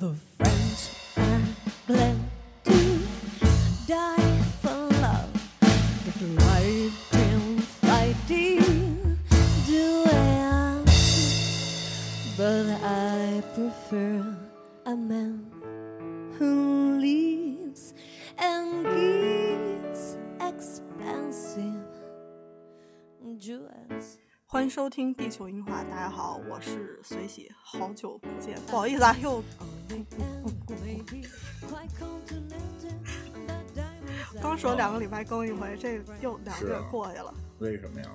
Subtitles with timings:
[0.00, 1.42] The friends are
[1.88, 2.16] glad
[2.66, 3.00] to
[3.88, 9.18] die for love, but right in fighting
[9.66, 10.84] duel.
[12.36, 14.36] But I prefer
[14.86, 15.37] a man
[24.68, 29.42] 迎收听《地球樱花》，大家好，我是随喜，好久不见，不好意思啊，又
[34.42, 37.32] 刚说两个礼拜更一回，这又两个月过去了。
[37.60, 38.10] 为什么呀？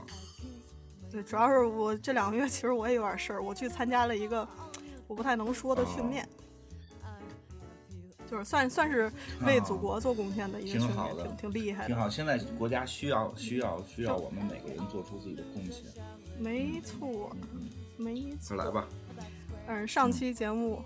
[1.10, 4.48] 对，主要是我这两个月其实我也有点事儿，我去参加了一个
[5.08, 6.30] 我不太能说的训练，
[8.30, 9.12] 就是算算是
[9.44, 11.88] 为祖国做贡献的一个训练，挺好的挺挺厉害的。
[11.88, 12.08] 挺好。
[12.08, 15.84] 现在国家需要需要需要我们每个人做出自己的贡献。
[16.40, 18.56] 没错，嗯没错。
[18.56, 18.88] 嗯，来吧。
[19.68, 20.82] 嗯，上期节目，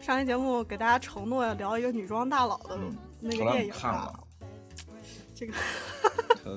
[0.00, 4.20] 上期节目给大家承诺要聊一个女装大佬的嗯那个电影了，
[5.34, 5.52] 这个
[6.42, 6.50] 他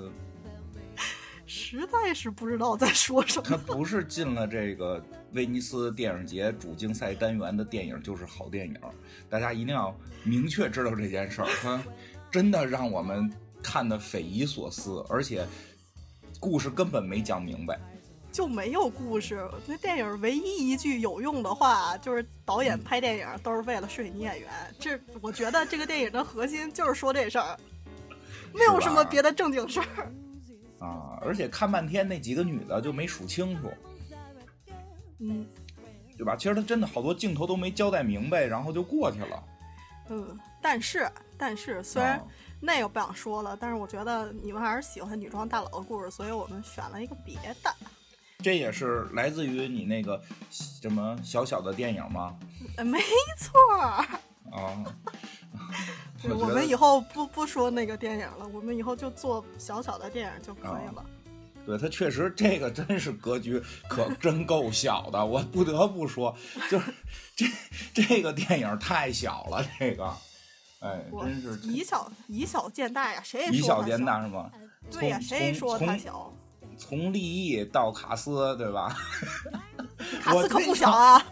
[1.46, 3.58] 实在是不知道在说什么他。
[3.58, 5.04] 不是进了这个
[5.34, 8.76] 威尼斯电影节主竞赛单元的电影就是好电影，
[9.30, 11.48] 大家一定要明确知道这件事儿。
[11.62, 11.84] 他
[12.32, 13.32] 真的让我们
[13.62, 15.46] 看得匪夷所思，而且
[16.40, 17.80] 故事根本没讲明白。
[18.34, 19.48] 就没有故事。
[19.68, 24.50] 那电影唯一一句有用的话，就是导演拍电影都是为了睡女演员。
[24.80, 27.58] 这我觉得这个电影的核心就是说这事儿，
[28.52, 30.12] 没有什么别的正经事儿。
[30.84, 31.18] 啊！
[31.22, 33.72] 而且看半天那几个女的就没数清楚，
[35.20, 35.46] 嗯
[36.18, 36.36] 对吧？
[36.36, 39.44] 其实他真的好多镜头都没交代明白，然后就过去了。
[40.10, 42.24] 嗯，但是但是虽然啊
[42.60, 47.74] 那个不想说了，但是我觉得你们还是喜欢女装大佬的故事，所以我们选了一个别的。
[48.44, 52.36] 这也是来自于你那个什么小小的电影吗？
[52.78, 53.00] 呃没
[53.40, 54.06] 错儿，
[54.52, 54.84] 啊，
[56.30, 61.06] 我我们以后不不说那个电影了，我们以后就做小小的电影就可以了。
[61.66, 66.36] 对他确实这个真是格局可真够小的，我不得不说，
[66.70, 66.94] 就是
[67.38, 67.46] 这
[67.94, 70.14] 这个电影太小了，这个，
[70.82, 74.52] 哎，真是以小以小见大呀，谁也以小见大是吗？
[74.92, 76.34] 对呀，从谁也说他小，
[76.78, 78.96] 从立意到卡斯，对吧？
[80.22, 81.24] 卡斯可不小啊。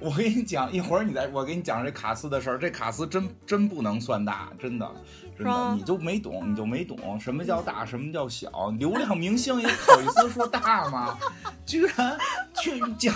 [0.00, 2.58] 我跟你讲，一会儿你再我给你讲这卡斯的事儿。
[2.58, 4.90] 这卡斯真真不能算大，真的，
[5.38, 8.74] 真的，你就没懂，你就没懂什么叫大，什么叫小。
[8.80, 11.16] 流量明星也好意思说大吗？
[11.64, 12.18] 居然
[12.60, 13.14] 去讲，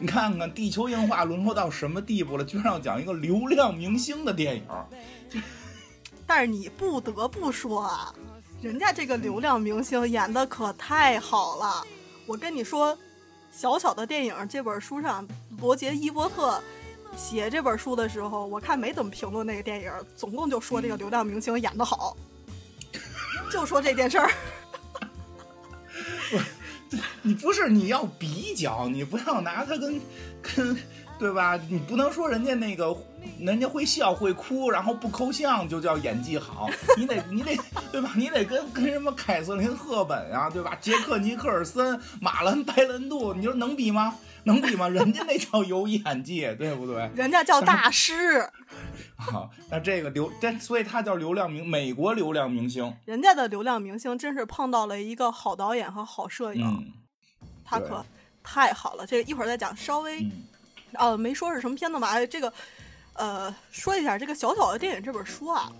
[0.00, 2.44] 你看看地球硬化沦落到什么地步了？
[2.44, 4.64] 居然要讲一个流量明星的电影，
[6.26, 8.12] 但是你不得不说啊，
[8.62, 11.84] 人家这个流量明星演的可太好了。
[12.26, 12.96] 我跟你说，
[13.52, 15.26] 小小的电影这本书上，
[15.60, 16.60] 罗杰·伊伯特
[17.16, 22.16] 写这本书的时候，我看没怎么评论那个电影，总共就说这个流量明星演的好，
[23.52, 24.30] 就说这件事儿。
[27.22, 30.00] 你不是你要比较，你不要拿他跟
[30.40, 30.76] 跟
[31.18, 31.58] 对吧？
[31.68, 32.96] 你不能说人家那个
[33.40, 37.56] 人家会笑会哭，然后不抠像就叫演技好，你得你得
[37.90, 38.12] 对吧？
[38.16, 40.76] 你得跟跟什么凯瑟琳·赫本啊，对吧？
[40.80, 44.14] 杰克·尼克尔森、马兰·白兰度，你说能比吗？
[44.44, 44.88] 能比吗？
[44.88, 47.10] 人家那叫有演技， 对不对？
[47.16, 48.14] 人家叫大师，
[49.16, 52.94] 啊，那这个流，这所以他叫流量明，美国流量明星。
[53.06, 56.92] 人家的流量明星真是碰到了一个好导演和好摄影，嗯
[57.64, 58.04] 他可
[58.44, 59.04] 太好了。
[59.04, 60.30] 这个一会儿再讲，稍微嗯
[60.98, 62.08] 呃，没说是什么片子吧？
[62.08, 62.52] 哎这个，
[63.14, 65.70] 呃，说一下这个小小的电影这本书啊，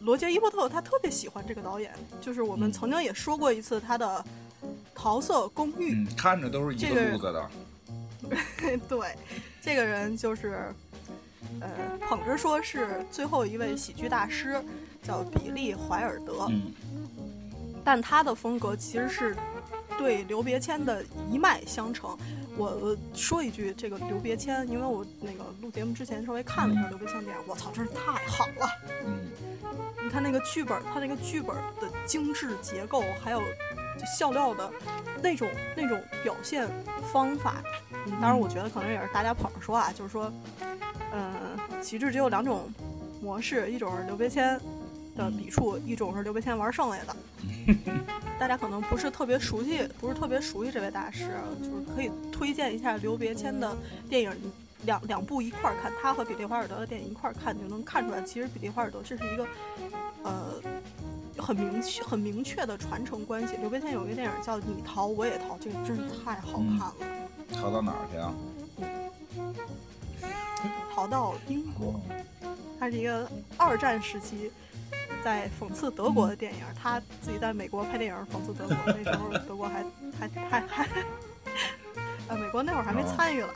[0.00, 4.24] 罗杰·伊伯特他特别喜欢这个导演，就是我们嗯曾经也说过一次他的
[4.94, 7.50] 《桃色公寓》嗯，看着都是一这个个路子的。
[8.88, 9.16] 对，
[9.60, 10.72] 这个人就是，
[11.60, 11.68] 呃，
[12.08, 14.62] 捧着说是最后一位喜剧大师，
[15.02, 16.72] 叫比利·怀尔德，嗯
[17.84, 19.36] 但他的风格其实是
[19.98, 22.16] 对刘别谦的一脉相承。
[22.56, 28.68] 我说一句，这个刘别谦，因为我那个录节目之前稍微看了一下刘别谦电影，我操，真是太好了！
[29.06, 29.30] 嗯
[30.04, 34.70] 你看那个剧本，他那个剧本的精致结构，还有就笑料的
[35.22, 36.68] 那种那种表现
[37.12, 37.62] 方法，
[38.06, 40.30] 嗯，当然我觉得可能也是大家捧着说啊，就是说，
[41.14, 42.68] 嗯、喜剧只有两种
[43.22, 44.60] 模式，一种是刘别谦
[45.16, 47.16] 的笔触，一种是刘别谦玩剩下的。
[48.38, 51.30] 大家可能不是特别熟悉，不是特别熟悉这位大师，
[51.62, 53.76] 就是可以推荐一下刘别谦的
[54.08, 54.32] 电影，
[54.84, 59.46] 两两部一块儿看，他和比利华尔德的电影一块儿看，就能看出来，其实比利华尔德这是一个，
[60.24, 60.60] 呃，
[61.38, 63.56] 很明确、很明确的传承关系。
[63.60, 66.94] 刘别谦有一个电影叫《你逃我也逃》，这个真是太好看了。
[67.52, 68.34] 逃到哪儿去啊？
[70.94, 72.00] 逃到英国，
[72.78, 74.50] 它是一个二战时期
[75.24, 76.60] 在讽刺德国的电影。
[76.80, 79.84] 他自己在美国拍电影讽刺德国，那时候德国还
[80.18, 80.88] 还还还，
[82.28, 83.54] 呃，美国那会儿还没参与了。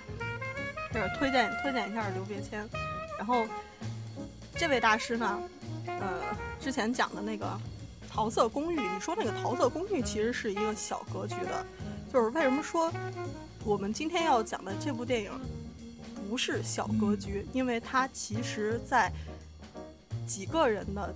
[0.92, 2.66] 就是推荐推荐一下刘别谦，
[3.18, 3.44] 然后
[4.54, 5.42] 这位大师呢，
[5.86, 6.22] 呃，
[6.58, 7.46] 之前讲的那个
[8.08, 11.66] 桃色公寓，你说那个桃色公寓其实是一个小格局的，
[12.10, 12.90] 就是为什么说
[13.62, 15.30] 我们今天要讲的这部电影
[16.30, 19.12] 不是小格局，因为它其实在
[20.26, 21.14] 几个人的，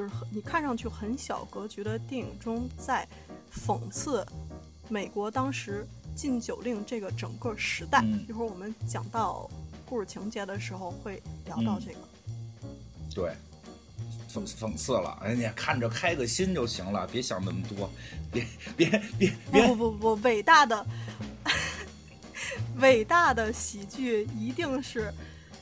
[0.00, 3.06] 就是很你看上去很小格局的电影中，在
[3.52, 4.26] 讽刺
[4.88, 8.00] 美国当时禁酒令这个整个时代。
[8.02, 9.50] 嗯一会儿我们讲到
[9.84, 11.98] 故事情节的时候会聊到这个。
[13.14, 13.34] 对，
[14.32, 17.90] 讽讽刺了，哎你，看着开个心就行了，别想那么多，
[18.32, 18.88] 别别
[19.18, 20.86] 别别不不不不，伟大的
[22.80, 25.12] 伟大的喜剧一定是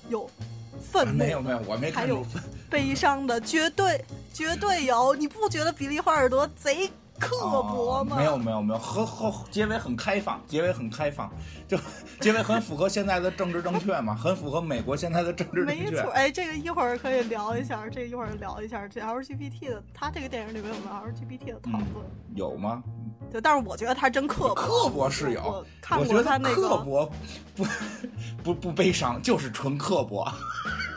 [0.09, 0.31] 有
[0.79, 2.43] 愤怒的，没有没有，我没还有看出分。
[2.71, 5.15] 悲伤的，绝对绝对有。
[5.15, 8.17] 你不觉得比利·华尔德贼刻薄吗？
[8.17, 11.31] 哦没有没有没有，和和结尾很开放，结尾很开放，
[11.67, 11.77] 就
[12.21, 16.11] 结尾很符合现在的政治正确嘛，很符合美国现在的政治正确没错，。
[16.11, 22.07] 哎，这个一会儿可以聊一下，这个一会儿聊一下这 LGBT 的，他这个电影里面有没有 LGBT 的讨论？
[22.35, 22.83] 有吗？
[23.31, 27.13] 对，但是我觉得他真刻薄，刻薄是有，看我觉得过他那个，刻薄
[27.55, 27.67] 不
[28.43, 30.27] 不不悲伤，就是纯刻薄。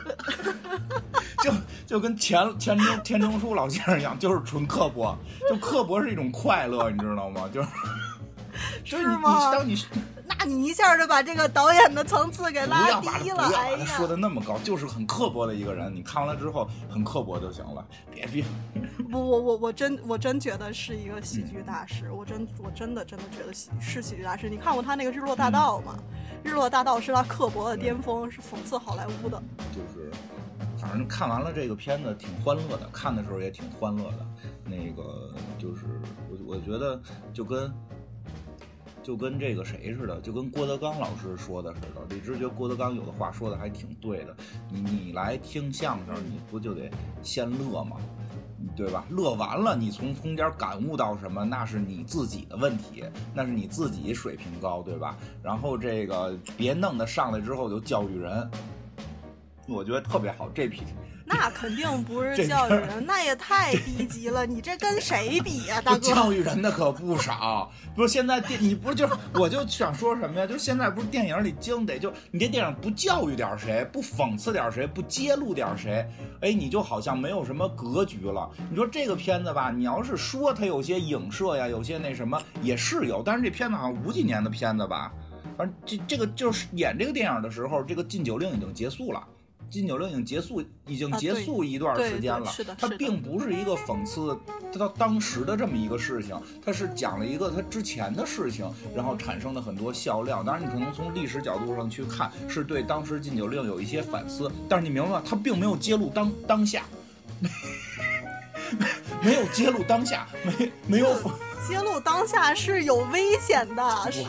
[1.42, 1.52] 就
[1.86, 5.16] 就跟钱钱钟钱钟书老先生一样，就是纯刻薄，
[5.48, 7.48] 就刻薄是一种快乐，你知道吗？
[7.52, 7.68] 就是
[8.84, 9.76] 就是你你吗当你
[10.24, 15.92] 那你一下就把这个导演的层次给拉低了，他不要哎呀，把他说的那么高，就是很刻薄的一个人。
[15.94, 18.44] 你看完了之后很刻薄就行了，别别
[19.10, 24.48] 不，我我我真我真觉得是一个喜剧大师，我真我真的真的觉得喜是喜剧大师。
[24.48, 25.98] 你看过他那个《日落大道》吗？
[26.44, 29.42] 日落大道》是他刻薄的巅峰，是讽刺好莱坞的。
[29.72, 30.10] 就是，
[30.78, 34.26] 反正看完了这个片子挺欢乐的，看的时候也挺欢乐的。
[34.64, 35.84] 那个就是
[36.30, 37.00] 我我觉得
[37.32, 37.72] 就跟
[39.02, 42.02] 就跟这个谁似的，就跟郭德纲老师说的似的。
[42.08, 44.36] 李直觉得郭德纲有的话说的还挺对的。
[44.70, 46.90] 你你来听相声，你不就得
[47.22, 47.96] 先乐吗？
[48.76, 49.04] 对吧？
[49.10, 53.04] 乐完了，你从中间感悟到什么，那是你自己的问题，
[53.34, 55.18] 那是你自己水平高，对吧？
[55.42, 58.48] 然后这个别弄得上来之后就教育人，
[59.66, 60.48] 我觉得特别好。
[60.54, 60.82] 这批
[61.32, 64.44] 那肯定不是教育人，那也太低级了。
[64.44, 65.98] 你这跟谁比呀、大哥？
[65.98, 67.72] 教育人的可不少。
[67.96, 70.46] 不是现在电，你不是就是，我就想说什么呀？
[70.46, 76.06] 就是现在不是电影里经得，就你这电影不教育点谁，不讽刺点谁，不揭露点谁，
[76.42, 78.50] 哎，你就好像没有什么格局了。
[78.70, 85.12] 你说这个片子吧，你要是说它有些影射呀，有些那什么也是有，但是这片子好像五几年的片子吧，
[85.56, 89.22] 反正这这个就是演这个电影的时候，这个禁酒令已经结束了。
[89.72, 92.52] 禁酒令已经结束，已经结束一段时间了。
[92.78, 94.38] 它并不是一个讽刺
[94.78, 100.42] 他当时的这么一个事情，它是讲了一个他之前的事情，然后产生的很多笑料。
[100.42, 105.22] 当然，你可能从历史角度上去看，是对当时禁酒令有一些反思，但是你明白吗？
[105.24, 106.84] 他并没有揭露当当下，
[109.24, 111.16] 没有揭露当下，没没有
[111.66, 113.82] 揭露当下是有危险的，
[114.12, 114.22] 是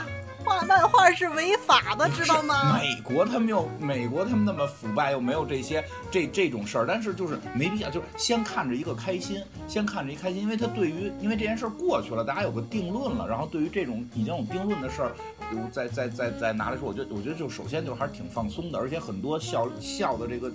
[0.43, 2.77] 画漫画是违法的，知道吗？
[2.79, 15.11] 美国他们又美国他们那么腐败，又没有这些这这种事儿，但是就是没必要，就是先看着一个开心，先看着一开心，因为他对于因为这件事儿过去了，大家有个定论了，然后对于这种已经有定论的事儿，
[15.49, 20.51] 比如再再再再拿来说，我觉得我觉得就首先就还是挺放松的，而且很多笑笑的这个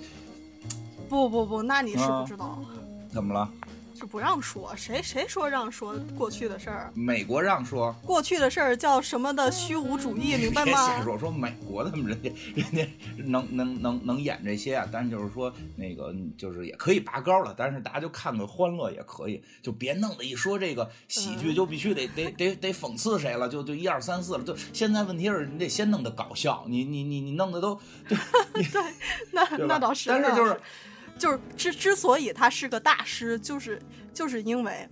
[1.07, 2.59] 不不不，那你是啊不知道，
[3.11, 3.49] 怎么了？
[3.99, 6.89] 是不让说，谁谁说让说过去的事儿？
[6.95, 11.03] 美国让说，过去的事儿叫什么的虚无主义，明白 吗瞎？
[11.03, 12.89] 说，说美国他们人家人家
[13.25, 27.77] 能能能能演这些啊，但是就是说那个就是也可以拔高了，但是大家就看个欢乐也可以，就别弄得一说这个喜剧嗯就必须得得得得讽刺谁了，就就一二三四了，就现在问题是你得先弄得搞笑，你你你你弄得都
[28.53, 28.81] 那对
[29.33, 30.59] 那那倒是，但是就是是
[31.19, 33.79] 就是之之所以他是个大师，就是
[34.13, 34.89] 就是因为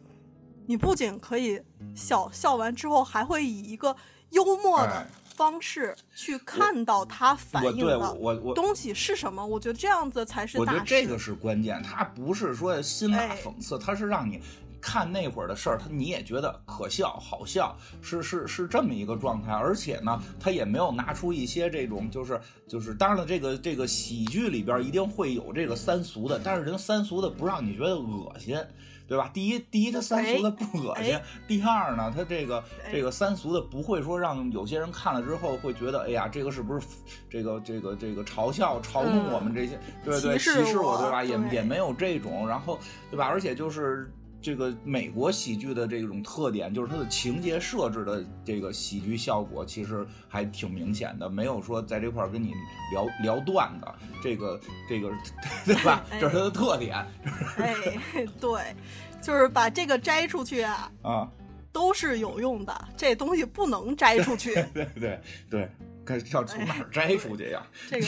[0.68, 1.60] 你不仅可以
[1.96, 3.96] 笑笑完之后，还会以一个
[4.32, 5.08] 幽默的哎
[5.38, 9.46] 方式去看到他反映的我我我东西是什么。
[9.46, 10.84] 我觉得这样子才是我觉大师。
[10.84, 14.42] 得这个是关键，他不是说辛辣哎讽刺，他是让你
[14.82, 19.52] 看那会儿的事儿，他你也觉得可笑、好笑，是是是这么一个状态。
[19.52, 28.58] 而且呢，他也没有拿出一些这种，就是就是，当然了，这个这个喜剧里边一定会有这个三俗的，但是人三俗的不让你觉得恶心。
[29.10, 29.32] 对吧？
[29.34, 36.86] 第一，第一，他三俗的不恶心；哎第二呢，他这个哎这个三俗的不会说让有些人看了之后会觉得，哎呀，这个是不是
[37.30, 39.80] 这个这个这个嘲笑、嘲弄嗯我们这些？
[40.04, 41.24] 对对，歧视我，对吧？
[41.24, 42.78] 也也没有这种，然后
[43.10, 43.24] 对吧？
[43.26, 52.54] 而且就是这个美国喜剧的这种特点，就是它的情节设置的这个喜剧效果其实还挺明显的，没有说在这块儿跟你
[52.92, 53.88] 聊聊段子，
[54.22, 55.12] 这个这个
[55.66, 56.04] 对吧？
[56.12, 57.06] 哎这是它的特点
[57.58, 57.76] 哎，
[58.40, 58.76] 对，
[59.22, 61.30] 就是把这个摘出去啊，啊。
[61.74, 64.56] 都是有用的，这东西不能摘出去。
[64.74, 65.70] 对对对，
[66.04, 67.62] 该要从哪儿摘出去呀？
[67.88, 68.08] 这个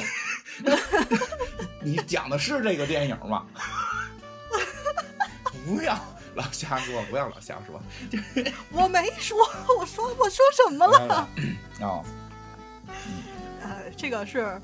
[1.83, 3.45] 你讲的是这个电影吗？
[5.67, 5.93] 不要
[6.39, 7.81] 老瞎说，不要老瞎说。
[8.71, 9.37] 我没说，
[9.77, 11.27] 我说我说什么了？
[11.81, 12.03] 哦，
[13.61, 14.59] 呃，这个是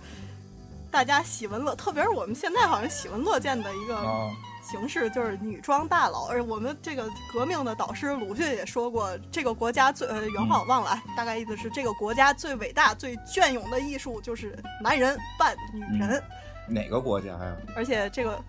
[0.89, 4.31] 大家喜闻乐，特别是我们现在好像喜闻乐见的一个哦，
[4.63, 6.27] 形式，就是女装大佬。
[6.29, 16.23] 而我们这个革命的导师鲁迅也说过，这个国家最呃原话我忘了，啊，大概意思是这个国家最伟大、最隽永的艺术就是男人扮女人，
[16.69, 17.55] 哪个国家呀？
[17.75, 18.41] 而且这个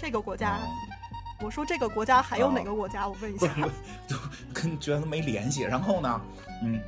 [0.00, 0.58] 这个国家。
[1.42, 3.08] 哦我说这个国家还有哦哪个国家？
[3.08, 3.48] 我问一下。
[4.06, 4.16] 就
[4.54, 5.62] 跟觉得没联系。
[5.62, 6.20] 然后呢，
[6.62, 6.80] 嗯，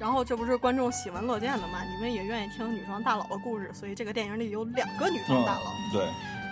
[0.00, 1.84] 然后这不是观众喜闻乐见的嘛？
[1.84, 5.60] 你们也愿意听女装大佬的故事，所以这个电影里有两个女装大佬。
[5.60, 6.08] 嗯对，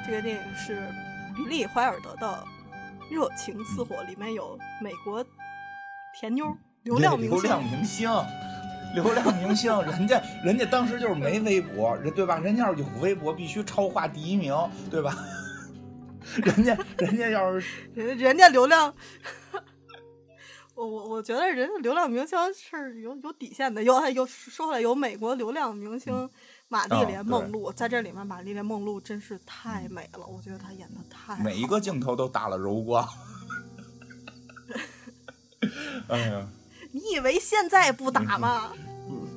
[0.07, 0.89] 这个电影是
[1.37, 2.45] 比利·怀尔德的
[3.15, 5.25] 《热情似火》，里面有美国
[6.19, 7.41] 甜妞、流量明星。
[7.41, 8.11] 流量明星。
[8.95, 12.39] 流量明星，人家人家当时就是没微博，人对吧？
[12.39, 14.55] 人家要是有微博，必须超话第一名，
[14.91, 15.17] 对吧？
[16.37, 18.95] 人家人家要是 人人家流量，
[20.75, 26.29] 我我我觉得人家流量明星是有有底线的，有有说回来有美国流量明星
[26.69, 33.07] 玛丽莲哦梦露，在这里面玛丽莲梦露真是太美了，我觉得她演的太每一个镜头都打了柔光。
[36.09, 36.49] 哎呀，
[36.93, 38.73] 你以为现在不打吗？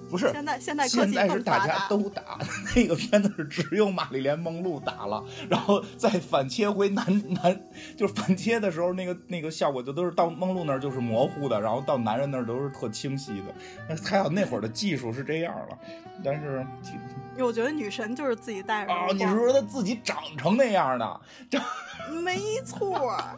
[0.09, 1.87] 不是，现在现在科现技在是大家。
[1.89, 2.37] 都打，
[2.75, 7.61] 那个片子是只有玛丽莲梦露打了，然后再反切回男男，
[7.95, 13.53] 就是反切的时候，那个那个效果就都是到梦露那儿就是模糊的，然后到男人那儿都是特清晰的。
[13.89, 15.77] 那还有那会儿的技术是这样了，
[16.23, 16.65] 但是
[17.37, 21.21] 我觉得女神就是自己带着啊，你是说她自己长成那样的？
[21.49, 21.59] 这
[22.21, 23.37] 没错儿。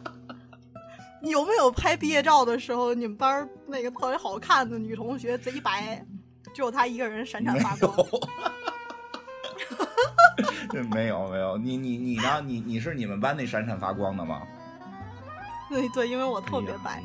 [1.22, 6.00] 有没有拍毕业照的时候，你们班儿那个特别好看的女同学贼白，
[6.48, 7.96] 只有他一个人闪闪发光？
[10.74, 12.40] 有，没有没有，你你你呢？
[12.44, 14.42] 你你是你们班那闪闪发光的吗？
[15.68, 17.02] 对对，因为我特别白。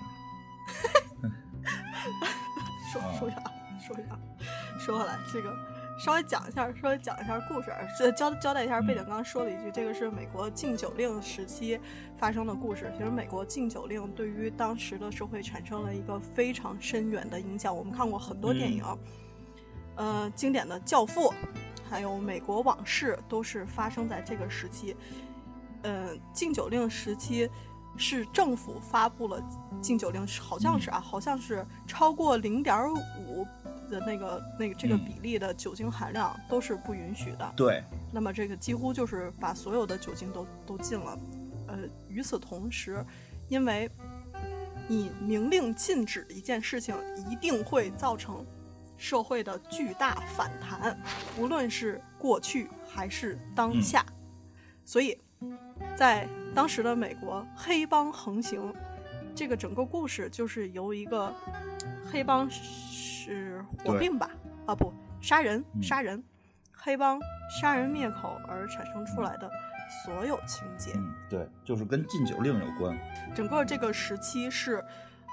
[2.92, 3.36] 说啊说啥？
[3.80, 4.20] 说啥？
[4.80, 5.56] 说回来，这个
[5.98, 9.04] 稍微讲一下，稍微讲一下故事，这交交代一下背景。
[9.04, 11.80] 刚刚说了一句，这个是美国禁酒令时期
[12.18, 12.92] 发生的故事。
[12.98, 17.76] 其实，美国禁酒令对于当时的社会产生了一个非常深远的影响。
[17.76, 18.84] 我们看过很多电影，
[19.96, 21.30] 呃，经典的《教父》，
[21.90, 24.96] 还有《美国往事》，都是发生在这个时期。
[25.84, 27.50] 呃，禁酒令时期
[27.98, 29.42] 是政府发布了
[29.82, 33.46] 禁酒令，好像是啊，好像是超过零点五
[33.92, 37.54] 的那个那个这个嗯比例的酒精含量都是不允许的。
[37.56, 41.18] 对，那么这个几乎就是把所有的酒精都都禁了。
[41.68, 43.06] 呃，与此同时，
[43.50, 43.90] 因为
[44.88, 46.96] 你明令禁止一件事情，
[47.30, 48.46] 一定会造成
[49.04, 50.98] 社会的巨大反弹，
[51.38, 54.06] 无论是过去还是当下。
[54.86, 55.20] 所以，
[55.94, 58.74] 在当时的美国，黑帮横行，
[59.36, 61.36] 这个整个故事就是由一个
[62.10, 64.30] 黑帮是火并吧？
[64.68, 66.24] 啊不，杀人嗯杀人，
[66.72, 67.20] 黑帮
[67.60, 69.52] 杀人灭口而产生出来的
[70.06, 70.94] 所有情节。
[70.96, 72.98] 嗯，对，就是跟禁酒令有关。
[73.36, 74.82] 整个这个时期是，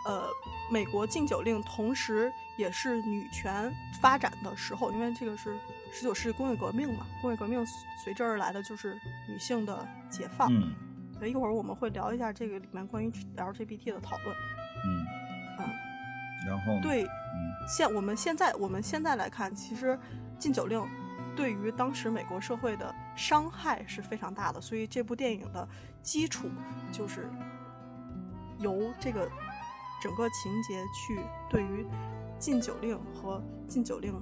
[0.06, 0.28] 呃，
[0.70, 5.58] 美国禁酒令，同时也是女权发展的时候，因为这个是
[5.92, 7.64] 十九世纪工业革命嘛，工业革命
[8.04, 10.52] 随之而来的就是女性的解放。
[10.52, 10.74] 嗯
[11.18, 14.34] 所以一会儿我们会聊一下这个里面关于 LGBT 的讨论。
[14.86, 15.06] 嗯
[15.58, 15.68] 嗯，
[16.46, 19.98] 然后对，嗯现我们现在我们现在来看，其实
[20.38, 20.82] 禁酒令
[21.36, 25.68] 对于当时美国社会的伤害是非常大的，所以这部电影的
[26.02, 26.48] 基础
[26.90, 27.28] 就是
[28.58, 29.30] 由这个
[30.00, 31.86] 整个情节去对于
[32.38, 34.14] 禁酒令和禁酒令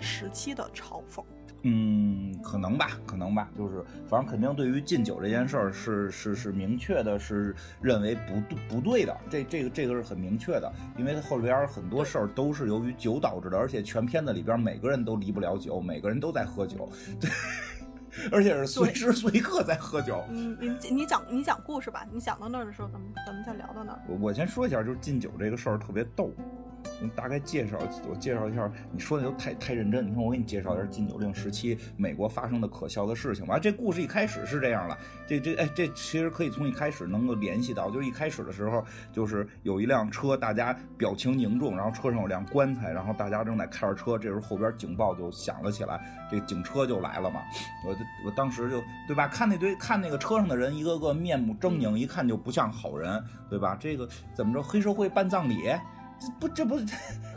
[0.00, 1.22] 时期的嘲讽。
[1.66, 16.86] 嗯，可能吧，可能吧，就是反正肯定对于禁酒这件事儿是是是明确的，是认为不不对的，这这个这个是很明确的，因为它后边很多事儿都是由于酒导致的，而且全片子里边每个人都离不了酒，每个人都在喝酒，
[17.18, 17.30] 对，
[18.30, 20.24] 而且是随时随刻在喝酒。
[20.30, 24.00] 嗯，你你讲你讲故事吧，你讲到那儿的时候，咱们咱们再聊到那儿。
[24.08, 26.30] 我我先说一下，就是敬酒这个事儿特别逗。
[27.10, 28.70] 大概介绍，我介绍一下。
[28.92, 30.06] 你说的都太太认真。
[30.06, 33.58] 你看，我给你介绍一下禁酒令时期美国发生的可笑的事情吧。
[33.58, 47.40] 这故事一开始是这样的，这这哎，这其实可以从一开始能够联系到，就是一开始的时候，就是有一辆车，大家表情凝重，然后车上有辆棺材，然后大家正在开着车，这时候后边警报就响了起来，这警车就来了嘛。
[47.86, 47.96] 我
[48.26, 49.28] 我当时就对吧？
[49.28, 53.76] 看那堆看那个车上的人，一个个面目狰狞，一看就不像好人，对吧？
[53.78, 54.62] 这个怎么着？
[54.62, 55.70] 黑社会办葬礼？
[56.20, 56.78] 这不，这不，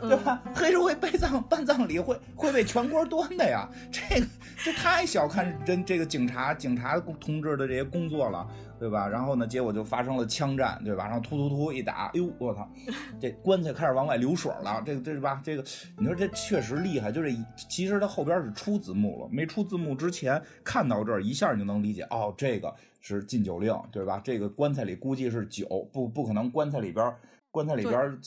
[0.08, 0.42] 对吧？
[0.54, 3.68] 黑社会办葬办葬礼会会被全国端的呀！
[3.90, 4.26] 这个
[4.64, 8.46] 这太小看人这个警察警察同志的这些工作了，
[8.78, 9.06] 对吧？
[9.06, 11.04] 然后呢，结果就发生了枪战，对吧？
[11.06, 12.68] 然后突突突一打，哎呦，我操！
[13.20, 15.40] 这棺材开始往外流水了，这个这是吧？
[15.44, 15.64] 这个
[15.98, 17.34] 你说这确实厉害，就是
[17.68, 24.20] 其实它后边是出字幕了，没出字幕之前看到这儿一下你就能理解，哦，这个是禁酒令，对吧？
[24.24, 27.12] 这个棺材里估计是酒，不不可能棺材里边。
[27.50, 28.18] 棺材里边，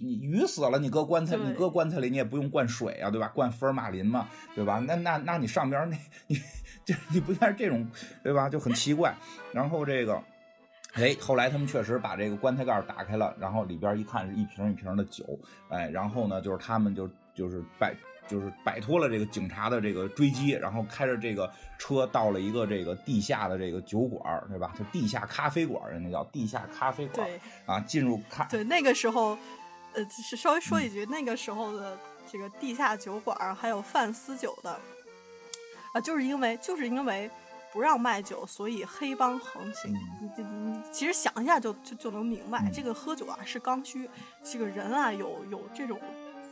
[0.00, 3.28] 你鱼死了，你搁棺材，你搁棺材里，你也不用灌水啊，对吧？
[3.28, 4.78] 灌福尔马林嘛，对吧？
[4.86, 5.96] 那那那你上边那，
[6.26, 6.36] 你
[6.84, 7.86] 就你不像是这种，
[8.22, 8.48] 对吧？
[8.48, 9.14] 就很奇怪。
[9.52, 10.20] 然后这个，
[10.94, 15.24] 哎，后来他们确实把这个棺材盖打开了，然后里边一看是一瓶一瓶的酒，
[15.68, 17.94] 哎，然后呢，就是他们就就是摆。
[18.30, 24.72] 就是摆脱了这个警察的这个追击，然后开着这个车到了一个这个地下的这个酒馆，对吧？
[24.78, 27.26] 就地下咖啡馆，人家叫地下咖啡馆。
[27.26, 28.44] 对啊，进入咖。
[28.44, 29.36] 对，那个时候，
[29.94, 31.98] 呃，是稍微说一句，那个时候的
[32.30, 34.70] 这个地下酒馆还有贩私酒的，
[35.92, 37.28] 啊，就是因为就是因为
[37.72, 39.92] 不让卖酒，所以黑帮横行。
[39.92, 44.08] 你你你，其实想一下就就就能明白，这个喝酒啊是刚需，
[44.44, 45.98] 这个人啊有有这种。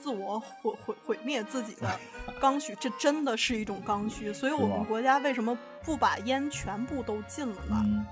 [0.00, 1.98] 自我毁毁毁灭自己的
[2.40, 4.32] 刚需，这真的是一种刚需。
[4.32, 8.06] 所以我们国家为什么不把烟全部都禁了呢？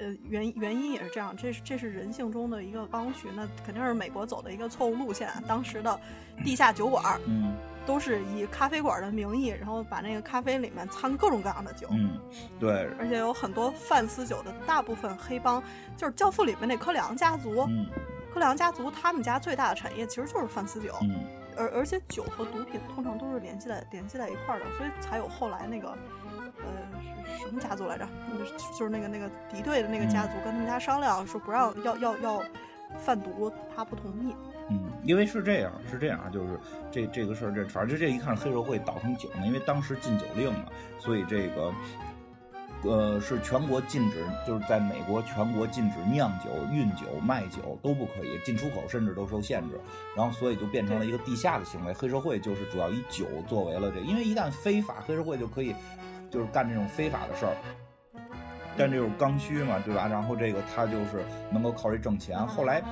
[0.00, 3.26] 呃，原原因也是这样，这是这是人性中的一个刚需。
[3.34, 5.28] 那肯定是美国走的一个错误路线。
[5.46, 6.00] 当时的
[6.44, 7.52] 地下酒馆，嗯，
[7.84, 12.16] 都是以咖啡馆的名义，然后把那个咖啡里面掺各种各样的酒，嗯，
[12.60, 12.88] 对。
[12.96, 15.60] 而且有很多贩私酒的，大部分黑帮
[15.96, 17.84] 就是《教父》里面那科里昂家族，嗯。
[18.38, 25.88] 科良家族他们家最大的产业其实就是贩私酒，嗯，而而且酒和毒品通常都是联系在联系在一块儿的，所以才有后来那个，
[26.58, 26.64] 呃，
[27.36, 28.06] 什么家族来着？
[28.78, 32.42] 就是那个那个敌对的那个家族跟他们家商量说不让要要要
[32.96, 34.32] 贩毒，他不同意。
[34.70, 36.60] 嗯，因为是这样，是这样啊，就是
[36.92, 40.66] 这这个事儿，这反正这一看黑社会倒腾酒呢，因为当时禁酒令嘛，
[41.00, 41.74] 所以这个。
[42.84, 49.80] 呃，是全国禁止，就是在美国全国禁止酿酒、运酒、卖酒都不可以，进出口甚至都受限制。
[50.16, 51.92] 然后，所以就变成了一个地下的行为。
[51.92, 55.74] 黑社会就是主要以酒作为了这，因为一旦非法，黑社会就可以
[56.30, 57.56] 就是干这种非法的事儿，
[58.76, 60.06] 但这种刚需嘛，对吧？
[60.06, 62.38] 然后这个他就是能够靠这挣钱。
[62.46, 62.82] 后来。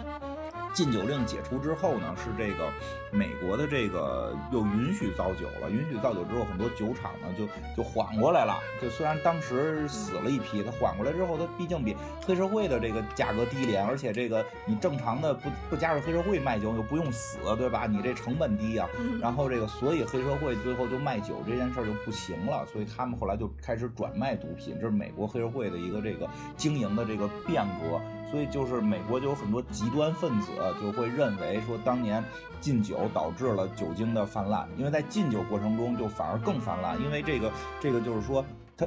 [0.76, 2.70] 禁酒令解除之后呢，是这个
[3.10, 5.70] 美国的这个又允许造酒了。
[5.70, 8.58] 允许造酒之后，很多酒厂呢就就缓过来了。
[8.82, 17.86] 就虽然当时死了一批，它缓过来之后，它毕竟比黑社会的这个价格低廉，而且这个你正常的不不加入黑社会卖酒又不用死，对吧？
[17.86, 18.86] 你这成本低啊。
[19.18, 24.76] 然后这个所以黑社会最后就卖酒这件事儿就不行了，所以他们后来就开始转卖毒品。
[24.78, 27.98] 这是美国黑社会的一个这个经营的这个变革。
[28.30, 32.22] 所以就是美国就有很多极端分子就会认为说，当年
[32.60, 38.44] 禁酒导致了酒精的泛滥，因为在禁酒过程中就反而更泛滥，因为这个这个就是说，
[38.76, 38.86] 它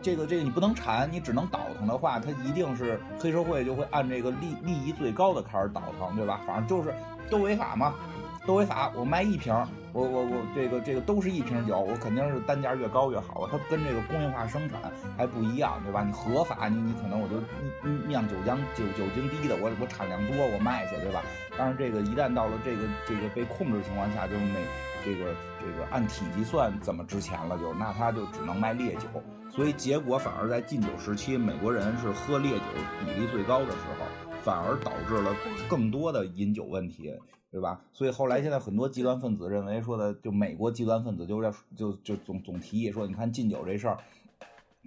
[0.00, 6.40] 这个这个你不能产，你只能倒腾的话，它一定是黑社会就会按这个利利益最高的开始倒腾，对吧？
[6.46, 6.94] 反正就是
[7.30, 7.94] 都违法嘛。
[8.46, 9.54] 都违法，我卖一瓶，
[9.98, 13.48] 我我我这个这个都是一瓶酒，我肯定是单价越高越好。
[13.50, 14.80] 它跟这个工业化生产
[15.16, 16.04] 还不一样，对吧？
[16.04, 17.34] 你合法，你你可能我就
[18.06, 21.20] 酿酒浆酒酒精低的，我我产量多，我卖去，对吧？
[21.58, 24.62] 但是这个一旦到了这个这个被控制情况下，就是每
[25.04, 29.08] 这个这个按体积算怎么值钱了，就那他就只能卖烈酒。
[29.50, 32.64] 所以结果反而在禁酒时期，美国人是喝烈酒
[33.00, 34.06] 比例最高的时候，
[34.44, 35.34] 反而导致了
[35.68, 37.12] 更多的饮酒问题。
[37.50, 37.80] 对吧？
[37.92, 43.96] 所以后来现在很多极端分子认为说的，就美国极端分子就要就就总总提议说，你看禁酒这事儿，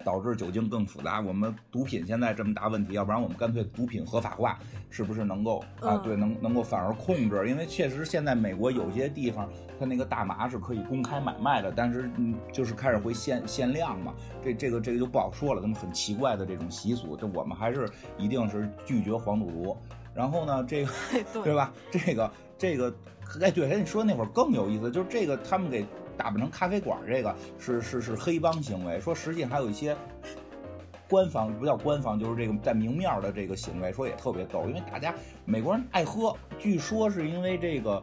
[0.04, 1.20] 导致酒精更复杂。
[1.20, 4.58] 我们毒品现在这么大问题，要不然我们干脆毒品合法化，
[4.90, 5.96] 是不是能够啊？
[5.96, 7.48] 嗯对，能能够反而控制？
[7.48, 14.14] 因为确实现在美国有些地方，它那个大麻是可以公开买卖的，但是嗯，就是开始会限限量嘛。
[14.40, 19.76] 这这个这个就不好说了，那么很奇怪的这种习俗，这我们还是一定是拒绝黄赌毒。
[20.14, 20.92] 然后呢，这个。
[21.32, 21.72] 对对吧？
[21.90, 22.30] 这个
[22.62, 22.94] 这个，
[23.40, 25.84] 哎，对，哎，你说那会儿更有意思，就是这个他们给
[26.16, 29.00] 打扮成咖啡馆，这个是是是黑帮行为。
[29.00, 29.96] 说实际还有一些
[31.10, 35.12] 官方不叫官方，就是这个在明面的这个行为，说也特别逗，因为大家
[35.44, 38.00] 美国人爱喝，据说是因为这个。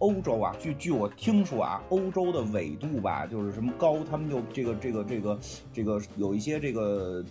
[0.00, 5.38] 欧洲啊，据据我听说啊，欧洲的纬度吧，就是什么高，他们就这个这个这个
[5.72, 7.24] 这个有一些这个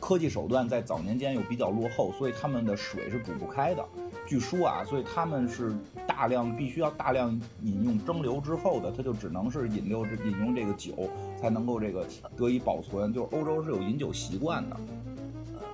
[0.00, 3.84] 科技手段在早年间又比较落后，所以他们的水是煮不开的。
[4.26, 5.74] 据说啊，所以他们是
[6.06, 7.30] 大量必须要大量
[7.62, 11.10] 饮用蒸馏之后的，它就只能是饮料饮用这个酒
[11.40, 13.12] 才能够这个得以保存。
[13.12, 14.76] 就是欧洲是有饮酒习惯的，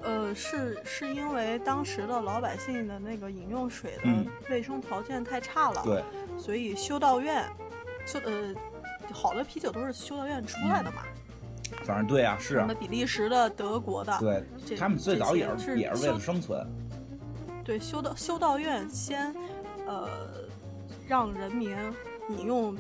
[0.03, 6.03] 呃，是是因为当时的老百姓的那个饮用水的嗯卫生条件太差了，对，
[6.39, 7.45] 所以修道院，
[8.07, 8.55] 修呃，
[9.13, 11.03] 好的啤酒都是修道院出来的嘛，
[11.85, 14.19] 反正对啊，是啊什么，比利时的、德国的，
[14.67, 16.67] 对他们最早也是也是为了生存，
[17.65, 19.35] 对，修道修道院先，
[19.87, 20.09] 呃，
[21.07, 21.71] 让人民
[22.31, 22.75] 饮用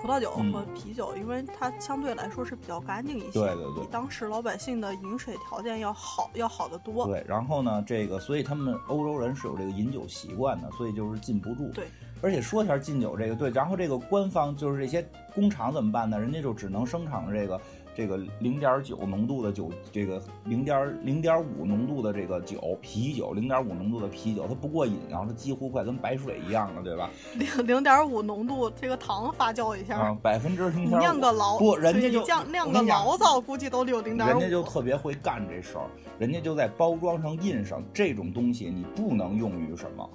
[0.00, 7.06] 葡萄酒嗯和啤酒，因为它相对来说是比较干净一些，对对对比当时老百姓的饮水条件要好要好得多。
[7.06, 11.70] 对，然后呢，这个所以他们欧洲人是有这个饮酒习惯的，所以就是禁不住。
[11.70, 11.86] 对，
[12.20, 16.20] 而且说一下禁酒这个，对，然后这个官方就是这些工厂怎么办呢？
[16.20, 17.58] 人家就只能生产这个
[17.96, 27.08] 这个零点九浓度的酒，这个零点零点五浓度的这个酒啤酒，零点五浓度的啤酒，它不过瘾，然后它几乎快跟白水一样了，对吧？
[27.36, 34.32] 零零点五浓度，这个糖发酵一下，啊，百分之零你点酿个醪，不，人家就你酿酿个醪糟，估计都有零点五。
[34.32, 40.10] 人家就特别会干这事儿，人家就在包装上印上这种东西，你不能用于什么？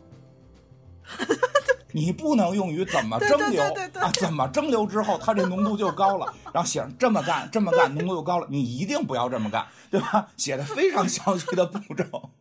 [1.92, 3.62] 你不能用于怎么蒸馏
[4.00, 4.12] 啊？
[4.20, 10.28] 怎么蒸馏之后它这浓度就高了，然后写上这么干这么干浓度就高了，你一定不要这么干，对吧？
[10.38, 12.04] 写的非常详细的步骤。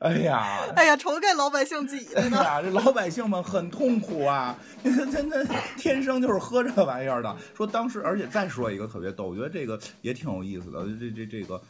[0.00, 2.38] 哎呀，哎呀，愁给老百姓挤的呢。
[2.40, 4.58] 哎呀，这老百姓们很痛苦啊！
[4.82, 5.46] 真的
[5.76, 7.36] 天生就是喝这玩意儿的。
[7.54, 10.84] 说当时，而且再说一个特别逗，我觉得这个也挺有意思的。
[10.98, 11.62] 这这这个，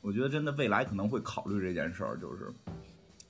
[0.00, 2.50] 我觉得真的未来可能会考虑这件事儿，就是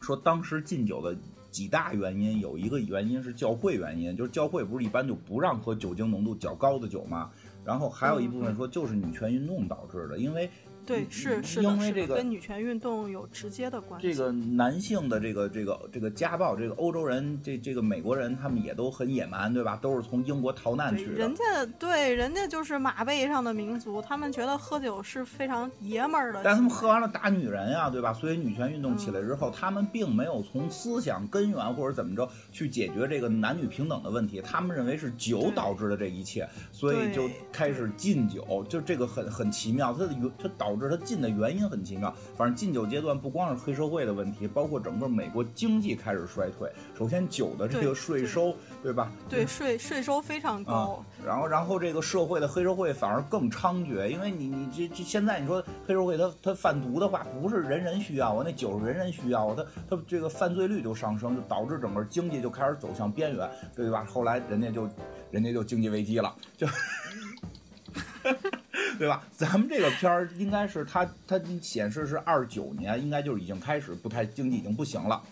[0.01, 1.17] 说当时禁酒的
[1.51, 7.31] 几大原因，有一个原因是教会原因，就是教会不是一般就不让喝酒精浓度较高的酒嘛。
[7.65, 10.49] 然后还有一部分说就是女权运动导致的，因为
[10.89, 14.09] 对，是是因为这个跟女权运动有直接的关系。
[14.11, 19.79] 这个男性的这个这个这个家暴，这个欧洲人，这这个美国人，他们也都很野蛮，对吧？
[19.83, 21.35] 都是从英国逃难，去的人。
[21.35, 21.45] 家
[21.79, 26.41] 对人家就是马背上的民族，他们觉得喝酒是非常爷们儿的。
[26.43, 28.15] 但他们喝完了打女人呀，对吧？
[28.15, 42.15] 所以女权运动起来之后，他们并没有从思想根源或者怎么着去解决这个男女平等的问题，他们认为是酒导致的这一切，所以就开始禁酒，就这个很很奇妙，它的原它导致它禁的原因很奇妙。
[42.37, 46.71] 反正禁酒阶段不光是黑社会的问题，包括整个美国经济开始衰退。
[46.97, 49.11] 首先酒的这个税收，对吧？
[49.29, 64.05] 对税税收非常啊高，，然后然后这个社会的黑社会反而更猖獗，因为你你这这现在你说黑社会他他贩毒的话，不是人人需要啊，那酒是人人需要啊，他他这个犯罪率就上升，就导致整个经济就开始走向边缘，对吧？
[64.05, 64.89] 后来人家就
[65.31, 66.67] 人家就经济危机了，就。
[68.99, 69.23] 对吧？
[69.33, 75.23] 咱们这个片儿应该是它它显示是二九年，应该就是已经开始不太经济已经不行了。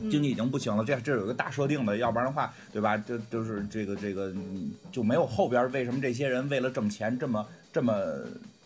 [0.00, 2.96] 嗯经济已经不行了，这这有一个大设定的，要不然的话，对吧？
[2.96, 7.94] 就就是这个这个嗯就没有后边为什么这些人为了挣钱这么这么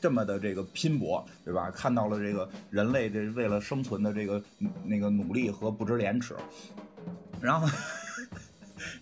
[0.01, 1.69] 这么的这个拼搏，对吧？
[1.73, 6.37] 看到了这个人类这为了生存的这个嗯那个努力和不知廉耻，
[7.41, 7.67] 然后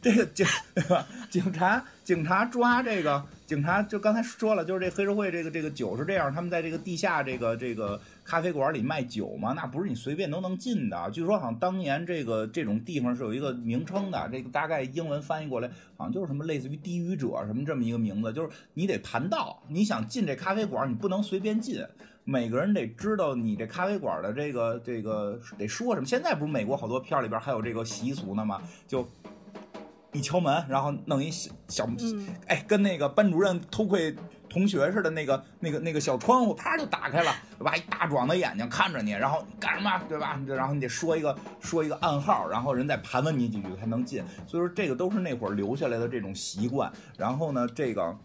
[0.01, 0.47] 这个警？
[1.31, 11.11] 警察警察抓这个警察就刚才说了，就是这黑社会这个这个酒是这样，他们在这个地下这个这个咖啡馆里卖酒嘛，那不是你随便都能进的。
[11.11, 21.85] 据说好像当年这个这种地方是有一个名称的，这个大概英文翻译过来好像就是什么类似于低语者什么这么一个名字，就是你得盘道，你想进这咖啡馆，你不能随便进。
[22.27, 26.07] 每个人得知道你这咖啡馆的这个这个得说什么。
[26.07, 28.62] 现在不是美国好多片里边还有这个习俗呢吗？
[28.88, 29.07] 就
[30.14, 34.16] 一敲门，然后弄一小小，嗯哎，跟那个班主任偷窥
[34.48, 37.77] 同学似的，那个那个那个小窗户，啪就打开了，对吧？
[37.77, 40.40] 一大壮的眼睛看着你，然后你干什么，对吧？
[40.46, 44.24] 然后你得说一个说一个暗号，然后人再盘问你几句才能进。
[44.46, 46.90] 所以说这个都是那会儿留下来的这种习惯。
[47.18, 48.16] 然后呢，这个。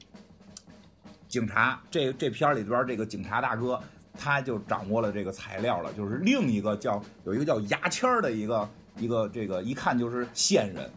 [1.28, 3.80] 警察这这片里边这个警察大哥，
[4.17, 10.89] 他就掌握了这个材料了，就是另一个叫有一个叫牙签儿的一个一个这个一看就是线人，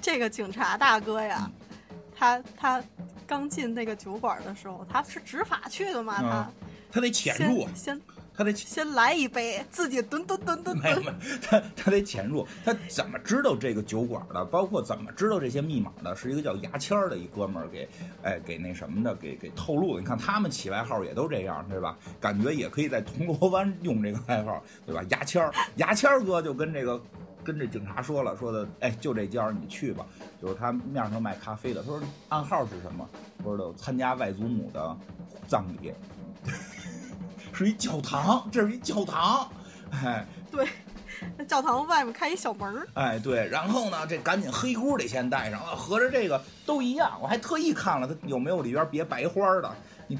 [0.00, 1.52] 这个警察大哥呀，嗯
[2.20, 2.82] 他他
[3.26, 6.52] 刚进那个酒馆的时候，他是执法去的嘛，他啊
[6.92, 8.00] 他得潜入，先先
[8.36, 14.44] 他得先来一杯，自己吨吨吨吨吨没有没，有，他他得潜入，他怎么知道这个酒馆的？
[14.44, 16.14] 包括怎么知道这些密码的？
[16.14, 17.88] 是一个叫牙签儿的一哥们儿给，
[18.22, 20.00] 哎，给那什么的，给给透露的。
[20.02, 21.96] 你看他们起外号也都这样，对吧？
[22.20, 25.02] 感觉也可以在铜锣湾用这个外号，对吧？
[25.08, 27.00] 牙签儿，牙签儿哥就跟这个
[27.44, 30.06] 跟这警察说了，说的，哎，就这家儿你去吧。
[30.40, 33.08] 就是他面上卖咖啡的，他说暗号是什么？
[33.42, 34.96] 不知道参加外祖母的
[35.46, 35.92] 葬礼，
[37.52, 39.50] 是一教堂，这是一教堂，
[39.90, 40.26] 哎。
[40.50, 40.66] 对，
[41.36, 47.16] 那教堂外面开一小门儿，哎，对，然后呢，这赶紧黑箍得先带上啊，合着这个都一样。
[47.22, 49.70] 我还特意看了它有没有里边别白花的，
[50.08, 50.18] 你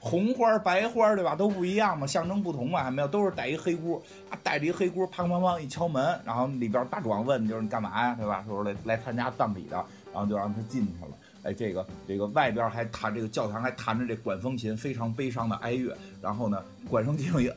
[0.00, 1.34] 红花、白花，对吧？
[1.34, 8.44] 都不一样嘛，象征不同嘛，还没有，都是带一黑箍啊，带着一黑箍，砰砰砰一敲门，然后里边大壮问就是你干嘛呀，对吧？
[8.46, 9.76] 说来来参加葬礼的，
[10.12, 11.16] 然后就让他进去了。
[11.44, 15.94] 哎，这个这个外边还弹这个教堂还弹着这管风琴，非常悲伤的哀乐。
[16.22, 17.50] 然后呢，管风琴有一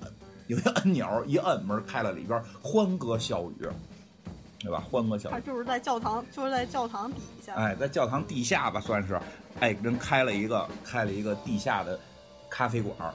[0.47, 3.67] 有一按钮，一摁门开了，里边欢歌笑语，
[4.59, 4.83] 对吧？
[4.91, 5.31] 欢歌笑语。
[5.31, 7.53] 他就是在教堂，就是在教堂底下。
[7.53, 9.17] 哎，在教堂地下吧，算是，
[9.61, 11.97] 哎，人开了一个开了一个地下的
[12.57, 13.13] 咖啡馆儿，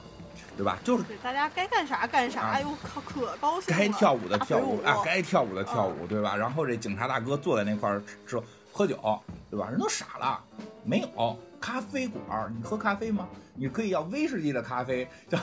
[0.55, 0.77] 对吧？
[0.85, 3.77] 就是，大家该干啥干啥，啊哎呦靠，可高兴了。
[3.77, 6.33] 该跳舞的跳舞啊，该跳舞的跳舞，对吧？
[6.33, 8.97] 然后这警察大哥坐在那块儿吃喝酒，
[9.51, 9.67] 对吧？
[9.69, 10.41] 人都傻了，
[10.85, 13.27] 没有咖啡馆儿，你喝咖啡吗？
[13.53, 15.37] 你可以要威士忌的咖啡，叫。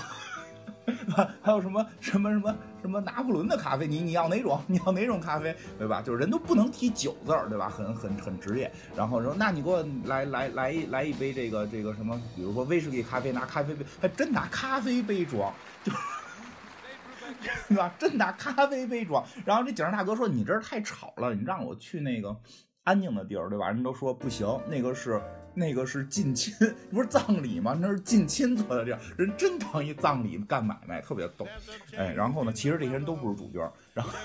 [1.42, 4.60] 还有什么什么什么什么拿破仑的咖啡，你你要哪种？
[4.66, 6.02] 你要哪种咖啡，对吧？
[6.02, 7.68] 就是人都不能提酒字儿，对吧？
[7.68, 8.70] 很很很职业。
[8.96, 15.52] 然后说，那你给我来来来一来一杯这个这个什么，比如说威士忌咖啡，拿咖啡杯，还真拿咖啡杯装，
[15.84, 15.92] 就。
[17.68, 17.94] 对吧？
[17.98, 19.24] 真拿咖啡杯装。
[19.46, 22.36] 然后这警察大哥说：“你这儿太吵了，你让我去那个
[22.82, 25.22] 安静的地儿，对吧？”人都说不行，那个是
[25.54, 26.54] 那个是近亲，
[26.90, 27.76] 不是葬礼吗？
[27.80, 31.46] 那是近亲做的地儿，人真当一葬礼干买卖，特别逗。
[31.96, 34.12] 哎，然后呢，其实这些人都不是主角，然后。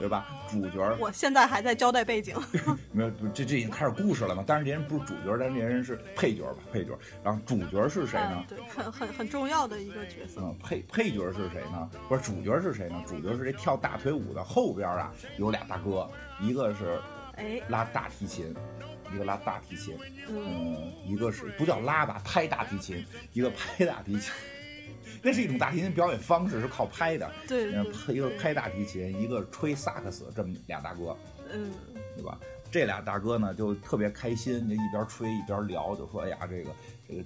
[0.00, 0.26] 对吧？
[0.50, 2.36] 主角我现在还在交代背景。
[2.90, 4.42] 没有，这这已经开始故事了嘛？
[4.44, 6.56] 但是这人不是主角，但是这人是配角吧？
[6.72, 6.98] 配角。
[7.22, 8.44] 然后主角是谁呢嗯？？
[8.48, 10.40] 对，很很很重要的一个角色。
[10.40, 11.88] 嗯，配配角是谁呢？
[12.08, 13.00] 不是主角是谁呢？
[13.06, 16.98] 主角是这跳大腿舞的后边啊，有俩大哥，一个是
[17.36, 18.52] 哎，拉大提琴，
[19.14, 19.96] 一个拉大提琴，
[20.28, 24.32] 嗯，嗯，一个是不叫拉吧，拍大提琴，一个拍大提琴。
[25.22, 27.30] 那是一种大提琴表演方式，是靠拍的。
[27.50, 31.16] 嗯，对一个拍大提琴，一个吹萨克斯，这么俩大哥。
[31.52, 31.72] 嗯，
[32.16, 32.38] 对吧？
[32.70, 36.70] 这俩大哥呢就特别开心，就一边吹一边聊，就说：“哎呀，这个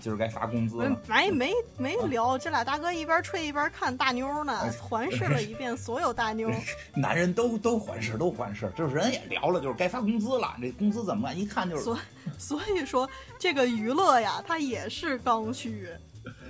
[0.00, 0.96] 今儿该发工资了。
[1.06, 6.50] 没没没聊，这俩大哥一边吹一边看大妞呢哎，环视了一遍所有大妞。
[6.96, 11.38] 男人都都环视，都环视，就是人也聊了，就是该发工资了，这工资怎么办？
[11.38, 11.98] 一看就是所
[12.38, 15.88] 所以说，这个娱乐呀，它也是刚需，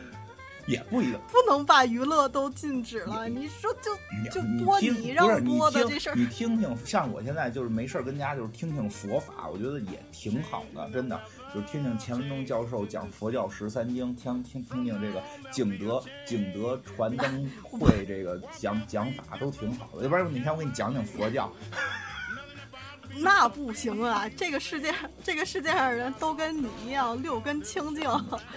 [0.66, 1.20] 也不一定。
[1.30, 3.28] 不能把娱乐都禁止了。
[3.28, 3.94] 你说就
[4.30, 11.20] 就播听你让播的这事儿，你听听，像我现在就是没事儿跟家就是听听佛法，我觉得也挺好的，真的。
[11.54, 20.02] 就听听钱文忠教授讲佛教十三经，听听听听这个景德景德传灯会这个讲讲法都挺好的。
[20.02, 21.50] 要不然哪天我给你讲讲佛教，
[23.18, 24.28] 那不行啊！
[24.36, 24.92] 这个世界
[25.24, 28.04] 这个世界上人都跟你一样六根清净，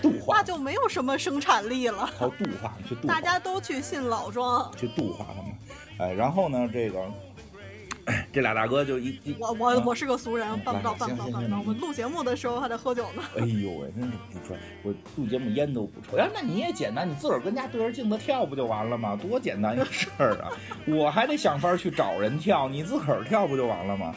[0.01, 2.09] 度化那就没有什么生产力了。
[2.17, 3.21] 靠度化，去度化大。
[3.21, 5.51] 家都去信老庄，去度化他们。
[5.99, 7.28] 哎，然后呢，这个哎
[8.33, 11.57] 这俩大哥就一一我我啊我是个俗人，办不到，办不到，办不到。
[11.57, 13.23] 行我录节目的时候还得喝酒呢。
[13.37, 14.57] 哎呦喂，真是不吹！
[14.83, 16.17] 我录节目烟都不抽。
[16.17, 19.15] 哎，那你也简单，你自个儿跟家对着镜子跳不就完了吗？
[19.15, 20.49] 多简单一个事儿啊！
[20.87, 24.15] 我还得想法儿去找人跳，你自个儿跳不就完了吗？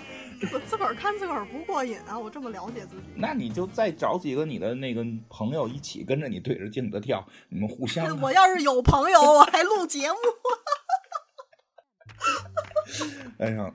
[0.53, 2.19] 我 自个儿看自个儿不过瘾啊！
[2.19, 10.17] 我这么了解自己，那你就再找几个你的那个朋友一起跟着你对着镜子跳，你们互相 我要是有朋友，我还录节目。
[13.39, 13.73] 哎呀，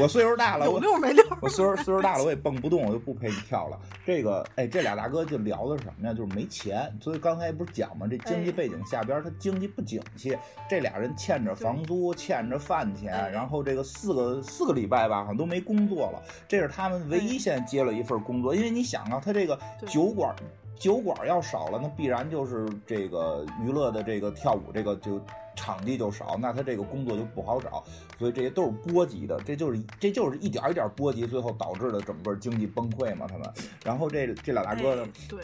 [0.00, 1.24] 我岁数大了，有我溜没溜？
[1.40, 3.78] 我岁数岁数大了，我也蹦不动，我就不陪你跳了。
[4.04, 6.14] 这个，哎，这俩大哥就聊的是什么呀？
[6.14, 6.92] 就是没钱。
[7.00, 8.06] 所以刚才不是讲吗？
[8.08, 10.36] 这经济哎背景下边，他经济不景气，
[10.68, 16.22] 这俩人欠着房租，欠着饭钱，哎然后这个四个四个礼拜吧，好像都没工作了。
[16.46, 20.34] 这是他们唯一现在接了一份工作，因为你想啊，他这个酒馆。
[20.74, 25.20] 酒馆要少了，那必然就是这个娱乐的这个跳舞这个就
[25.54, 27.84] 场地就少，那他这个工作就不好找，
[28.18, 33.52] 所以这些都是波及的，这就是这就是一点一点波及，最后导致的整个经济崩溃嘛，他们。
[33.84, 35.40] 然后这这俩大哥呢哎，对，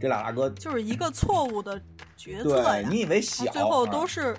[0.00, 1.80] 这俩大哥就是一个错误的
[2.16, 4.36] 决策呀对，你以为他小，最后啊都是，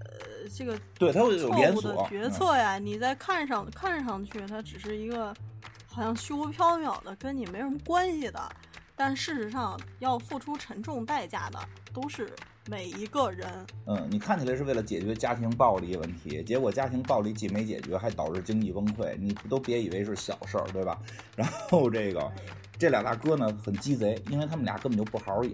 [0.00, 5.34] 呃，这个对他会有连错误的决嗯策呀，你在看上看上去它只是一个
[5.86, 8.40] 好像虚无缥缈的，跟你没什么关系的，
[8.94, 11.58] 但事实上要付出沉重代价的
[11.92, 12.30] 都是
[12.68, 13.46] 每一个人。
[13.86, 19.14] 嗯，你看起来是为了解决家庭暴力问题，结果家庭暴力既没解决，还导致经济崩溃。
[19.18, 20.98] 你都别以为是小事儿，对吧？
[21.36, 22.32] 然后这个
[22.78, 25.52] 这俩大哥呢很鸡贼，因为他们俩根本就不好好演，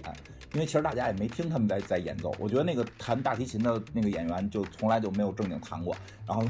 [0.54, 2.34] 因为其实大家也没听他们在在演奏。
[2.38, 5.96] 我觉得那个弹大提琴的那个演员就从来就没有正经弹过，
[6.26, 6.44] 然后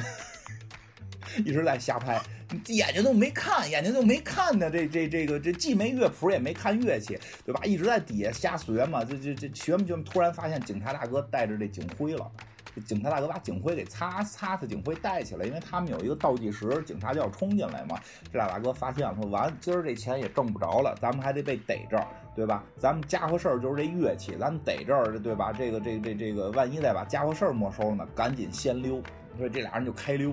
[1.38, 4.70] 一直在瞎拍，你眼睛都没看，眼睛都没看呢。
[4.70, 7.60] 这这这个这既没乐谱也没看乐器，对吧？
[7.64, 9.04] 一直在底下瞎学嘛。
[9.04, 12.30] 这这这学嘛，就突然发现警察大哥带着这警徽了。
[12.86, 17.98] 警察大哥把警徽给擦擦擦，警徽带起来，因为他们有一个倒计时，警察就要冲进来嘛。
[18.32, 22.64] 这俩大哥发现，说完今儿这钱也挣不着了，咱们还得被逮着，对吧？
[22.78, 25.52] 咱们家伙事儿就是这乐器，咱们逮这儿，对吧？
[25.52, 29.02] 这个这这这个，万一再把家伙事儿没收了呢，赶紧先溜。
[29.36, 30.30] 所以这俩人就开溜。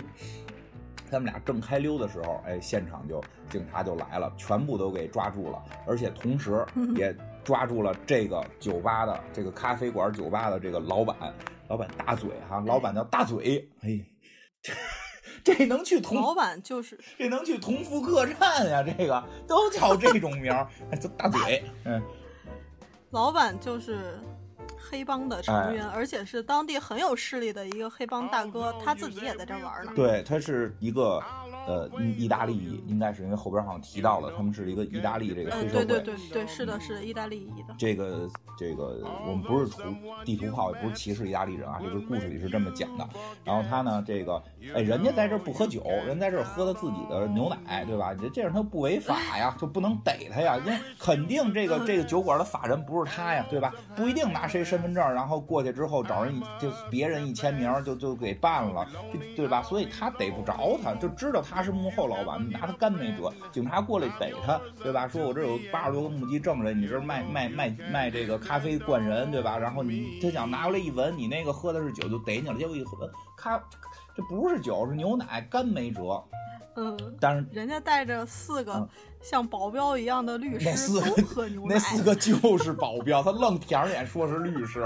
[1.10, 6.66] 他们俩正开溜的时候，哎，现场就警察就来了，全部都给抓住了，而且同时
[6.96, 11.16] 也抓住了这个酒吧的这个咖啡馆酒吧的这个老板，
[11.68, 14.00] 老板大嘴哈，老板叫大嘴，哎，
[14.62, 14.74] 这
[15.44, 22.02] 这能去同老板就是这能去同福客栈呀，这个都叫这种名儿，哎，叫大嘴， 嗯，
[23.12, 24.20] 老板就是
[24.90, 29.92] 黑帮的哎成员，而且是当地很有势力的一个黑帮大哥，他自己也在这玩呢。
[29.96, 31.22] 对，他是一个
[31.68, 35.86] 呃意意大利，应该是因为后边好像提到了，他们是一个意大利这个呃，黑社会。
[35.86, 37.76] 对对对对，是的，是的，意大利裔的。
[37.78, 39.82] 这个这个，我们不是图
[40.26, 43.08] 地图炮，也不是歧视意大利人啊，这个故事里是这么讲的。
[43.44, 44.42] 然后他呢，这个
[44.74, 48.14] 哎，人家在这儿不喝酒，人在这儿喝的自己的牛奶，对吧？
[48.14, 53.74] 这这样他不违法呀，就不能逮他呀，因为肯定这个这个酒馆的法人不是他呀，对吧？
[53.96, 59.64] 不一定拿谁身身份证，然后过去之后找人就别人一签名就就给办了，对对吧？
[59.64, 63.34] 所以他逮不着他，就知道他是幕后老板，拿他干没辙。
[63.52, 65.08] 警察过来逮他，对吧？
[65.08, 69.58] 说我这有八十多个目击证人，你这卖卖卖卖这个咖啡灌人，对吧？
[69.58, 72.56] 然后你他想拿过来一闻，你那个喝的是酒，就逮你了。
[72.56, 73.60] 结果一喝咖，
[74.18, 76.22] 这不是酒，是牛奶，干没辙。
[76.76, 78.90] 嗯，但是人家带着四个嗯
[79.22, 84.82] 像保镖一样的律师那四个喝牛奶那，四个就是保镖，他愣舔着脸说是律师，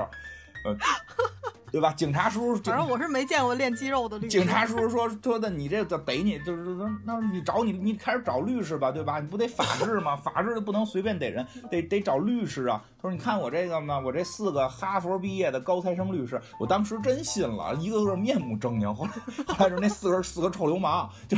[0.65, 0.75] 呃，
[1.71, 1.93] 对吧？
[1.93, 4.37] 警察叔叔，反正我是没见过练肌肉的律师。
[4.37, 9.19] 警察叔叔说说的你这个逮你就是说那你找你你开始找律师吧，对吧？
[9.19, 10.15] 你不得法治吗？
[10.21, 12.83] 法治就不能随便逮人，得得找律师啊。
[13.01, 18.93] 他说你看我这个嘛，我这四个哈佛毕业的高材生律师，我当时真信了，一个个面目狰狞。
[18.93, 19.11] 后来
[19.55, 21.37] 后来说那四个四个臭流氓，就。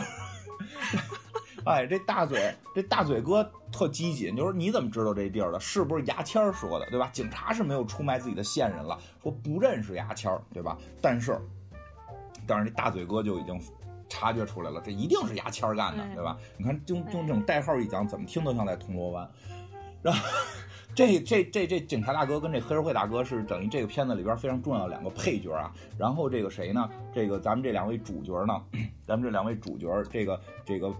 [1.66, 5.60] 哎，这大嘴，这大嘴哥特机警，就是你怎么知道这地儿的？
[5.60, 7.10] 是不是牙签儿说的，对吧？
[7.14, 10.78] 警察是没有出卖自己的线人了，说不认识牙签儿，对吧？
[11.02, 11.40] 但是，
[12.46, 13.60] 但是这大嘴哥就已经
[14.10, 16.38] 察觉出来了，这一定是牙签儿干的，嗯对吧？
[16.58, 19.30] 你看，就就这种代号一讲，怎么听都像在铜锣湾。
[20.02, 20.20] 然后，
[20.94, 25.74] 这这这这警察大哥跟这黑社会大哥是等于这个片子里边非常重要的两个配角啊。
[25.98, 26.90] 然后这个谁呢？
[27.14, 28.62] 这个咱们这两位主角呢？
[29.02, 30.94] 咱们这两位主角，这个这个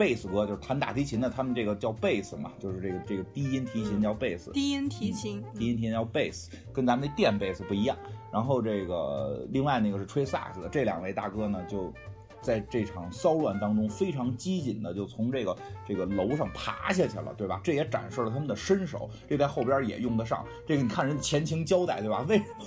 [0.00, 4.50] 贝斯哥就是弹大提琴的，他们这个叫贝斯嘛，就是这个这个低音提琴叫贝斯。
[4.52, 7.94] 低音提琴，低音提琴叫贝斯，跟咱们那电贝斯不一样。
[8.32, 11.92] 然后这个另外那个是吹萨克斯的，这两位大哥呢就
[12.40, 15.54] 在这场骚乱当中非常机警的就从这个
[15.86, 17.60] 这个楼上爬下去了，对吧？
[17.62, 20.46] 这也展示了他们的身手，这在后边也用得上。
[20.66, 22.24] 这个你看人家前情交代，对吧？
[22.26, 22.64] 为什么？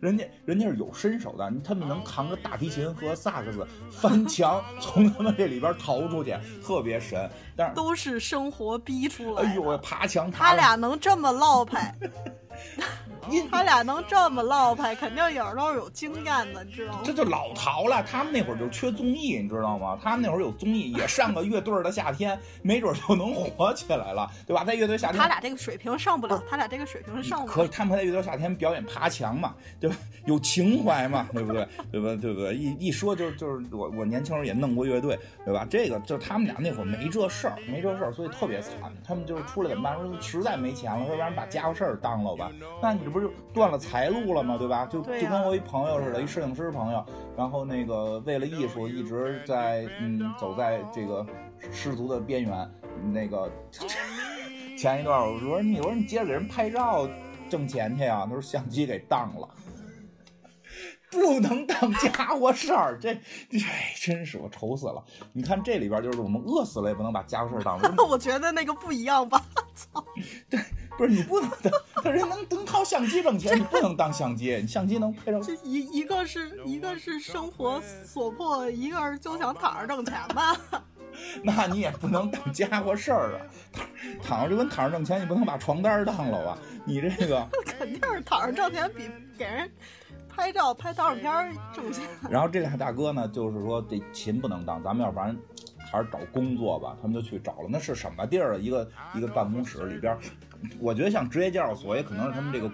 [0.00, 7.28] 人家人家是有身手的，他们能扛着大提琴和萨克斯 翻墙从他们这里边逃出去，特别神。
[7.56, 9.48] 但是，都是生活逼出来的。
[9.48, 13.15] 哎呦，我爬墙爬他俩能这么落派，因
[13.50, 17.12] 他俩能这么唠派，肯定也是都是有经验的，你知道吗这？
[17.12, 18.02] 就老淘了。
[18.02, 19.98] 他们那会儿就缺综艺，你知道吗？
[20.02, 24.64] 他们那会儿有综艺，也上个乐队的夏天，没准就能火起来了，对吧？
[24.64, 29.96] 在乐队夏天，他俩这个水平上不了，他俩这个水平是上不可以，他们在乐队夏天表演爬墙嘛，对吧？
[30.26, 31.66] 有情怀嘛，对不对？
[31.90, 32.16] 对吧？
[32.20, 32.54] 对不对？
[32.54, 35.66] 一一说就就是我我年轻时候也弄过乐队，对吧？
[35.68, 38.72] 这个就他们俩那会儿没这事儿，没这事儿，所以特别惨。
[39.04, 39.96] 他们就是出来怎么办？
[39.96, 42.50] 说实在没钱了，要不然把家伙事儿当了吧？
[42.82, 44.58] 那你这不是断了财路了吗？
[44.58, 44.84] 对吧？
[44.84, 47.02] 就就跟我一朋友似的，一摄影师朋友，
[47.34, 51.24] 然后那个为了艺术一直在嗯走在这个
[51.72, 52.70] 失足的边缘，
[53.10, 53.50] 那个
[54.76, 57.08] 前一段我说你我说你接着给人拍照
[57.48, 59.48] 挣钱去啊、他说相机给当了。
[61.08, 62.98] 不能当家伙事儿。
[63.00, 65.02] 这，哎，真是我愁死了。
[65.32, 67.80] 你看这里边就是我们饿死了也不能把家伙事儿当。
[68.06, 69.40] 我觉得那个不一样吧？
[69.76, 70.04] 操！
[70.50, 70.58] 对，
[70.96, 71.72] 不是你不能当，
[72.02, 75.40] 他人能能靠相机挣钱，你不能当相机，你相机能拍成。
[75.42, 80.56] 这一一个是一个是生活所迫，一个是就想躺着挣钱吧。
[81.42, 83.40] 那你也不能当家伙事儿啊！
[84.22, 86.58] 躺躺着就跟躺着挣钱，你不能把床单当了吧？
[86.84, 89.70] 你这个 肯定是躺着挣钱比给人
[90.28, 92.04] 拍照拍照片挣钱。
[92.28, 95.34] 然后这俩大哥呢，就是说这琴不能当，咱们要不然
[95.90, 96.96] 还是找工作吧。
[97.00, 98.58] 他们就去找了，那是什么地儿啊？
[98.58, 100.16] 一个一个办公室里边，
[100.78, 102.70] 我觉得像职业介绍所，也可能是他们这个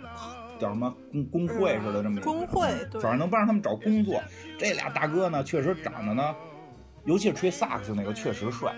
[0.59, 2.69] 叫什么工工会似的这么一个工会，
[3.01, 4.23] 反正能帮着他们找工作。
[4.59, 6.35] 这俩大哥呢，确实长得呢。
[7.05, 8.73] 尤其是吹萨克斯那个确实帅，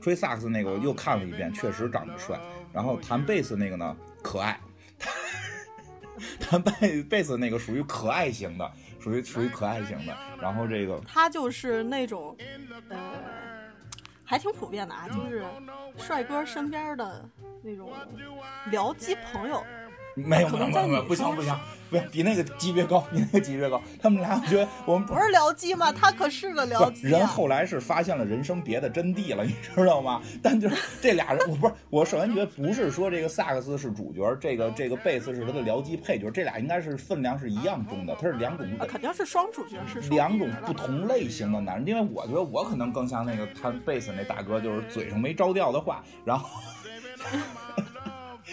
[0.00, 2.36] 吹萨克斯那个我又看了一遍，确实长得帅。
[2.72, 4.58] 然后弹贝斯那个呢，可爱，
[6.40, 10.12] 弹贝贝斯那个属于可爱型的，属于属于可爱型的。
[10.42, 12.36] 然后这个他就是那种，
[12.88, 13.53] 呃，
[14.24, 15.44] 还挺普遍的啊，就是
[15.96, 17.28] 帅哥身边的
[17.62, 17.92] 那种
[18.70, 19.62] 僚机朋友。
[20.14, 21.54] 没有没有没有，不行不行，
[21.90, 23.82] 不行，比那个级别高，比那个级别高。
[24.00, 25.92] 他们俩我觉得我们不是僚机吗？
[25.92, 27.08] 他可是个僚机。
[27.08, 30.22] 人后来是发现了人生别的真谛了，你知道吗？
[30.42, 41.86] 但就是这俩人，我不是我首先觉得不是说这个萨克斯是主角，这个这个贝斯是他的僚机配角，这俩应该是分量是一样重的，他是两种，肯定是双主角，是两种不同类型的男人。
[41.86, 46.48] 因为我觉得我可能更像那个弹贝斯那大哥，就是嘴上没着调的话，然后。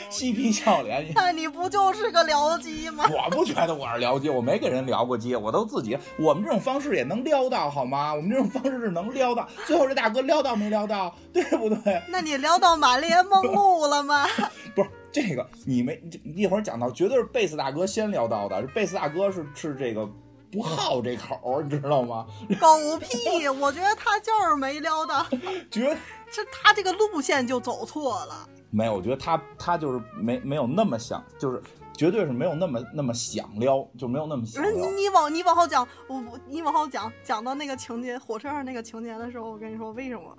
[0.10, 3.06] 嬉皮笑脸，那你不就是个僚机吗？
[3.10, 5.98] 我不觉得我是僚机，我没给人聊过机，我都自己。
[6.18, 8.14] 我们这种方式也能撩到，好吗？
[8.14, 9.48] 我们这种方式是能撩到。
[9.66, 12.02] 最后这大哥撩到没撩到，对不对？
[12.10, 14.26] 那你撩到玛丽莲梦露了吗？
[14.76, 18.62] 不是这个，你没一会儿讲到，绝对是贝斯大哥先撩到的。
[18.74, 20.10] 贝斯大哥是是这个
[20.52, 22.26] 不好这口，你知道吗？
[22.60, 23.48] 狗屁！
[23.48, 25.26] 我觉得他就是没撩到，
[25.70, 25.98] 绝
[26.32, 28.48] 这他这个路线就走错了。
[28.72, 31.62] 没有，我觉得他他就是没没有那么想，就是
[31.94, 34.72] 绝对是没有那么那么想撩，就没有那么想撩。
[34.72, 40.38] 你你往你往后讲，我你往后讲讲到那个情节，火车上那个情节的时候，我跟你说为什么？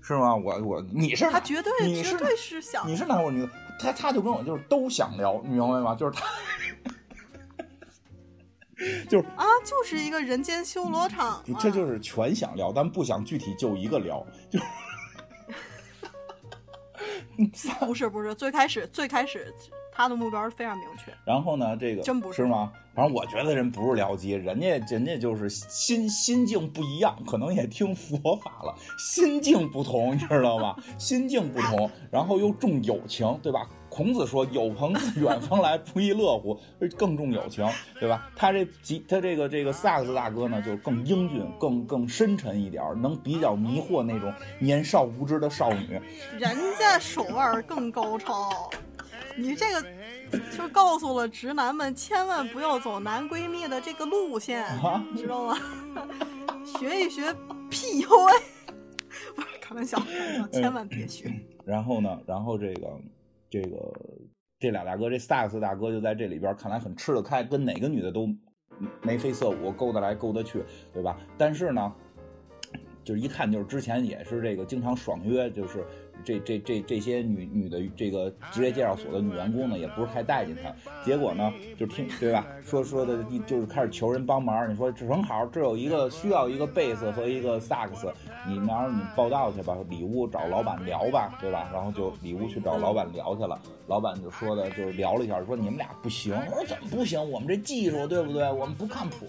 [0.00, 0.34] 是吗？
[0.34, 1.72] 我我你是他绝对
[2.02, 3.48] 绝对是想你是男或女？
[3.78, 5.94] 他他就跟我就是都想撩，你明白吗？
[5.94, 6.26] 就是他，
[9.08, 14.58] 就是啊，就是一个人间修罗场，这就是全想撩，但不想具体就一个撩，就。
[17.80, 19.52] 不是不是，最开始最开始
[19.92, 21.12] 他的目标非常明确。
[21.24, 22.72] 然后呢，这个真不是吗？
[22.94, 30.76] 反正我觉得人不是僚机，人家人家就是心心境不一样，可能也听佛法了，心境不同，你知道吗？
[30.98, 33.66] 心境不同，然后又重友情，对吧？
[33.94, 36.58] 孔子说：“有朋自远方来， 不亦乐乎？”
[36.96, 37.68] 更重友情，
[38.00, 38.26] 对吧？
[38.34, 46.00] 他这吉他这个这个萨克斯大哥呢，就更英俊，更更深沉一点，能比较迷惑那种年少无知的少女。
[46.38, 48.70] 人家手腕更高超，
[49.36, 49.86] 你这个
[50.56, 55.58] 就告诉了直男们，千万不要走男闺蜜的这个路线，啊 知道吗？
[56.64, 57.30] 学一学
[57.70, 58.40] PUA，
[59.36, 61.30] 不是开玩笑，开玩笑，千万别学。
[61.66, 62.88] 然后呢，然后这个。
[63.52, 63.76] 这个
[64.58, 68.26] 这俩大哥，这萨克斯大哥就在这里边，看来很吃得开，跟哪个女的都
[69.02, 71.20] 眉飞色舞，勾得来勾得去，对吧？
[71.36, 71.94] 但是呢，
[73.04, 75.84] 就是一看就是之前也是这个经常爽约，就是。
[76.24, 80.72] 这这这这些女女的这个职业介绍所的女员工呢，也不是太待见他。
[81.04, 82.46] 结果呢，就听对吧？
[82.64, 84.70] 说说的，就是开始求人帮忙。
[84.70, 88.12] 你说正好这有一个需要一个贝斯和一个萨克斯，
[88.46, 91.68] 你明儿你报道去吧，里屋找老板聊吧，对吧？
[91.72, 93.60] 然后就里屋去找老板聊去了。
[93.88, 96.34] 老板就说的，就是聊了一下，说你们俩不行。
[96.50, 97.18] 我说怎么不行？
[97.30, 98.50] 我们这技术对不对？
[98.50, 99.26] 我们不看谱，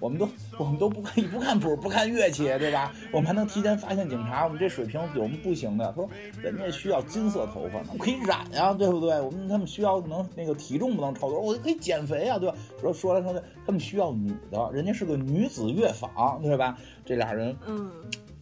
[0.00, 0.28] 我们都
[0.58, 2.92] 我们都不看不看谱，不看乐器，对吧？
[3.12, 5.86] 我们还能提前发现警察，我们这水平有什么不行的。
[5.88, 6.08] 他说。
[6.42, 9.20] 人家需要金色头发，我可以染呀，对不对？
[9.20, 12.54] 我们他们需要能那个体重不能超多，我可以减肥啊，对吧？
[12.80, 16.76] 说说来说去，他们需要女的，人家是个女子乐坊，对吧？
[17.04, 17.90] 这俩人，嗯，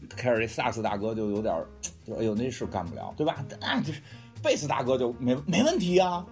[0.08, 1.54] 开始这萨斯大哥就有点，
[2.06, 3.44] 就哎呦那事干不了，对吧？
[3.60, 3.92] 啊，这
[4.42, 6.26] 贝斯大哥就没没问题啊，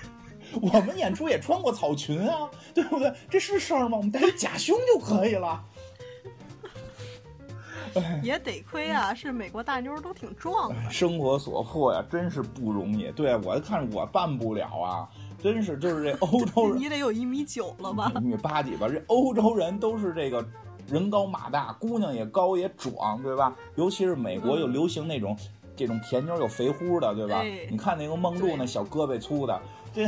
[0.62, 3.12] 我们演出也穿过草裙啊，对不对？
[3.28, 3.98] 这是事儿吗？
[3.98, 5.62] 我们带假胸就可以了。
[8.22, 10.90] 也得亏啊，是美国大妞都挺壮的。
[10.90, 13.10] 生活所迫呀，真是不容易。
[13.12, 15.08] 对我看我办不了啊，
[15.42, 18.12] 真是就是这欧洲人， 你得有一米九了吧？
[18.16, 18.88] 一米八几吧？
[18.88, 20.46] 这欧洲人都是这个
[20.88, 23.54] 人高马大，姑娘也高也壮，对吧？
[23.76, 25.36] 尤其是美国又流行那种
[25.76, 27.42] 这种甜妞又肥乎的，对吧？
[27.70, 29.60] 你看那个梦露那小胳膊粗的，
[29.94, 30.06] 这。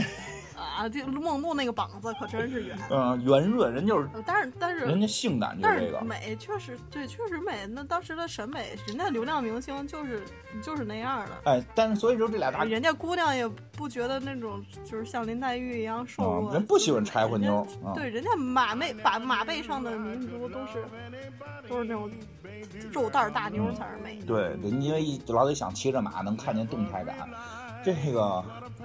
[0.62, 2.78] 啊，这梦露那个膀子可真是圆。
[2.90, 5.98] 嗯，圆润，人就是呃但是但是人家性感就是这个。
[5.98, 7.66] 是美确实对，确实美。
[7.66, 10.22] 那当时的审美，人家流量明星就是
[10.62, 11.50] 就是那样的。
[11.50, 13.46] 哎，但是所以说这俩大人家姑娘也
[13.76, 20.84] 不觉得那种就是像林黛玉一样瘦弱，啊人不喜欢柴火妞对，人家马背把马背上的民族都是
[21.68, 22.10] 都是那种
[22.90, 24.16] 肉蛋儿大妞才是美。
[24.26, 27.16] 对对，因为一老得想骑着马能看见动态感，
[27.84, 28.44] 这个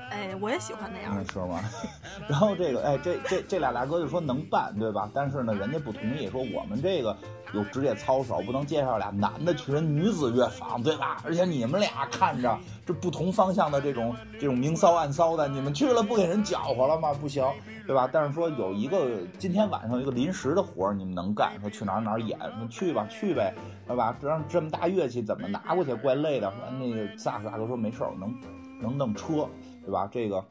[0.09, 1.59] 哎，我也喜欢那样嗯，是吗？
[2.27, 5.09] 然后这个，哎，这这这俩大哥就说能办，对吧？
[5.13, 7.15] 但是呢，人家不同意，说我们这个
[7.53, 11.21] 有职业操守，不能介绍俩男的去人女子乐坊，对吧？
[11.25, 17.13] 而且你们俩看着这不同方向的这种这种明骚暗骚的，你们去了不给人搅和了吗？
[17.13, 17.43] 不行，
[17.85, 18.09] 对吧？
[18.11, 23.53] 但是说有一个今天晚上有一个临时的活儿，你们能干，说去哪儿哪儿演，说去吧去呗，
[23.87, 24.15] 对吧？
[24.21, 25.93] 这让这么大乐器怎么拿过去？
[25.95, 26.51] 怪累的。
[26.79, 28.33] 那个萨克大哥说没事儿，能
[28.81, 29.49] 能弄车，
[29.83, 30.07] 对吧？
[30.11, 30.43] 这个。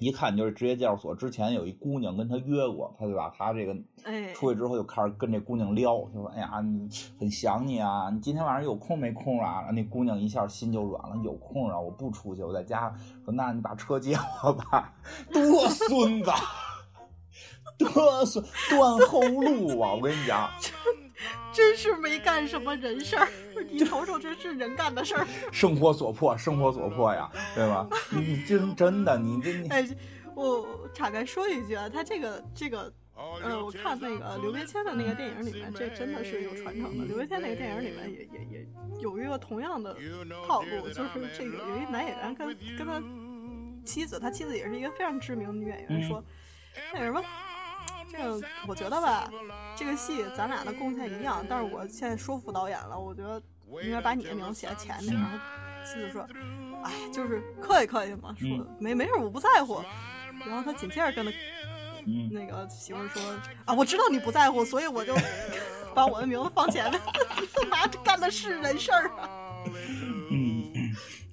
[0.00, 3.34] 一看就是职业介绍所之前有一姑娘跟他约过，他对吧？
[3.36, 6.88] 他这个哎，出去之后就开始跟这姑娘撩，就说：“哎呀，你
[7.18, 12.94] 很想你啊，你今天晚上有空没空啊？”那姑娘一下心就软了，有空啊，我不出去，我在家。
[13.24, 14.94] 说：“那你把车借我吧。”
[15.34, 16.30] 多孙子，
[17.76, 19.94] 多孙断后路啊！
[19.94, 20.48] 我跟你讲，
[21.52, 23.28] 真是没干什么人事儿。
[23.70, 25.26] 你瞅瞅，这是人干的事儿。
[25.52, 27.88] 生活所迫，生活所迫呀，对吧？
[28.10, 29.88] 你你真真的，你这你 哎，
[30.34, 32.92] 我岔开说一句啊，他这个这个，
[33.42, 37.04] 呃，我看那个刘别谦的那个电影里面，这真的是有传承的。
[37.04, 38.66] 刘别谦那个电影里面也也也
[39.00, 39.96] 有一个同样的
[40.46, 43.02] 套路，就是这个有一男演员跟跟他
[43.84, 46.22] 妻子，他妻子也是一个非常知名的女演员，说
[46.92, 47.20] 那什么。
[48.10, 49.30] 这个我觉得吧，
[49.76, 53.40] 这个戏咱俩的贡献一样，但是我现在说服导演了，我觉得
[53.82, 55.14] 应该把你的名字写在前面。
[55.14, 55.38] 然后
[55.84, 56.26] 妻子说
[56.84, 59.82] ：“哎，就是客气客气嘛，说没没事，我不在乎。”
[60.46, 61.32] 然后他紧接着跟他
[62.06, 63.22] 嗯那个媳妇说
[63.66, 65.14] ：“啊，我知道你不在乎，所以我就
[65.94, 67.00] 把我的名字放前面。
[67.54, 69.28] 他妈，这干的是人事儿啊！
[70.30, 70.72] 嗯，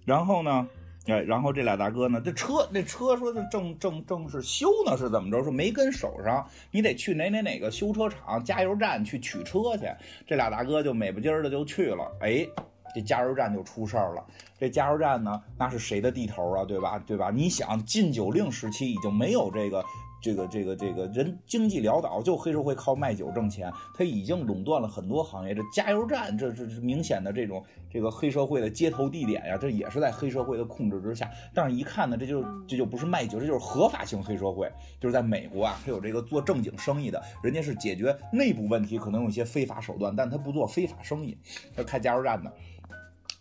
[0.05, 0.67] 然后呢？
[1.07, 5.43] 哎，然后这俩大哥呢，这车那车说是正正正是修呢，是怎么着？
[5.43, 9.85] 说没跟手上，你得去哪哪哪个修车厂加油站去取车去。
[10.25, 12.11] 这俩大哥就美不唧儿的就去了。
[12.21, 12.47] 哎，
[12.95, 14.25] 这加油站就出事儿了。
[14.57, 16.65] 这加油站呢，那是谁的地头啊？
[16.65, 16.97] 对吧？
[17.05, 17.29] 对吧？
[17.29, 19.85] 你想，禁酒令时期已经没有这个。
[20.25, 25.53] 这个这个这个人经济潦倒，就黑社会靠卖酒挣钱，他已经垄断了很多行业。
[25.53, 31.29] 这加油站，这这是明显的这种这个黑社会的接头地点呀，这也是在黑社会的控制之下。
[31.53, 34.67] 但是，一看呢，这就这就不是卖酒，这就是合法性黑社会。
[34.99, 41.37] 就是在美国啊，他有这个做正经生意的，人家是解决内部问题，可能用一些非法手段，但他不做非法生意。
[41.75, 42.51] 他开加油站的，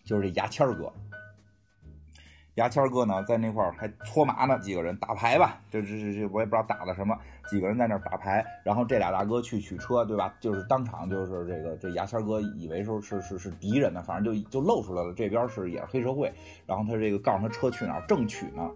[0.05, 0.93] 就是这牙签哥。
[2.55, 7.19] 牙签哥呢，在那块儿还搓麻呢，几个人打牌吧，这这这这我也不知道打的什么，
[7.51, 10.33] 几个人在那儿打牌，然后这俩大哥去取车，对吧？
[10.39, 16.33] 就是当场就是这个这牙签哥以为说是是是敌人呢，反正就就露出来了，这边是也是黑社会，
[16.67, 18.71] 然后他这个告诉他车去哪儿，正取呢。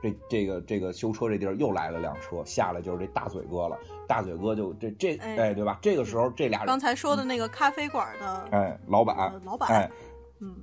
[0.00, 3.76] 这这个这个修车这地儿又来了辆车，下来就是这大嘴哥了。
[4.06, 5.78] 大嘴哥就这这哎哎，对吧？
[5.82, 9.90] 这个时候这俩人刚才说的那个咖啡馆的哎老板呃老板哎。
[10.40, 10.54] 嗯，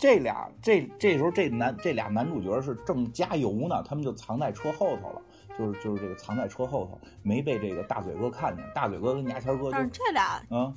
[0.00, 5.22] 这俩这这时候这男这俩男主角是正加油呢，他们就藏在车后头了，
[5.58, 8.64] 就是就是这个藏在车后头，没被这个大嘴哥看见。
[8.74, 10.74] 大嘴哥跟牙签哥但是这俩嗯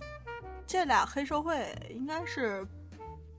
[0.67, 2.67] 这俩黑社会应该是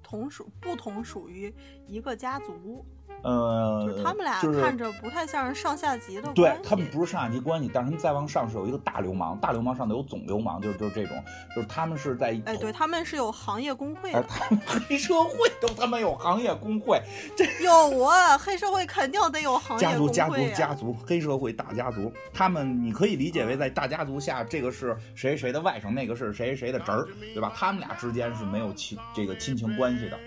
[0.03, 1.55] 同属不同属于
[1.87, 2.83] 一个家族，
[3.25, 6.43] 呃，就是他们俩看着不太像是上下级的关系。
[6.43, 11.23] 对他们不是上下级关系，但是他们再往上是有一个大流氓，大流氓上头有总流氓，就是就是这种，
[11.57, 14.27] 就是他们是在哎，对，他们是有行业工会哎，的。
[14.29, 17.01] 他们黑社会都他妈有行业工会，
[17.35, 20.55] 这有啊，黑社会肯定得有行业工家族家族。
[20.55, 27.51] 家族黑社会大家族，他们你可以理解为在大家族下，这个是谁谁谁的外甥，那个是谁谁谁的侄儿，对吧？
[27.57, 30.19] 他们俩之间是没有亲这个亲情关系的。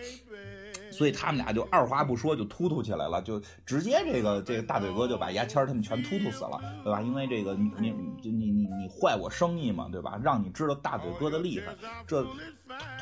[0.97, 6.99] 所以他们俩就二话不说就突突起来了，就直接这个这个大嘴哥就把牙签他们全突突死了，对吧？
[7.01, 7.93] 因为这个你你
[8.23, 10.19] 你你你坏我生意嘛，对吧？
[10.23, 11.75] 让你知道大嘴哥的厉害，
[12.07, 12.25] 这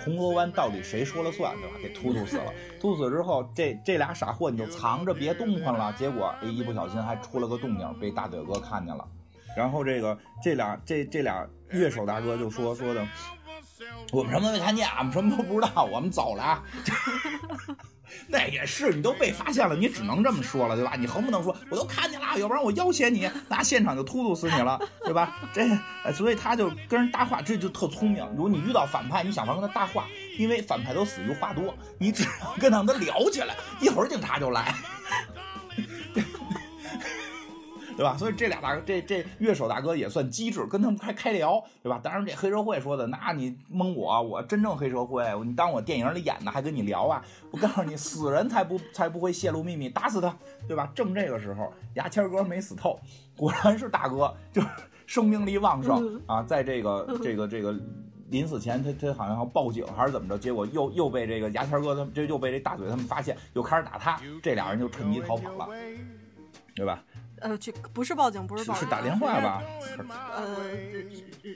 [0.04, 1.78] 铜锣湾到底谁说了算，对吧？
[1.82, 9.08] 给突突死了，突死之后，这这俩傻货你就藏着别动弹了，结果一不小心还出了个动静，被大嘴哥看见了。
[9.56, 13.08] 然后这个这俩这这俩乐手大哥就说说的，
[14.11, 16.63] 我们什么都没看见，我们什么都不知道，我们走了啊。
[18.27, 20.93] 那也是，你都被发现了，你只能这么说了，对吧？
[20.97, 25.38] 你横不能说我都看见了，要不然我要挟你，那现场就突突死你了， 对吧？
[25.53, 25.67] 这，
[26.13, 28.25] 所以他就跟人搭话，这就特聪明。
[28.36, 30.05] 如果你遇到反派，你想法跟他搭话，
[30.38, 34.73] 因为反派都死于话多，你只要跟他们聊起来，一会儿警察就来。
[37.96, 38.18] 对吧？
[38.18, 42.00] 所以这俩大这这乐手大哥也算机智，跟他们开开聊，对吧？
[42.04, 47.24] 当然这黑社会说的，那你蒙我，我真正黑社会，你当我电影里演的，还跟你聊啊？
[47.52, 50.36] 我告诉你，死人才不才不会泄露秘密，打死他，
[50.68, 50.91] 对吧？
[50.93, 53.00] 正这个时候，牙签哥没死透，
[53.38, 54.68] 果然是大哥，就是
[55.06, 57.76] 生命力旺盛啊，在这个这个这个。
[58.30, 60.36] 临死前，他他好像要报警还是怎么着？
[60.36, 64.20] 结果又又被这个牙签哥他们，这又被这大嘴他们发现，又开始打他。
[64.41, 65.70] 这俩人就趁机逃跑了，
[66.76, 67.04] 对吧？
[67.46, 69.62] 呃，这不是报警，不是报警，是打电话吧？
[70.36, 70.43] 呃，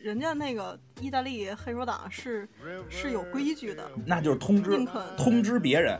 [0.04, 2.48] 人家那个意大利黑手党是
[2.90, 4.86] 是有规矩的，那就是通知
[5.18, 6.00] 通知别人。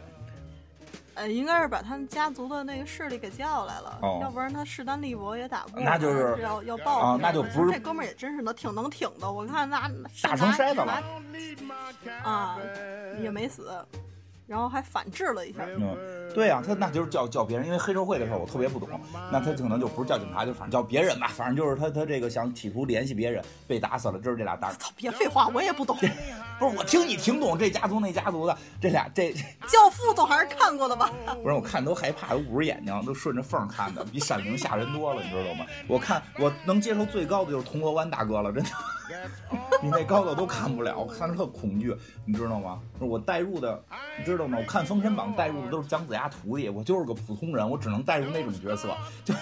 [1.16, 5.82] 呃，应该是把他们家族的那个势力给叫来了，要不然他势单力薄也打不过。
[5.82, 9.90] 那就是要要报啊，那就不是这哥们儿也真是能挺能挺的，我看那
[10.22, 11.04] 打成筛子了
[12.24, 12.60] 啊，
[13.24, 13.74] 也没死。
[14.50, 15.60] 然后还反制了一下。
[15.78, 15.96] 嗯，
[16.34, 18.90] 对呀，他那就是叫叫别人，因为黑社会的事儿我特别不懂，
[19.32, 24.20] 那他可能就不是叫警察，就反正叫别人吧，反正就是他他这个想企图联系别人，被打死了。
[24.24, 24.74] 这是这俩大。
[24.74, 24.92] 操！
[24.96, 25.96] 别废话，我也不懂。
[26.60, 29.32] 不是我听你听懂这家族那家族的这俩这。
[29.70, 31.12] 教父总还是看过的吧？
[31.44, 35.66] 不是我看都害怕，都捂着眼睛，都顺着缝看的，比闪灵吓人多了，你知道吗？
[35.88, 38.70] 我看我能接受最高的就是铜锣湾大哥了，真的。
[39.82, 41.96] 你那高的都看不了，我看着特恐惧，
[42.26, 42.80] 你知道吗？
[43.00, 43.82] 我代入的，
[44.20, 49.34] 你知道我看《封神榜》带入的都是姜子牙徒弟，我就是个普通人，我只能带入那种角色，就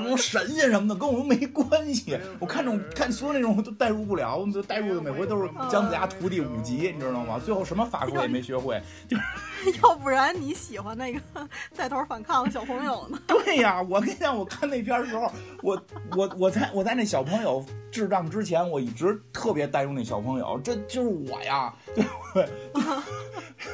[0.00, 2.18] 那种神仙什么的，跟我们没关系。
[2.38, 7.40] 我看这种看所有那种都代入不了，我们就代入的每回都是姜子牙徒弟五级，你知道吗？
[7.44, 9.16] 最后什么法术也没学会，就。
[9.82, 11.20] 要不然你喜欢那个
[11.74, 13.18] 带头反抗的小朋友呢？
[13.26, 15.30] 对呀，我跟你讲，我看那片的时候，
[15.62, 15.80] 我
[16.14, 22.48] 我我在我在那小朋友智障之前，我一直特别代入那小朋友，这就是我呀，对不对？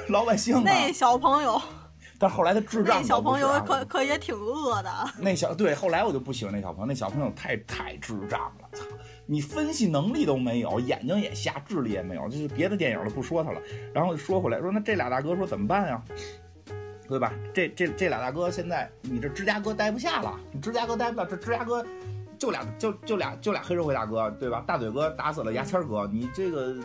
[0.08, 0.62] 老百姓。
[0.62, 1.60] 那小朋友。
[2.20, 3.00] 但后来他智障。
[3.00, 4.90] 那小朋友可可也挺恶的。
[5.18, 8.84] 那小对，后来我就不喜欢那小朋友，那小朋友太太智障了，操！
[9.24, 13.60] 你分析能力都没有，眼睛也瞎，智力也没有，就是别的电影了，不说他了。
[13.94, 16.02] 然后说回来，说那这俩大哥说怎么办呀？
[17.08, 17.32] 对吧？
[17.54, 21.82] 这这这俩大哥现在你这芝加哥待不下了，你芝加哥待不了，这芝加哥
[22.38, 24.62] 就俩就就俩就俩黑社会大哥，对吧？
[24.66, 26.76] 大嘴哥打死了牙签哥，你这个。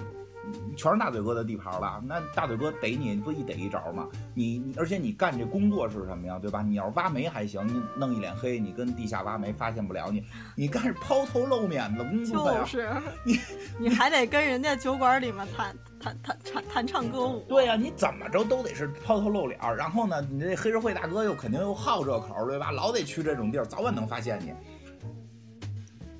[0.75, 4.07] 全是大嘴哥的地盘了，那大嘴哥逮你不一逮一着吗？
[4.33, 6.37] 你而且你干这工作是什么呀？
[6.39, 6.61] 对吧？
[6.61, 10.23] 你要是挖煤还行，你弄一脸黑，你跟地下挖煤发现不了你。
[10.55, 12.59] 你干是抛头露面的工作呀？
[12.61, 12.89] 就是
[13.23, 13.39] 你
[13.79, 17.45] 你还得跟人家酒馆里面弹弹弹弹弹唱歌舞。
[17.47, 19.59] 对呀，你怎么着都得是抛头露脸。
[19.77, 22.71] 然后呢，你这黑社会大哥又肯定又好这口，对吧？
[22.71, 24.53] 老得去这种地儿，早晚能发现你。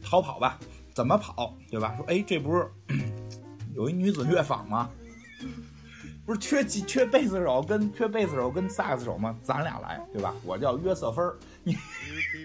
[0.01, 0.60] 逃跑吧，
[0.93, 1.53] 怎么跑？
[1.70, 1.93] 对吧？
[1.97, 2.68] 说哎，这不是。
[3.76, 4.90] 有一女子乐坊吗？
[6.26, 9.38] 不是缺几缺贝斯手跟缺贝斯手跟萨克斯手吗？
[9.44, 10.34] 咱俩来，对吧？
[10.44, 11.78] 我叫约瑟芬儿，你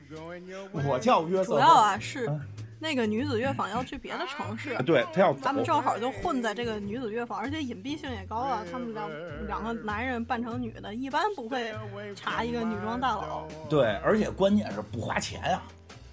[0.85, 1.55] 我叫约瑟。
[1.55, 2.31] 主要啊是
[2.79, 8.63] 那个女子乐坊要去别的城市，对他要咱们正好就混在这个女子乐坊，而且隐蔽性也高啊。
[8.71, 9.09] 他们两
[9.47, 11.73] 两个男人扮成女的，一般不会
[12.15, 13.47] 查一个女装大佬。
[13.69, 15.63] 对，而且关键是不花钱啊，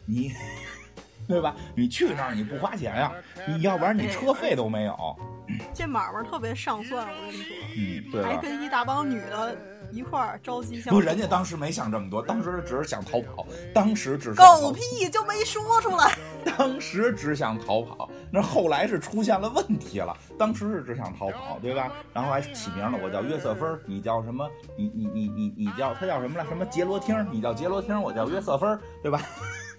[0.05, 0.31] 你。
[1.27, 1.55] 对吧？
[1.75, 3.11] 你去那儿你不花钱呀？
[3.47, 4.95] 你要不然你车费都没有。
[5.73, 7.55] 这买卖特别上算，我跟你说。
[7.77, 8.23] 嗯，对。
[8.23, 9.55] 还跟一大帮女的
[9.91, 10.93] 一块儿着急向。
[10.93, 14.35] 不，人家当时没想这么多，当时只是想逃跑，当时只是。
[14.35, 16.11] 狗屁就没说出来。
[16.57, 20.15] 当时只想逃跑，那后来是出现了问题了。
[20.37, 21.91] 当时是只想逃跑，对吧？
[22.13, 24.49] 然后还起名了，我叫约瑟芬你叫什么？
[24.77, 26.45] 你你你你你叫他叫什么来？
[26.45, 27.25] 什么杰罗汀？
[27.31, 29.21] 你叫杰罗汀，我叫约瑟芬对吧？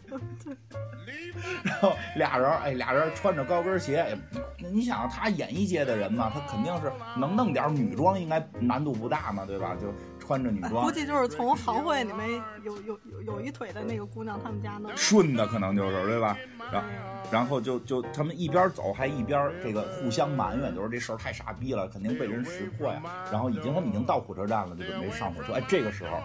[1.62, 4.16] 然后俩人，哎，俩人穿着高跟鞋，
[4.58, 9.76] 你想他演艺界的人嘛，他肯定是能弄点女装，应该难度不大嘛，对吧？
[9.80, 12.28] 就穿着女装，估计就是从行会里面
[12.62, 16.36] 有有有有一腿的那个姑娘他们家弄顺的，可能就是对吧？
[16.70, 16.88] 然后
[17.30, 23.02] 然后就就他们一边走还一边这个互相埋怨，就是这事儿太傻逼了，肯定被人识破呀。
[23.32, 25.54] 然后已经他们已经到火车站了，就准备上火车。
[25.54, 26.18] 哎，这个时候，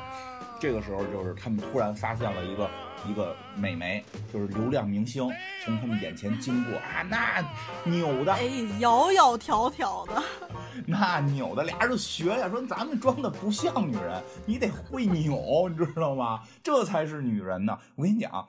[0.59, 2.69] 这个时候就是他们突然发现了一个。
[3.07, 5.29] 一个美眉，就是流量明星，
[5.63, 7.43] 从他们眼前经过啊，那
[7.89, 8.43] 扭的，哎，
[8.79, 10.23] 窈窈窕窕的，
[10.87, 16.41] 那扭的，俩人就学呀，说咱们装的不像女人，你得会扭，你知道吗？
[16.63, 17.77] 这才是女人呢。
[17.95, 18.47] 我跟你讲，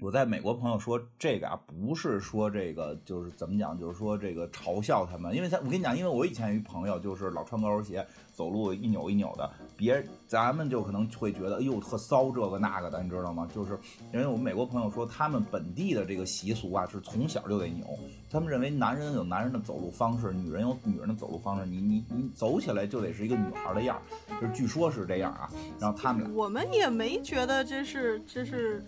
[0.00, 13.46] 我在美国朋友说这个啊，不是说这个就是怎么讲，就是说这个嘲笑他们，因为他我跟你讲，因为我以前有一朋友就是老穿高跟鞋，走路一扭一扭的，别咱们就可能会觉得哎呦特骚这个那个的，你知道吗？
[13.54, 13.78] 就是
[14.12, 17.86] 因为我们美国朋友说他们本地的这个习俗啊是从小就得扭，
[18.30, 23.96] 他们认为男人有男人的走路方式，女人有女人的走路方式，你你你走起来就得是一个女孩的样
[24.28, 28.82] 儿，就是据说是这样啊，然后他们我们也没觉得这是这是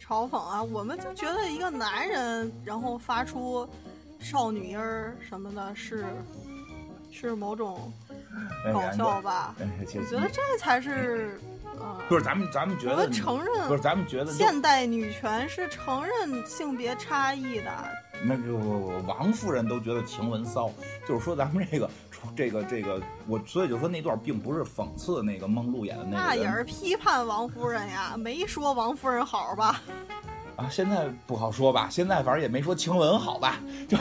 [0.00, 3.68] 嘲讽啊，我们就觉得一个男人然后发出
[4.18, 6.04] 少女音儿什么的，是
[7.10, 7.92] 是某种
[8.72, 9.54] 搞笑吧？
[9.60, 11.40] 哎，我觉得这才是
[11.78, 17.70] 呃，不是咱们咱们觉得承不是咱们觉得现代女权是承认性别差异的。
[18.22, 20.70] 那不不不，王夫人都觉得晴雯骚，
[21.08, 21.90] 就是说咱们这个
[22.36, 29.80] 这个这个，我所以就说那段并不是讽刺那个梦露演的那个那也是批判王夫人呀，没说王夫人好吧？
[30.56, 33.58] 啊，现在不好说吧，现在反正也没说晴雯好吧，
[33.88, 33.96] 就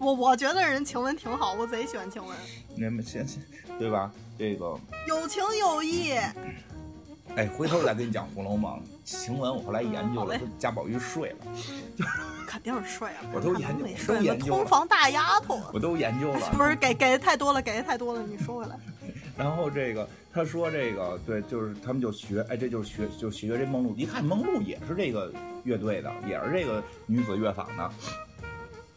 [0.00, 2.34] 我我觉得人晴雯挺好，我贼喜欢晴雯，
[2.74, 3.42] 你们先先
[3.78, 4.10] 对吧？
[4.38, 4.74] 这个
[5.06, 6.14] 有情有义。
[7.36, 11.36] 哎，回头再跟你讲《红楼梦》，晴雯我后来研究了，贾宝玉睡了，
[12.46, 15.60] 肯定是睡了，我都研究都研究了通房大丫头。
[15.72, 16.50] 我都研究了。
[16.56, 18.76] 不是给给的太多了，给的太多了，你收回来。
[19.36, 25.32] 然后这个他说这个对，就是他们就学，哎，这就是学就学这梦露，一看梦露也是这个
[25.62, 27.92] 乐队的，也是这个女子乐坊的，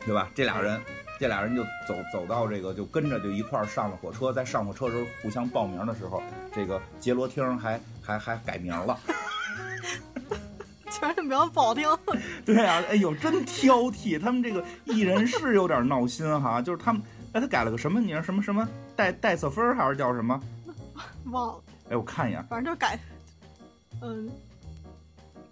[0.05, 0.29] 对吧？
[0.35, 0.81] 这俩人，
[1.19, 6.21] 这俩人就走走到这个就跟着就一块儿上了火车，在上火车时候互相报名的时候，
[6.53, 8.99] 这个杰罗汀还还还改名了，
[10.89, 11.87] 居然名字不好听，
[12.45, 17.01] 对啊，哎呦，真挑剔，他们这个艺人是有点闹心哈， 就是他们，
[17.33, 18.21] 哎，他改了个什么名儿？
[18.21, 20.39] 什么什么戴戴瑟芬还是叫什么？
[21.31, 22.99] 忘了，哎，我看一眼，反正就改，
[24.01, 24.29] 嗯，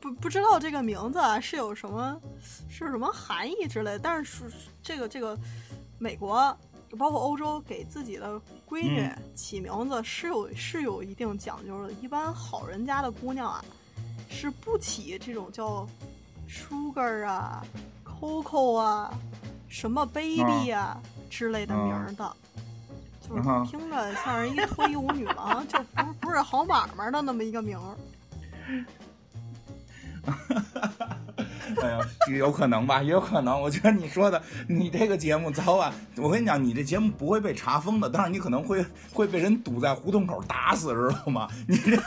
[0.02, 2.20] 不不知道这个名字啊是有什么
[2.68, 5.38] 是什么含义之类的，但是是这个这个
[6.00, 6.58] 美国
[6.98, 13.64] 包括欧洲给自己的闺女嗯起名字是有是有一定讲究的，一般好人家的姑娘啊
[14.28, 15.88] 是不起这种叫
[16.50, 17.64] sugar 啊、
[18.04, 19.14] coco 啊、
[19.70, 21.00] 什么 baby 啊
[21.30, 22.36] 之类的名儿的。
[23.22, 27.96] 就是听着像是一脱衣舞女郎，就不是不是好买卖的那么一个名儿。
[30.26, 30.38] 哈
[30.80, 31.18] 哈哈
[31.82, 32.00] 哎呀，
[32.38, 33.60] 有可能吧，也有可能。
[33.60, 41.48] 我觉得你说的，你这个节目早晚，我跟你讲，你这节目不会被查封的，但是你可能会会被人堵在胡同口打死，知道吗？
[41.68, 41.98] 你这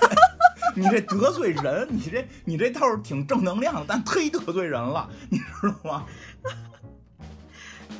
[0.77, 6.05] 你这得罪人，你这你这倒是挺正能量的，但忒得罪人了，你知道吗？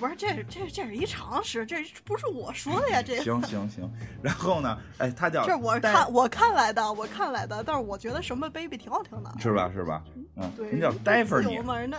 [0.01, 3.91] 不是，这是这这是一常识，这不是我说的呀，这行行行，
[4.23, 10.05] 然后呢，哎，他叫这我看我看来的，我看来的，但是我觉得什么 baby 挺好听的，是吧是吧？
[10.37, 11.99] 嗯，对，人叫戴芬尼自由，嘛，人家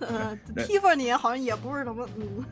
[0.00, 2.44] 呃对 Tiffany 好像也不是什么嗯，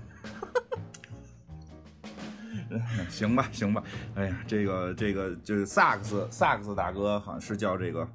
[3.11, 3.83] 行吧，行吧，
[4.15, 8.07] 哎呀，这个这个就是萨克斯萨克斯大哥好像是叫这个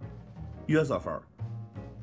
[0.66, 1.22] 约瑟芬儿，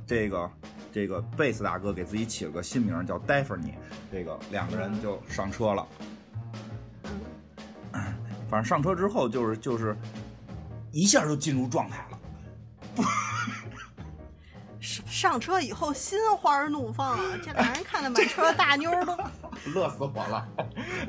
[0.07, 0.51] 这个
[0.93, 3.75] 这个贝斯大哥给自己起了个新名儿叫戴芬尼，
[4.13, 5.87] 这个两个人就上车了。
[8.51, 9.97] 反正上车之后就是就是
[10.93, 12.19] 一下就进入状态了。
[14.81, 19.17] 上上车以后心花怒放啊，这俩人看的满车大妞都
[19.73, 20.47] 乐死我了！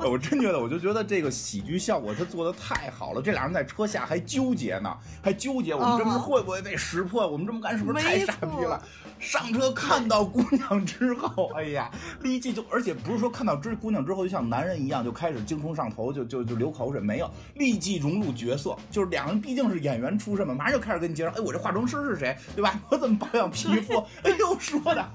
[0.10, 3.20] 我真觉得，我就觉得这个喜剧效果他做的太好了。
[3.20, 7.26] 这俩人在车下还纠结呢，还纠结我们这么啊会不会被识破？
[7.26, 8.82] 我们这么干是不是太傻逼了？
[9.18, 11.90] 上车看到姑娘之后，哎呀，
[12.20, 18.76] 立即就，而且不是说看到这姑娘之后就像男人一样就开始精虫上头，就就就流口水，没有，立即融入角色。
[18.90, 22.78] 就是两人毕竟是演员出身嘛，马上就开始跟你介绍，哎，我这化妆师是谁，对吧？
[22.90, 23.94] 我怎么保养皮肤？
[24.22, 25.10] 哎呦，说的，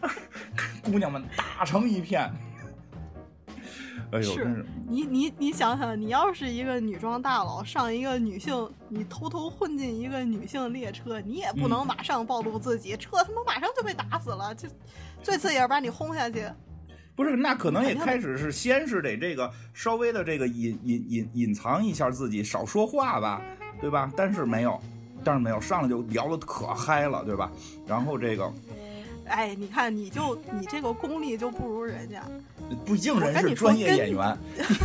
[0.84, 2.30] 姑娘们打成一片。
[4.12, 14.68] 哎呦，是真是，你你你想想，你要是一个女装大佬，上一个女性，你偷偷混进一个女性列车，你也不嗯能马上暴露自己，车他妈马上就被打死了，就
[15.22, 16.46] 最次也是把你轰下去。
[17.16, 23.42] 不是，那可能也开始是先是得这个稍微的这个隐隐隐隐藏一下自己，少说话吧，
[23.80, 24.12] 对吧？
[24.16, 24.80] 但是没有，
[25.24, 27.50] 但是没有，上来就聊的可嗨了，对吧？
[27.86, 28.52] 然后这个
[29.26, 32.22] 哎，你看，你就你这个功力就不如人家，
[32.84, 34.36] 毕竟人是专业演员，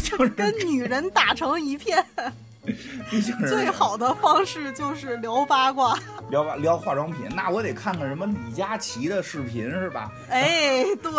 [0.04, 2.04] 就是跟是女人打成一片，
[3.10, 5.98] 毕竟最好的方式就是聊八卦。
[6.30, 10.12] 聊吧聊化妆品，那我得看看什么李佳琦的视频是吧？
[10.30, 11.12] 哎， 对，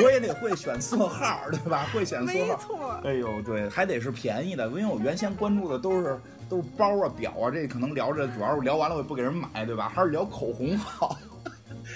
[0.00, 1.86] 我也得会选色号，对吧？
[1.92, 2.56] 会选色号没。
[2.56, 3.00] 错。
[3.04, 6.16] 哎呦，对，还得是便宜的，因为我原先关注的都是
[6.48, 9.90] 都是包啊表啊，这可能聊着主要是聊完了我也不给人买，对吧？
[9.92, 11.16] 还是聊口红好。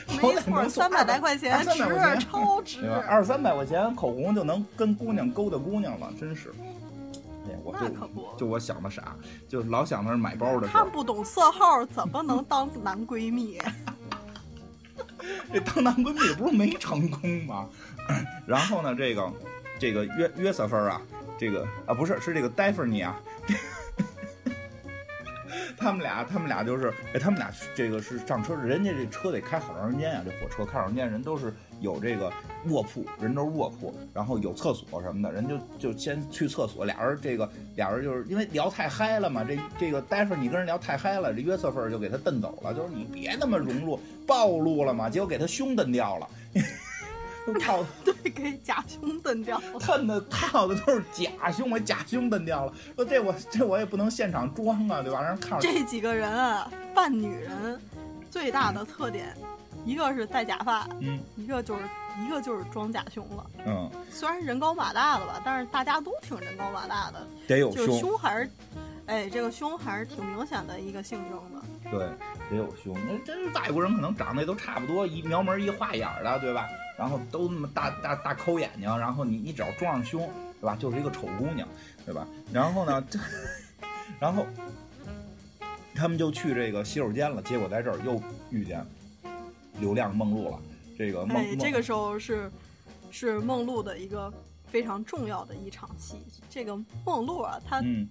[0.08, 1.78] 好没错，三百来块钱值
[2.20, 2.88] 超值？
[3.08, 6.52] 二三百块钱口红就能跟姑娘勾搭姑娘了，真是。
[7.64, 7.88] 我就
[8.36, 9.16] 就我想的傻，
[9.48, 10.72] 就老想着买包的事。
[10.72, 13.58] 看不懂色号，怎么能当男闺蜜？
[15.52, 17.66] 这当男闺蜜不是没成功吗？
[18.46, 19.32] 然后呢，这个
[19.78, 21.00] 这个约约瑟芬啊，
[21.38, 23.18] 这个啊不是是这个戴芙妮啊，
[25.78, 32.32] 他们俩他们俩就是哎，他们俩这个是上车，人家这车得开好长时间呀、这火车开好长时间，人都是有这个
[32.66, 46.28] 卧铺，人都是卧铺，然后有厕所什么的，人就就先去厕所，俩人这个 俩人就是因为聊太嗨了嘛，这这个待会儿你跟人聊太嗨了，这约瑟芬就给他蹬走了，就是你别那么融入暴露了嘛，结果给他胸蹬掉了，
[47.54, 49.78] 套 对，给假胸蹬掉了。
[49.80, 55.20] 蹭的套的都是假胸，我假胸蹬掉了，说这我这我也不能现场装啊，对吧？
[55.20, 57.80] 让人看着这几个人啊，扮女人
[58.30, 59.34] 最大的特点，
[59.84, 61.82] 一个是戴假发，嗯一个就是
[62.24, 63.46] 一个就是装假胸了。
[63.66, 68.50] 嗯，虽然人高马大的吧，但是大家都挺人高马大的，得有就是胸，胸还是，
[69.06, 71.62] 哎，这个胸还是挺明显的一个性征的。
[71.90, 72.00] 对，
[72.50, 72.94] 得有胸。
[73.06, 76.68] 那真外国人可能长得也都差不多，一描门一画眼的，对吧？
[76.98, 80.28] 然后都那么大大大抠眼睛，然后你你只要撞上胸，
[80.60, 80.74] 对吧？
[80.74, 81.68] 就是一个丑姑娘，
[82.04, 82.26] 对吧？
[82.52, 83.18] 然后呢，这，
[84.18, 84.44] 然后
[85.94, 88.20] 他们就去这个洗手间了，结果在这儿又
[88.50, 88.84] 遇见
[89.78, 90.60] 流量梦露了。
[90.98, 92.50] 这个梦，哎，这个时候是
[93.12, 94.32] 是梦露的一个
[94.66, 96.16] 非常重要的一场戏。
[96.50, 96.76] 这个
[97.06, 98.08] 梦露啊，她嗯，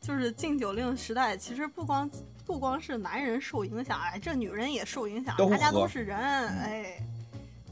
[0.00, 2.10] 就是禁酒令时代，其实不光
[2.44, 7.06] 不光是男人受影响，哎，这女人也受影响，大家都是人，哎，嗯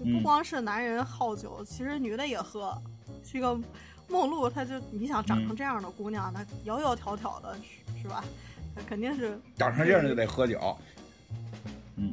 [0.04, 2.76] 不光是男人好酒，其实女的也喝。
[3.24, 3.54] 这个
[4.08, 7.56] 梦露，她就你想长成嗯这样的姑娘，她窈窈窕窕的，
[7.94, 8.24] 是是吧？
[8.74, 10.76] 她肯定是，长成这样就得喝酒。
[11.96, 12.12] 嗯，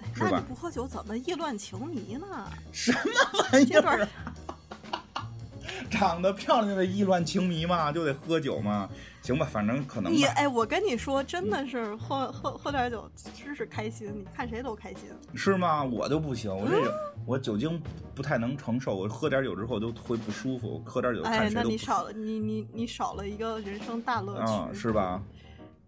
[0.00, 2.26] 哎那你不喝酒怎么意乱情迷呢？
[2.72, 3.00] 什么
[3.52, 4.08] 玩意儿？
[5.90, 8.88] 长得漂亮的意乱情迷嘛，就得喝酒嘛。
[9.24, 10.12] 行吧，反正可能。
[10.12, 15.04] 你哎，我跟你说，真的是喝喝喝点酒，真是开心，你看谁都开心。
[15.34, 15.82] 是吗？
[15.82, 16.94] 我就不行，我这个、
[17.24, 17.82] 我酒精
[18.14, 20.82] 不太能承受，我喝点酒之后就会不舒服。
[20.84, 25.22] 喝点酒哎看，谁都不那你少了你你你少了一个人生大乐趣，啊，是吧？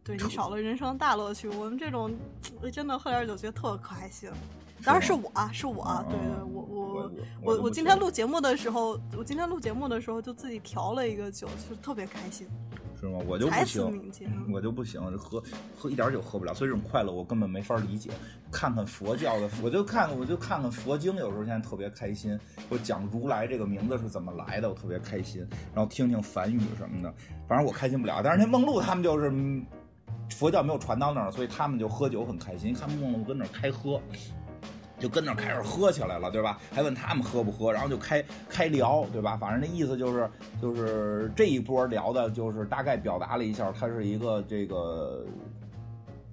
[0.03, 1.47] 对你少了人生大乐趣。
[1.47, 2.11] 我们这种
[2.63, 4.31] 呃真的喝点酒觉得特开心。
[4.83, 7.13] 当然是我啊，是我啊，嗯对对，嗯我我
[7.43, 12.47] 我我今天录节目的时候，我今天录节目的时候就自己调了一个酒，就特别开心，
[13.07, 13.21] 是吗？
[13.27, 14.13] 我就不行，
[14.53, 15.43] 我就不行，喝
[15.77, 18.11] 喝一点酒喝不了，所以这种快乐我根本没法理解。
[18.51, 22.39] 看看佛教的，我就看我就看看佛经，有时候现在特别开心。
[22.69, 25.47] 我讲如来这个名字是怎么来的，我特别开心。
[25.75, 27.15] 然后听听梵语什么的，
[27.47, 28.21] 反正我开心不了。
[28.23, 29.31] 但是那梦露他们就是。
[29.31, 29.65] 嗯
[30.31, 32.75] 佛教没有传到那儿，所以他们就喝酒很开心。
[32.75, 34.03] 看梦露跟那儿开喝，
[34.99, 36.59] 就跟那儿开始喝起来了，对吧？
[36.73, 39.37] 还问他们喝不喝，然后就开开聊，对吧？
[39.37, 40.31] 反正那意思就是，
[40.61, 45.25] 就是这一波聊的，就是大概表达了一下，她是一个这个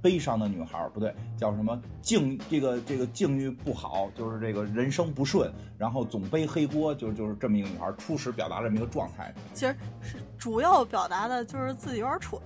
[0.01, 9.34] 悲伤的女孩儿，不对，叫什么境这个这个境遇不好，就是这个人生不顺，然后总背黑锅，就就是这么一个女孩儿，初始表达这么一个状态。
[9.53, 12.41] 其实是主要表达的就是自己有点蠢，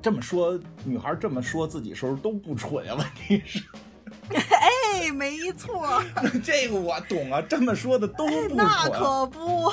[0.00, 3.64] 这么说，女孩儿这么说自己时候都不蠢啊，问题是。
[4.32, 6.02] 哎，没错，
[6.44, 9.70] 这个我懂啊，这么说的都不蠢，那可不，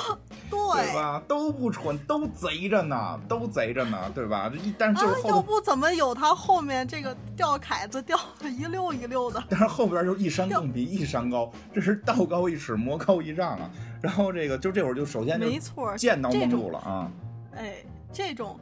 [0.50, 0.58] 对。
[0.72, 1.22] 对吧？
[1.28, 4.50] 都不蠢，都贼着呢，都贼着呢，对吧？
[4.52, 9.42] 这一但是就是啊，要不怎么有他后面这个吊凯子吊的一溜一溜的？
[9.48, 13.70] 但是后边就一山更比一山高，这是道高一尺，魔高一丈啊。
[14.00, 17.10] 然后这个就这会儿就首先就没错，见到梦这种露了啊，
[17.54, 17.76] 哎，
[18.12, 18.58] 这种，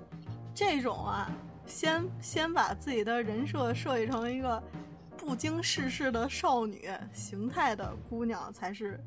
[0.54, 1.30] 这种啊，
[1.66, 4.62] 先先把自己的人设设计成一个
[5.28, 8.98] 不经世事的少女形态的姑娘，才是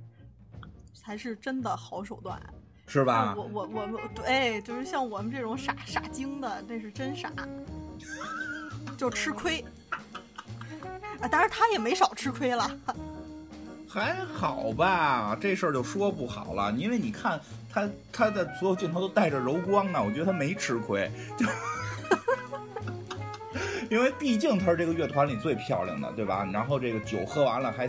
[0.93, 2.39] 才是真的好手段。
[2.85, 3.43] 是吧我？
[3.51, 7.31] 我我们对，就是像我们这种傻傻精的，那是真傻，
[8.95, 9.65] 就吃亏。
[11.21, 12.69] 啊，当然他也没少吃亏了。
[13.89, 21.47] 还好吧，这事儿就说不好了，因为你看他他的所有镜头都带着柔光呢，我觉得他没吃亏，就。
[23.91, 26.49] 因为毕竟她是这个乐团里最漂亮的，对吧？
[26.53, 27.85] 然后这个酒喝完了，还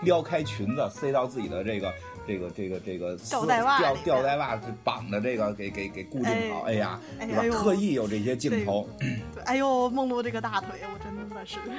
[0.00, 1.92] 撩开裙子塞到自己的这个
[2.26, 11.58] 这个这个这个吊带袜吊吊带袜绑的这个给给给固定好，哎呀，对特意有这些镜头，对，哎呦，梦露这个大腿，我真的是。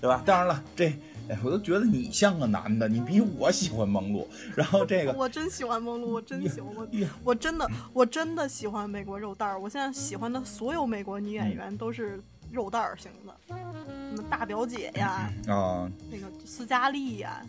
[0.00, 0.22] 对吧？
[0.24, 0.86] 当然了，这
[1.28, 4.26] 哎，我都觉得你像个男的，你比我喜欢梦露。
[4.56, 6.88] 然后这个，我真喜欢梦露，我真喜欢我，
[7.22, 9.60] 我真的我真的喜欢美国肉蛋儿。
[9.60, 12.18] 我现在喜欢的所有美国女演员都是
[12.52, 17.44] 肉蛋儿型的，什么大表姐呀，啊，那个斯嘉丽呀，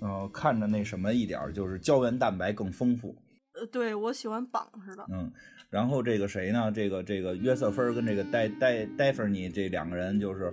[0.00, 3.14] 呃，看着那什么一点儿，就是胶原蛋白更丰富。
[3.54, 5.04] 呃，对我喜欢绑似的。
[5.10, 5.30] 嗯，
[5.68, 6.72] 然后这个谁呢？
[6.72, 10.52] 这个这个约瑟芬儿跟这个戴戴戴芬妮这两个人就是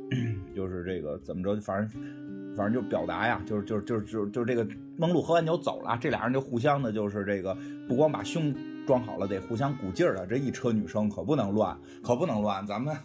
[0.56, 4.66] 就是这个怎么着，反正反正就表达呀，就是就是就是就是就是这个
[4.96, 7.54] 梦露喝完酒走了，这俩人就互相的，就是这个
[7.86, 8.54] 不光把胸
[8.88, 10.26] 装好了，得互相鼓劲儿的。
[10.26, 12.66] 这一车女生可不能乱，可不能乱。
[12.66, 12.96] 咱们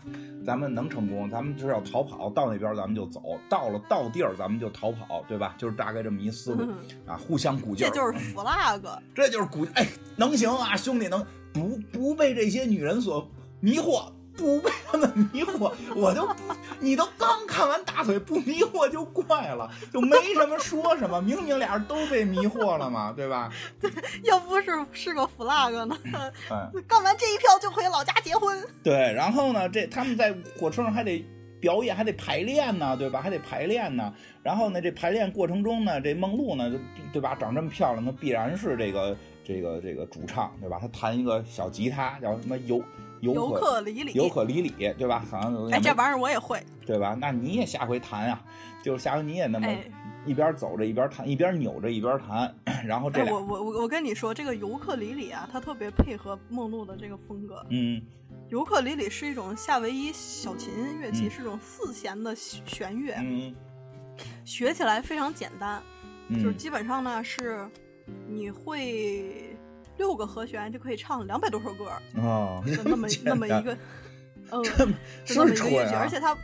[0.45, 5.55] 咱们能成功，咱们就是要逃跑，到那边咱们就走，到了到地儿咱们就逃跑，对吧？
[5.57, 6.71] 就是大概这么一思路
[7.05, 7.89] 啊，互相鼓劲儿。
[7.89, 8.81] 这就是 flag，
[9.13, 11.21] 这就是鼓哎，能行啊，兄弟，能
[11.51, 13.29] 不不被这些女人所
[13.59, 14.05] 迷惑，
[14.37, 16.27] 不被他们迷惑， 我就
[16.79, 23.51] 你都刚看完大腿不迷惑就怪了，就没什么说什么，明明俩人都被迷惑了嘛， 对吧？
[23.79, 23.91] 对
[24.23, 25.97] 要不是是个 flag 呢，
[26.49, 28.61] 哎，干完这一票就回老家结婚。
[28.83, 31.25] 对，然后呢，这他们在火车上还得。
[31.63, 33.21] 表演还得排练呢，对吧？
[33.21, 34.13] 还得排练呢。
[34.41, 36.77] 然后呢，这排练过程中呢，这梦露呢，就
[37.13, 37.37] 对吧？
[37.39, 39.15] 长这么漂亮，那必然是这个
[39.45, 40.77] 这个这个主唱，对吧？
[40.77, 42.83] 她弹一个小吉他，叫什么尤
[43.23, 45.25] 尤尤克克里里，尤克里里，对吧？
[45.31, 46.61] 好像哎，这玩意儿我也会。
[46.85, 47.17] 对吧？
[47.19, 48.41] 那你也下回弹呀，
[48.83, 49.89] 就是下回你也那么哎，
[50.25, 52.53] 一边走着一边弹，一边扭着一边弹，
[52.85, 57.65] 然后这哎，我我我我跟你说，这个尤克里里啊，它特别配合梦露的这个风格。
[57.69, 58.01] 嗯
[58.49, 63.55] 尤克里里是一种夏威夷小琴乐器，嗯是一种四弦的弦乐，嗯
[64.43, 65.81] 学起来非常简单，
[66.27, 67.65] 嗯，就是基本上呢是
[68.27, 69.52] 你会
[69.97, 73.77] 六个和弦就可以唱两百多首歌哦，就那么那么一个，
[74.51, 74.93] 嗯，这么
[75.25, 76.37] 是那么一个乐器，而啊，且它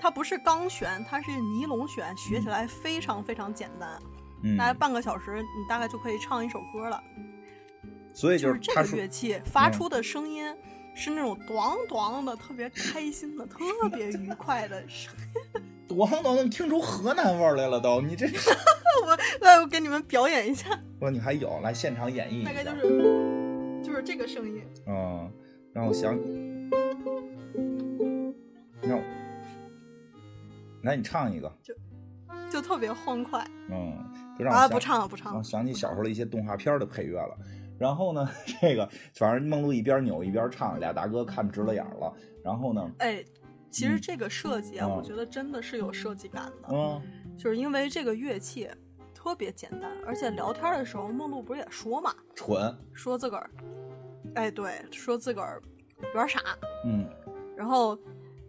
[0.00, 3.90] 它不是钢弦，它是尼龙弦，学起来非常非常简单，
[4.42, 7.02] 嗯大概半个小时你大概就可以唱一首歌了。
[8.14, 10.54] 所以就是这个乐器发嗯出的声音
[10.94, 15.14] 是那种 咣咣的，特别开心的，特别愉快的声。
[15.54, 15.60] 我
[16.06, 18.26] 好像能听出河南味儿来了都，你这
[19.04, 20.68] 我来，我给你们表演一下，
[21.00, 24.62] 我你还有来现场演绎一下，大概就是就是这个声音。
[24.86, 25.30] 嗯，
[25.72, 26.14] 让我想，
[28.82, 29.04] 让我，
[30.82, 31.74] 来你唱一个，就
[32.50, 33.96] 就特别欢快嗯，
[34.38, 34.68] 就让我啊！
[34.68, 35.38] 不唱了，不唱了。
[35.38, 37.36] 我想起小时候的一些动画片的配乐了。
[37.78, 38.28] 然后呢，
[38.60, 42.12] 这个反正梦露一边扭一边唱，俩大哥看直了眼了。
[42.44, 43.24] 然后呢，哎，
[43.72, 44.00] 其实嗯。
[44.00, 44.94] 这个设计啊，嗯。
[44.96, 47.02] 我觉得真的是有设计感的，嗯。
[47.36, 48.68] 就是因为这个乐器
[49.14, 53.50] 特别简单，而且聊天的时候，梦露不是也说嘛，蠢，说自个儿，
[54.34, 55.60] 哎，对，说自个儿
[56.02, 56.40] 有点傻，
[56.84, 57.08] 嗯。
[57.56, 57.98] 然后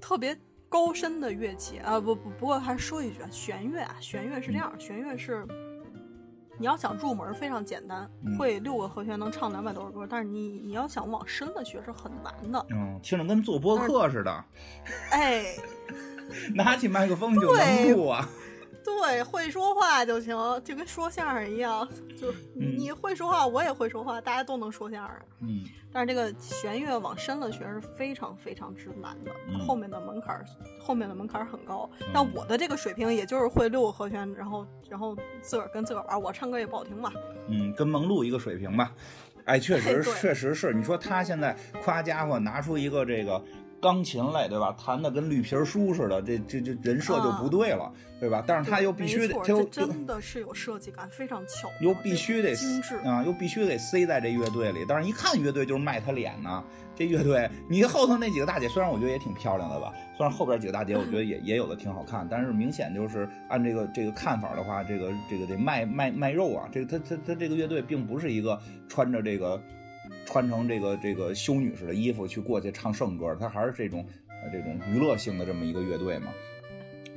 [0.01, 5.45] 特别高深的乐器啊，不不，不过还是说一句啊，弦乐啊，弦乐是这样，弦乐是
[6.57, 12.65] 你要想入门非常简单，嗯会六个和弦能唱两百多首歌，但是你你要想往深了学是很难的。
[12.69, 14.45] 嗯，听着跟做播客似的，
[15.11, 15.43] 哎，
[16.55, 18.29] 拿起麦克风就能录啊。
[18.84, 21.88] 对，会说话就行，就跟说相声一样，
[22.19, 25.15] 就是你会说话，我也会说话，大家都能说相声。
[25.41, 25.63] 嗯
[25.95, 30.45] 但是这个弦乐往深了学是非常非常之难的，嗯后面的门槛儿
[30.79, 31.88] 后面的门槛儿很高。
[31.99, 36.19] 嗯但我的这个水平也就是会六个和弦，然后然后自个儿跟自个儿玩儿。
[36.19, 37.11] 我唱歌也不好听嘛，
[37.47, 38.91] 嗯，跟梦露一个水平吧。
[39.45, 43.39] 哎，确实 确实是，你说他现在夸家伙拿出一个这个
[43.84, 44.73] 钢琴类，对吧？
[44.79, 48.41] 弹的跟绿皮书似的，这这这人设就不对了，对吧？
[48.47, 52.95] 但是他又必须得，没错他又这真的是有设计感，非常巧，又必须得精致。
[52.99, 54.86] 啊，又必须得塞在这乐队里。
[54.88, 56.63] 但是一看乐队就是卖他脸呢。
[56.95, 66.69] 这乐队，你后头那几个大姐，虽然我觉得也挺漂亮的吧，虽然后边几个大姐我觉得也也有的挺好看，但是明显就是按这个这个看法的话，这个这个得卖卖卖肉啊。
[66.71, 69.59] 这个他他他这个乐队并不是一个穿着这个
[70.26, 76.28] 穿成这个这个修女似的衣服去过去唱圣歌，他还是这种呃这种娱乐性的这么一个乐队嘛，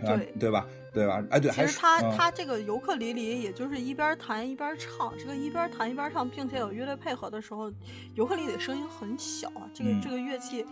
[0.02, 0.66] 啊对对吧？
[0.92, 1.22] 对吧？
[1.28, 5.12] 哎对，还是其实他、嗯他这个尤克里里，也就是一边弹一边唱。
[5.18, 7.70] 这个一边弹一边唱，并且有乐队配合的时候，
[8.14, 9.68] 尤克里里声音很小啊。
[9.74, 10.64] 这个、嗯这个乐器，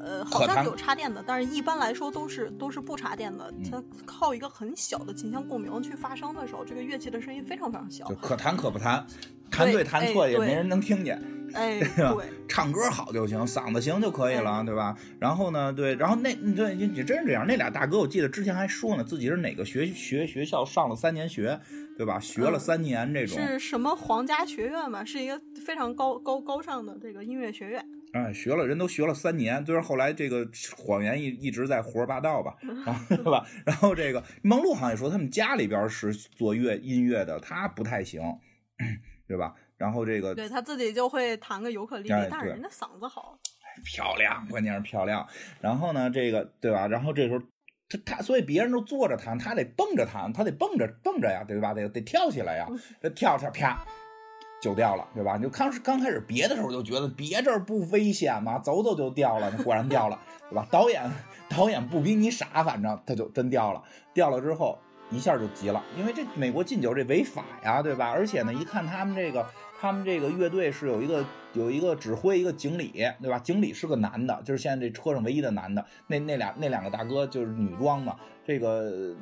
[0.00, 3.50] 呃，好像是有插电的，但是一般来说都是都是不插电的。
[3.56, 8.14] 嗯它靠一个很小的琴箱共鸣去发声的时候，这个乐器的声音非常非常小就。
[8.16, 9.06] 可弹可不弹，
[9.54, 11.20] 弹对弹错也没人能听见。
[11.54, 14.96] 哎， 吧对，唱歌好就行，嗓子行就可以了，哎对吧？
[15.20, 21.58] 然后呢，对，然后那对你你真是这样，那俩大哥我记得之前还说呢，自己是哪个学学学校上了三年学，
[21.96, 22.18] 对吧？
[22.18, 25.04] 学了嗯三年这种，是什么皇家学院嘛？
[25.04, 27.84] 是一个非常高高高尚的这个音乐学院。
[28.14, 33.46] 哎，学了人都学了三年，虽然后来这个谎言一一直在胡说八道吧， 然后对吧？
[33.64, 38.20] 然后这个梦露好像也说他们家里边是做乐音乐的，他不太行，
[39.26, 39.54] 对吧？
[39.76, 43.38] 然后这个对他自己就会弹个尤克里里哎，但是人家嗓子好。
[43.84, 45.26] 漂亮，关键是漂亮。
[45.60, 46.86] 然后呢，这个对吧？
[46.86, 47.44] 然后这时候
[47.88, 51.74] 他他，所以别人都坐着弹，他得蹦着弹，他得蹦着蹦着呀，对吧？
[51.74, 52.68] 得得跳起来呀，
[53.02, 53.84] 这跳跳啪。
[54.62, 55.36] 就掉了，对吧？
[55.36, 58.58] 你就刚刚开始别的时候就觉得别这儿不危险吗？
[58.58, 60.18] 走走就掉了，果然掉了，
[60.48, 60.66] 对吧？
[60.70, 61.10] 导演
[61.50, 63.82] 导演不比你傻，反正他就真掉了。
[64.14, 64.78] 掉了之后
[65.10, 68.10] 一下就急了，因为这美国禁酒这违法呀，对吧？
[68.10, 69.46] 而且呢，一看他们这个
[69.80, 73.38] 他们这个乐队是有一个有一个指挥，一个经理，对吧？
[73.38, 75.84] 经理是个男的，就是现在这车上唯一的男的。
[76.06, 79.14] 那那俩那两个大哥就是女装嘛，这个。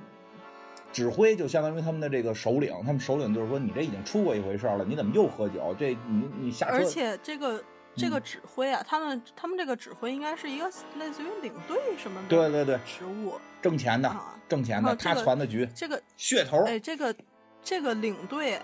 [0.92, 5.74] 指挥就相当于他们的这个首领，他们首领就是说，你这已经出过一回事了，你怎么又喝酒？
[5.78, 7.64] 这你你下车，而且这个
[7.96, 10.66] 这个嗯指挥啊，他们他们这个指挥应该是一个
[10.98, 13.40] 类似于领队什么的对对对，职务。
[13.62, 17.14] 挣钱的啊，挣钱的，他传的局，这个噱头，哎，这个
[17.62, 18.60] 这个领队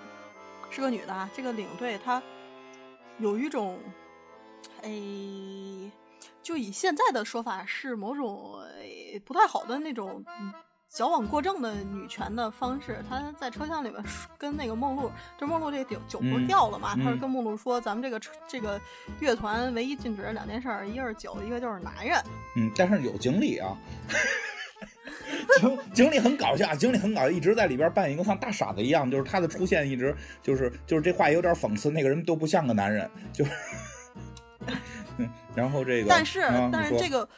[0.70, 2.20] 是个女的啊，这个领队她
[3.18, 3.78] 有一种，
[4.82, 4.90] 哎，
[6.42, 10.52] 就以现在的说法是某种哎不太好的那种嗯
[10.88, 13.02] 矫枉过正的女权的方式。
[13.08, 14.02] 她在车厢里面
[14.36, 18.80] 跟那个梦露，就梦露这酒酒不是嗯掉了嘛，她是嗯跟梦露说，咱们这个车这个
[19.20, 22.20] 乐团唯一禁止的两件事儿，一个是酒，一个就是男人。
[22.56, 23.76] 嗯，但是有经理啊。
[25.60, 33.50] 经经理很搞笑，经理很搞笑，一直在里边扮演一个像大傻子一样，就是他的出现一直就是就是这话有点讽刺，那个人都不像个男人，就是，
[35.16, 37.28] 嗯， 然后这个，但是、啊但是这个，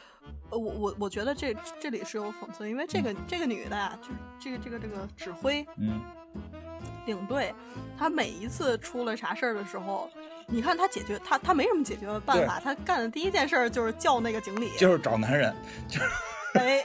[0.49, 3.97] 呃，我我我觉得这这里是有讽刺，因为这个、这个女的啊，
[4.39, 6.01] 就是这个这个这个指挥嗯
[7.05, 7.53] 领队，
[7.97, 10.09] 她每一次出了啥事儿的时候，
[10.47, 15.53] 你看她解决她她没什么解决的办法，她干的第一件事儿就是叫那个经理，就是找男人，
[15.87, 16.05] 就是
[16.59, 16.81] 哎。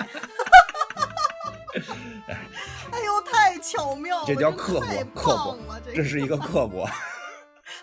[2.90, 4.24] 哎呦，太巧妙了！
[4.26, 6.88] 这叫刻薄刻薄，这这是一个刻薄，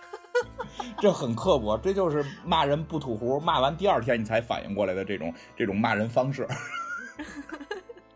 [0.99, 6.47] 这很刻薄，这就是骂人不吐胡，骂完第二天你才反应过来的这种这种骂人方式。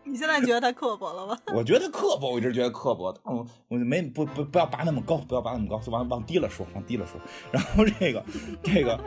[0.04, 1.38] 你现在觉得他刻薄了吗？
[1.54, 7.20] 我觉得刻薄，我一直觉得刻薄，但我我没不不不要拔那么高，不要拔那么高，就往往低了说，往低了说。
[7.52, 8.24] 然后这个
[8.62, 8.98] 这个，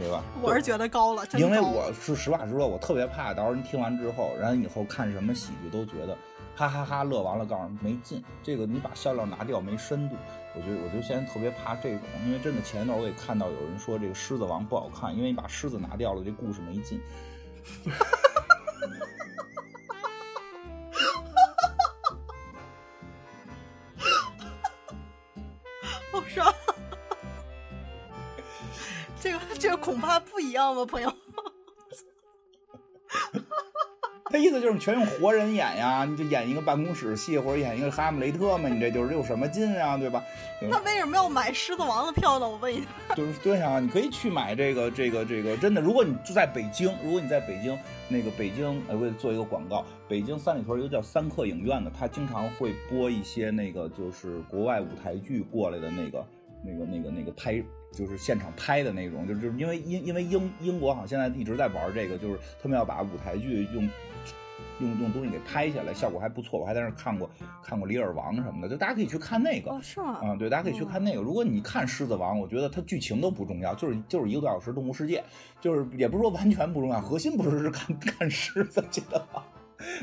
[0.00, 0.24] 对吧？
[0.40, 6.16] 我是觉得高了，真因为我是实话实说，我特别怕到时候你听完之后，然后以后看什么喜剧都觉得
[6.56, 8.24] 哈哈哈乐完了，告诉你没劲。
[8.42, 10.16] 这个你把笑料拿掉没深度，
[10.56, 16.98] 我觉得我就现在特别怕这种，因为真的前一段我也看到有人说这个《狮子王》不好看，因为你把狮子拿掉了，这故事没劲。
[26.10, 26.50] 好爽。
[29.20, 31.12] 这个这个恐怕不一样吧，朋友。
[34.32, 40.22] 他意思就是你全用活人演呀，你就演一个办公室戏或者演一个哈姆雷特嘛，你这就是有什么劲啊，对吧？
[40.70, 42.48] 那为什么要买《狮子王》的票呢？
[42.48, 42.86] 我问一下。
[43.16, 47.76] 就是对啊，你可以去买这个这个这个，真的，如果你住在北京，如果你在北京
[48.08, 56.24] 那个北京，呃，我也做一个广告，北京三里屯有一个叫三克影院的，他经常会播一些那个就是国外舞台剧过来的那个
[56.64, 57.60] 那个那个那个拍。
[57.92, 63.88] 就是现场拍的那种，就就是因为因因为英英国好像现在一直在玩这个，就是他们要把舞台剧用
[64.80, 66.58] 用用东西给拍下来，效果还不错。
[66.58, 67.28] 我还在那看过
[67.62, 69.70] 看过《李尔王》什么的，就大家可以去看那个。
[69.70, 70.20] 哦，是吗？
[70.22, 71.20] 啊、对，大家可以去看那个。
[71.20, 75.18] 如果你看《狮子王》，我觉得它剧情都不重要，就是就是一个多小时《动物世界》，
[75.60, 79.42] 就是也不是说完全不重要，核心不是是看看狮子去的吗？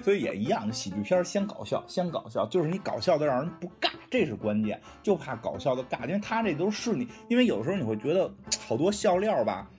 [0.04, 8.32] 所以也一样，喜剧片先搞笑，先搞笑，就是你搞笑的让人不尬，这是关键，就怕搞笑的尬，因为他这都是你，因为有时候你会觉得
[8.68, 9.70] 好多笑料吧，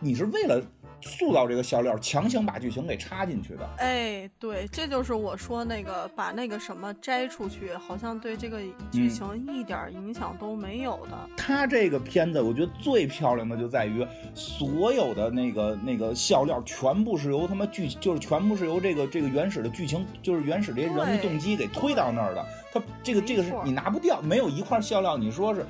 [0.00, 0.62] 你是为了
[1.00, 3.68] 塑造这个笑料，强行把剧情给插进去的。
[3.78, 11.16] 哎，对，这就是我说那个把那个什么摘出去，好像对这个剧嗯情一点影响都没有的。
[11.36, 22.44] 他这个片子，我觉得最漂亮的就在于所有的那个那个笑料全部是由他妈剧，就是全部是由这个这个原始的剧情，就是原始这些人物动机给推到那儿的。
[22.72, 25.64] 他这个这个是你拿不掉，没有一块笑料，你说是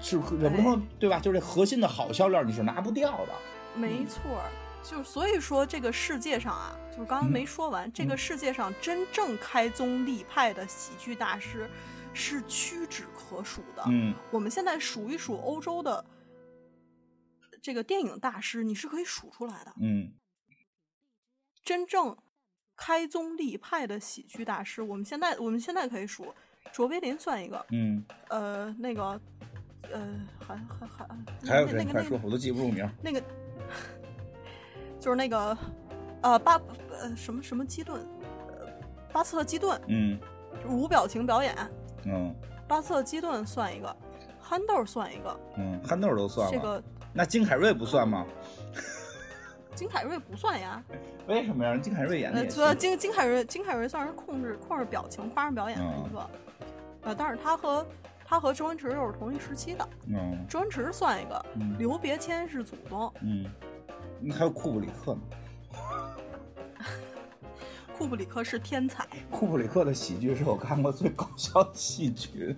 [0.00, 1.18] 是也不能说对吧？
[1.20, 3.32] 就是这核心的好笑料你是拿不掉的。
[3.74, 4.20] 没错
[4.82, 11.68] 儿，就所以说这个世界上啊，就是刚刚嗯没说完，这个世界上真正开宗立派的喜剧大师
[12.12, 13.84] 是屈指可数的。
[13.88, 16.04] 嗯我们现在数一数欧洲的
[17.62, 19.72] 这个电影大师，你是可以数出来的。
[19.80, 20.12] 嗯
[21.64, 22.16] 真正
[22.74, 26.34] 开宗立派的喜剧大师，我们现在我们现在可以数，
[26.72, 29.20] 卓别林算一个，嗯，呃，那个，
[29.92, 31.06] 呃，还还还
[31.46, 32.90] 还有那那个那个说，我都记不住名儿。
[33.00, 33.22] 那个
[35.02, 35.58] 就是那个
[36.20, 36.54] 呃巴
[37.00, 38.00] 呃什么什么基顿，
[38.48, 38.68] 呃
[39.12, 40.16] 巴特基顿，嗯
[40.68, 41.56] 无表情表演，
[42.04, 42.32] 嗯
[42.68, 43.96] 巴特基顿算一个，
[44.40, 46.80] 憨豆算一个，嗯，憨豆都算了，这个
[47.12, 48.24] 那金凯瑞不算吗？
[49.74, 50.80] 金凯瑞不算呀。
[51.26, 51.76] 为什么呀？
[51.82, 56.30] 金凯瑞演的呃，金金凯瑞金凯瑞算是控制控制表情、夸张表演的嗯一个，
[57.02, 57.84] 呃，但是他和
[58.24, 63.46] 他和周星驰又是同一时期的，嗯周星驰算一个，嗯刘别谦是祖宗，嗯，
[64.22, 65.20] 那还有库布里克呢。
[67.92, 72.56] 库布里克是天才，库布里克的喜剧是我看过最搞笑的喜剧。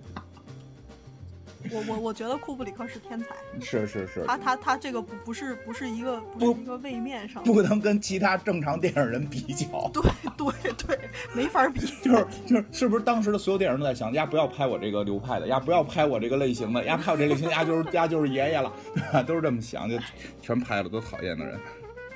[1.71, 3.27] 我我我觉得库布里克是天才，
[3.59, 9.89] 是是是，他他他这个不不是不是一个不不是一个位面上的，不能跟其他正常电影人比较。
[9.93, 10.03] 对
[10.37, 10.99] 对对，
[11.33, 19.23] 没法比，就是就是，是不是当时的所有电影人都在想，呀不要拍我这个流派的，呀不要拍我这个类型的，呀拍我这类型，呀就是呀就是爷爷了，对吧？
[19.23, 19.97] 都是这么想，就
[20.41, 21.59] 全拍了，都讨厌的人。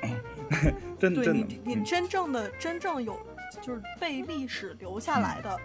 [0.98, 3.20] 真对真的你，真正的真正有
[3.62, 5.58] 就是被历史留下来的。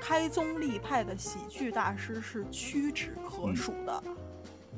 [0.00, 4.02] 开宗立派的喜剧大师是屈指可数的，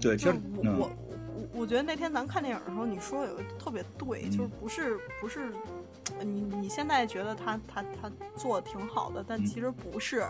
[0.01, 0.79] 对，其实就是我、嗯。
[0.79, 0.91] 我
[1.35, 4.31] 我我觉得那天咱看电影的时候，你说有个特别对，嗯。
[4.31, 5.53] 就是不是不是，
[6.21, 9.47] 你你现在觉得他他他做的挺好的，但嗯。
[9.47, 10.27] 其实不是。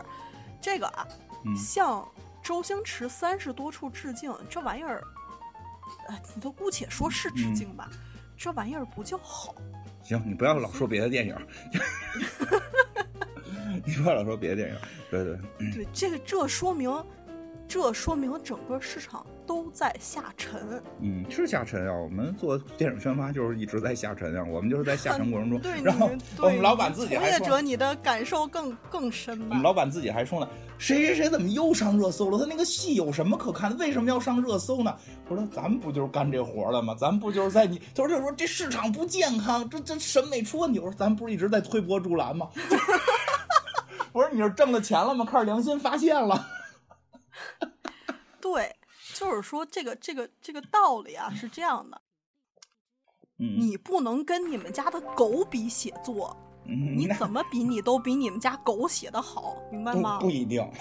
[0.60, 1.06] 这个啊，
[1.44, 1.56] 嗯。
[1.56, 2.06] 向
[2.42, 5.02] 周星驰三十多处致敬，这玩意儿，
[6.08, 7.88] 呃，你都姑且说是致敬吧，
[8.36, 9.54] 这玩意儿不叫好。
[10.02, 11.36] 行，你不要老说别的电影，
[13.84, 14.76] 你不要老说别的电影，
[15.10, 15.38] 对对，
[15.72, 16.92] 对，这个这说明，
[17.66, 20.82] 这说明整个市场都在下沉。
[21.00, 21.94] 嗯，是下沉啊！
[21.94, 29.62] 我们做电影宣发就是一直在下沉啊，我们就是在下沉过程中， 对，然后你我们老板自己从业者，还说，你的感受更更深吧我们？
[29.62, 32.38] 老板自己还说呢，谁谁谁怎么又上热搜了？
[32.38, 33.76] 他那个戏有什么可看的？
[33.76, 34.94] 为什么要上热搜呢？
[35.28, 36.94] 我说咱们不就是干这活的吗？
[36.98, 40.78] 咱们不就是在你，他说他说这市场不健康，这这审美出问题。
[40.78, 42.48] 我说咱不是一直在推波助澜吗？
[44.12, 45.24] 我说你是挣了钱了吗？
[45.24, 46.46] 开始良心发现了。
[48.40, 48.74] 对，
[49.14, 52.00] 就是说这个这个这个道理啊是这样的，
[53.38, 60.26] 嗯，你不能跟你们家的狗比写作，嗯你怎么比你都比你们家狗写的好，明白吗不？
[60.26, 60.62] 不一定。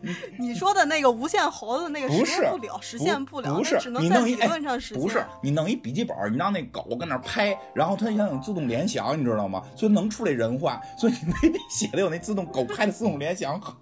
[0.38, 5.02] 你说的那个无限猴子那个实不是现不了，实现不了，不是那只能在理论上实现。
[5.02, 9.62] 不是，你弄一笔记本，你让那狗跟那拍，然后它想有自动联想，你知道吗？
[9.76, 13.76] 所以能出来人话，所以你非得写的有那自动狗拍的自动联想好。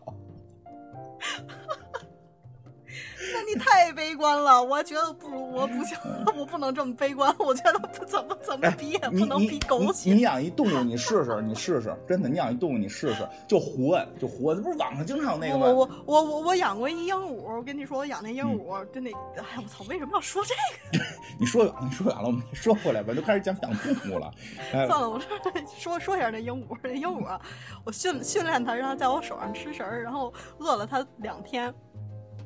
[3.49, 5.97] 那你太悲观了，我觉得不如我不行，
[6.37, 7.35] 我不能这么悲观。
[7.39, 10.13] 我觉得不怎么怎么哎比也不能比狗你写。
[10.13, 14.55] 你养一动物，你试试，你试试，真的，你养一动物，你试试，就活，就活。
[14.55, 15.67] 这不是网上经常有那个吗？
[15.67, 21.05] 我我我我我养过一鹦鹉，我跟你说，我养那鹦嗯鹉，真的，哎，我操，为什么要说这个？
[21.41, 24.31] 你说远了，你说远了，我们说回来吧，都开始讲养动物了。
[24.73, 25.31] 哎， 算了，我说
[25.79, 27.41] 说说一下那鹦鹉，那鹦鹉啊，
[27.85, 31.73] 我训训练它，让它在我手上吃食儿，然后饿了它两天。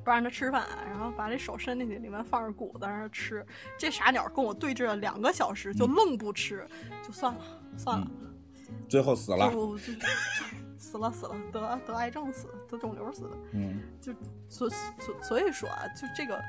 [0.04, 3.44] 不让他吃饭，然后把这手伸进去，里面放着谷子让他吃。
[3.78, 6.66] 这傻鸟跟我对峙了两个小时，就嗯愣不吃，
[7.02, 7.40] 就算了，
[7.76, 8.06] 算了，
[8.88, 9.50] 最后死了。
[9.50, 9.84] 就就
[10.78, 13.30] 死了死了，得得癌症死，得肿瘤死的。
[13.52, 14.12] 嗯就
[14.48, 16.42] 所所所以说啊，就这个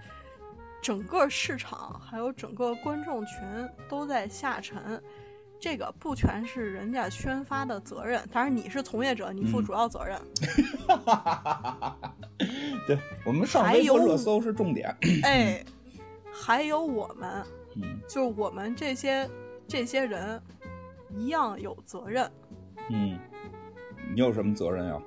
[0.81, 3.39] 整个市场还有整个观众群
[3.88, 5.01] 都在下沉，
[5.64, 10.19] 这个不全是人家宣发的责任，当然你是从业者，你负嗯主要责任。
[12.85, 14.94] 对我们上还微博有热搜是重点。
[15.23, 15.64] 哎，
[16.34, 17.41] 还有我们，
[17.77, 19.26] 嗯就我们这些
[19.65, 20.38] 这些人
[21.15, 22.30] 一样有责任。
[22.90, 23.18] 嗯，
[24.14, 25.02] 你有什么责任呀？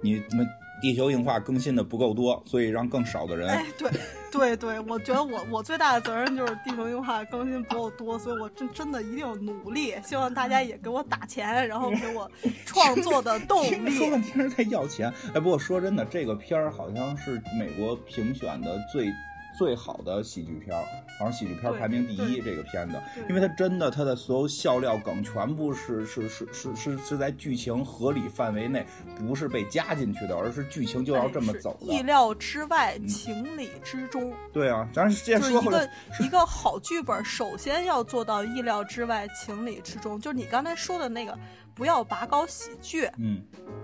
[0.00, 0.48] 你们
[0.80, 3.90] 地球硬化更新的不够多，所以让更少的人哎，对
[4.30, 12.30] 对对，我觉得我我最大的责任就是地球硬化更新不够多，所以我真真的一定要努力，希望大家也给我打钱，然后给我
[12.66, 14.10] 创作的动听着说力。
[14.10, 15.12] 半天是在要钱。
[15.34, 19.10] 哎，不过说真的，这个片儿好像是美国评选的最
[19.58, 20.84] 最好的喜剧片儿，
[21.18, 22.40] 好像喜剧片儿排名第一。
[22.40, 28.86] 这个片子，因为它真的，它的所有笑料梗全部是是是是是是在剧情合理范围内，
[29.18, 31.92] 不是被加进去的，而是剧情就要这么走的。
[31.92, 34.32] 意料之外，情理之中。
[34.52, 40.20] 对啊，咱接就是一着说回来个，一个好剧本，首先要做到意料之外，情理之中。
[40.20, 41.36] 就是你刚才说的那个，
[41.74, 43.42] 不要拔高喜剧，嗯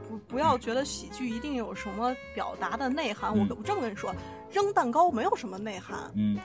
[0.09, 3.33] 不不要觉得喜剧一定有什么表达的内涵。
[3.35, 4.15] 嗯我我这么跟你说，
[4.55, 6.39] 扔蛋糕没有什么内涵，嗯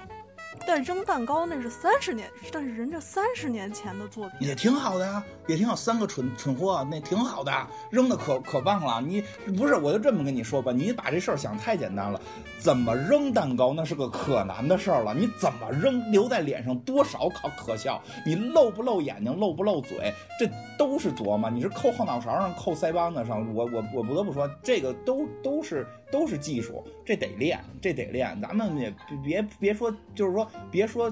[0.67, 5.75] 但扔蛋糕那是三十年，但是人家三十年前的作品也挺好的呀，也挺好。
[5.75, 8.99] 三个蠢蠢货，那挺好的，扔的可可棒了。
[8.99, 9.23] 你
[9.55, 12.19] 不是，我就这么跟你说吧，你把这事儿想太简单了。
[12.59, 15.13] 怎么扔蛋糕那是个可难的事儿了。
[15.13, 18.01] 你怎么扔，留在脸上多少可可笑？
[18.25, 21.49] 你露不露眼睛，露不露嘴，这都是琢磨。
[21.49, 28.39] 你是扣后脑勺上，扣腮帮子上，我我我不得不说，这个都都是都是技术，这得练，这得练。
[28.41, 31.11] 咱们也别别说，就是说别说。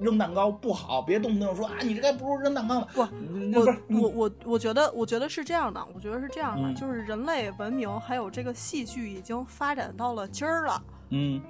[0.00, 2.88] 扔蛋糕不好，别动不动说啊，你这该不如扔蛋糕了。
[2.94, 3.04] 不，
[3.52, 11.42] 不是我我我我觉得，我觉得是这样的，我觉得是这样的，嗯就是人类文明还有这个戏剧已经发展到了今儿了，嗯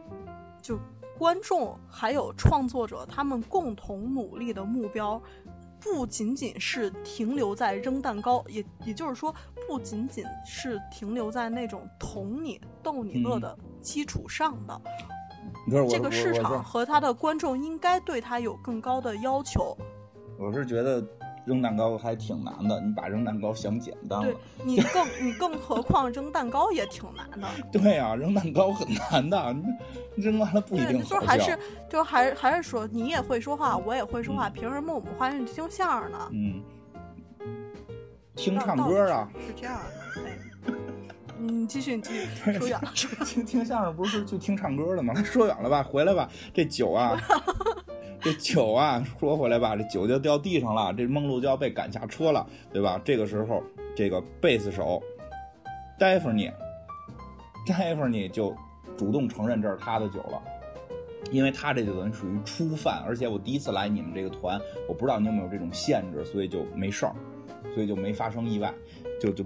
[0.62, 0.78] 就
[1.18, 5.20] 观众还有创作者他们共同努力的目标，
[5.80, 9.34] 不仅仅是停留在扔蛋糕，也也就是说，
[9.68, 14.80] 不仅仅是停留在那种捅你、逗你乐的基础上的。
[15.88, 19.76] 这个市场和他的观众应该对他有更高的要求。
[20.38, 21.04] 我是觉得
[21.44, 24.38] 扔蛋糕还挺难的，你把扔蛋糕想简单对了。
[24.64, 27.48] 你更你更何况扔蛋糕也挺难的。
[27.72, 29.56] 对啊、扔蛋糕很难的，
[30.14, 31.16] 你扔完了不一，定好笑。
[31.16, 31.58] 就是还是
[31.88, 36.30] 就还是还是说你也会说话，我也会说话，凭什么我们花钱去听相声呢？
[36.32, 36.62] 嗯，
[38.36, 40.22] 听唱歌啊，是是这样的。
[40.22, 40.38] 哎，
[41.40, 42.26] 你继续，你继续
[42.58, 42.92] 说远了。
[43.24, 45.14] 听听相声不是去听唱歌的吗？
[45.22, 46.28] 说远了吧，回来吧。
[46.52, 47.18] 这酒啊，
[48.20, 53.00] 这酒啊，说回来吧，这酒就掉地上了，这梦露就要被赶下车了，对吧？
[53.04, 53.62] 这个时候，
[53.96, 55.02] 这个贝斯手
[55.98, 56.50] 戴芙妮，
[57.66, 58.54] 戴芙妮就
[58.96, 60.42] 主动承认这是他的酒了。
[61.30, 64.58] 因为他这就等于属于初犯，而且我第一次来你们这个团，
[64.88, 67.14] 我不知道你有没有这种限制，所以就没事儿，
[67.74, 68.72] 所以就没发生意外，
[69.20, 69.44] 就就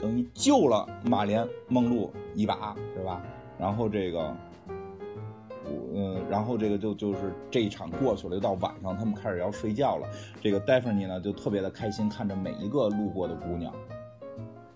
[0.00, 3.20] 等于救了马莲梦露一把，对吧？
[3.58, 4.34] 然后这个，
[4.68, 10.08] 我嗯，然后这个就就是这一场过去了，就到晚上，他们开始要睡觉了。
[10.40, 13.74] 这个戴芙妮呢，就特别的开心，看着每一个路过的姑娘。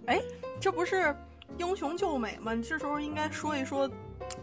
[0.06, 0.20] 哎
[0.58, 1.14] 这不是
[1.58, 2.54] 英雄救美吗？
[2.54, 3.88] 你这时候应该说一说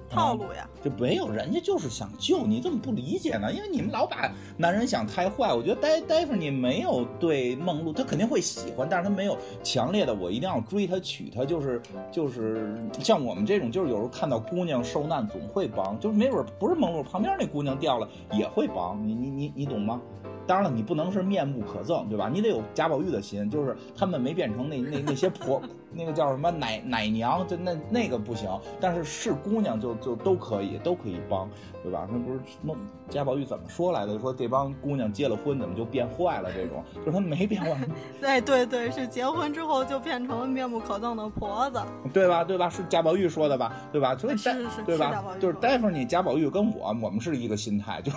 [0.10, 0.68] 套路呀。
[0.82, 3.52] 就没有人家就是想救你，怎么不理解呢？
[3.52, 5.54] 因为你们老把男人想太坏。
[5.54, 20.02] 我觉得戴戴夫你没有对梦露，他肯定会喜欢，但是他没有强烈的我一定要追他娶她，就是就是像我们这种，就是有时候看到姑娘受难总会帮，就是没准不是梦露旁边那姑娘掉了也会帮你，你你你懂吗？
[20.48, 22.28] 当然了，你不能是面目可憎，对吧？
[22.34, 25.62] 你得有贾宝玉的心，就是他们没变成那那那些婆，
[25.92, 28.50] 那个叫什么奶奶娘，就那那个不行。
[28.80, 31.50] 但是是姑娘就就都可以，都可以帮，
[31.84, 32.08] 对吧？
[32.12, 32.76] 那不是什么
[33.10, 34.20] 贾宝玉怎么说来的？
[34.20, 36.52] 说这帮姑娘结了婚怎么就变坏了？
[36.54, 37.78] 这种就是她没变坏，
[38.22, 41.82] 对，对对，是结婚之后就变成了面目可憎的婆子。
[42.14, 42.44] 对吧？
[42.44, 42.70] 对吧？
[42.70, 43.74] 是贾宝玉说的吧？
[43.92, 44.16] 对吧？
[44.16, 44.98] 所以戴是是是对？
[44.98, 48.12] 吧就是说的戴芙妮、贾宝玉跟我，我们是一个心态，就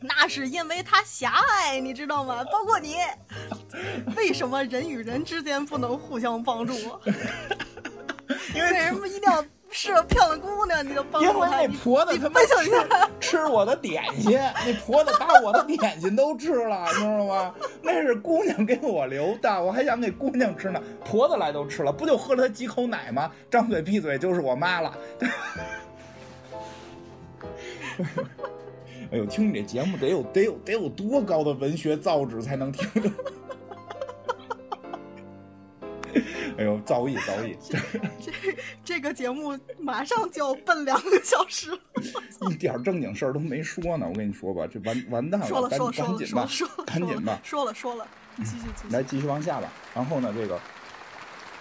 [0.00, 2.44] 那是因为他狭隘，你知道吗？
[2.52, 2.96] 包括你，
[4.16, 6.74] 为什么人与人之间不能互相帮助？
[8.54, 11.60] 因为为什么一定要是个漂亮姑娘你就帮因为助她？
[11.60, 12.46] 你那婆子你他妈吃
[13.20, 17.54] 吃我的点心，那婆子把我的点心都吃了，你知道吗？
[17.82, 23.30] 那是姑娘给我留的，我还想给姑娘吃呢，婆子来都吃了，不就喝了她几口奶吗？
[23.50, 24.98] 张嘴闭嘴就是我妈了。
[29.10, 33.12] 哎呦，听你这节目得有得有得有多高的文学造诣才能听懂？
[36.58, 37.56] 哎呦，造诣造诣，
[38.20, 38.32] 这
[38.84, 41.78] 这个节目马上就要奔两个小时了。
[42.50, 44.06] 一点正经事儿都没说呢。
[44.08, 47.40] 我跟你说吧，这完完蛋了，说了赶说了说了赶紧吧说了说了，赶紧吧。
[47.44, 48.06] 说了说了，
[48.38, 48.94] 继续继续。
[48.94, 49.72] 来继续往下吧。
[49.94, 50.60] 然后呢，这个，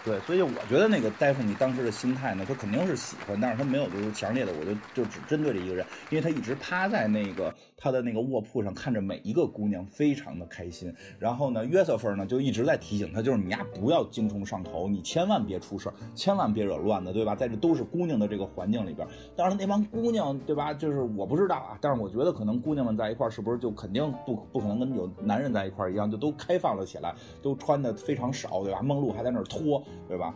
[0.08, 10.96] 对，所以我觉得那个戴芙妮当时的心态呢，她肯定是喜欢，但是她没有就是强烈的，我就就只针对这一个人，因为她一直趴在那个她的那个卧铺上，看着每一个姑娘，非常的开心。
[11.20, 17.36] 然后呢，约瑟芬呢就一直在提醒她，就是你呀不要精虫上头，你千万别出事儿，千万别惹乱的，对吧？
[17.36, 19.06] 在这都是姑娘的这个环境里边，
[19.36, 20.74] 当然那帮姑娘，对吧？
[20.74, 28.82] 就是我不知道啊，但是我觉得可能姑娘们在一块儿，是不是就肯定不不可能跟有男人在一块儿一样，就都开放了起来，都穿的非常少，对吧？
[28.82, 30.36] 梦露还在那儿脱，对吧？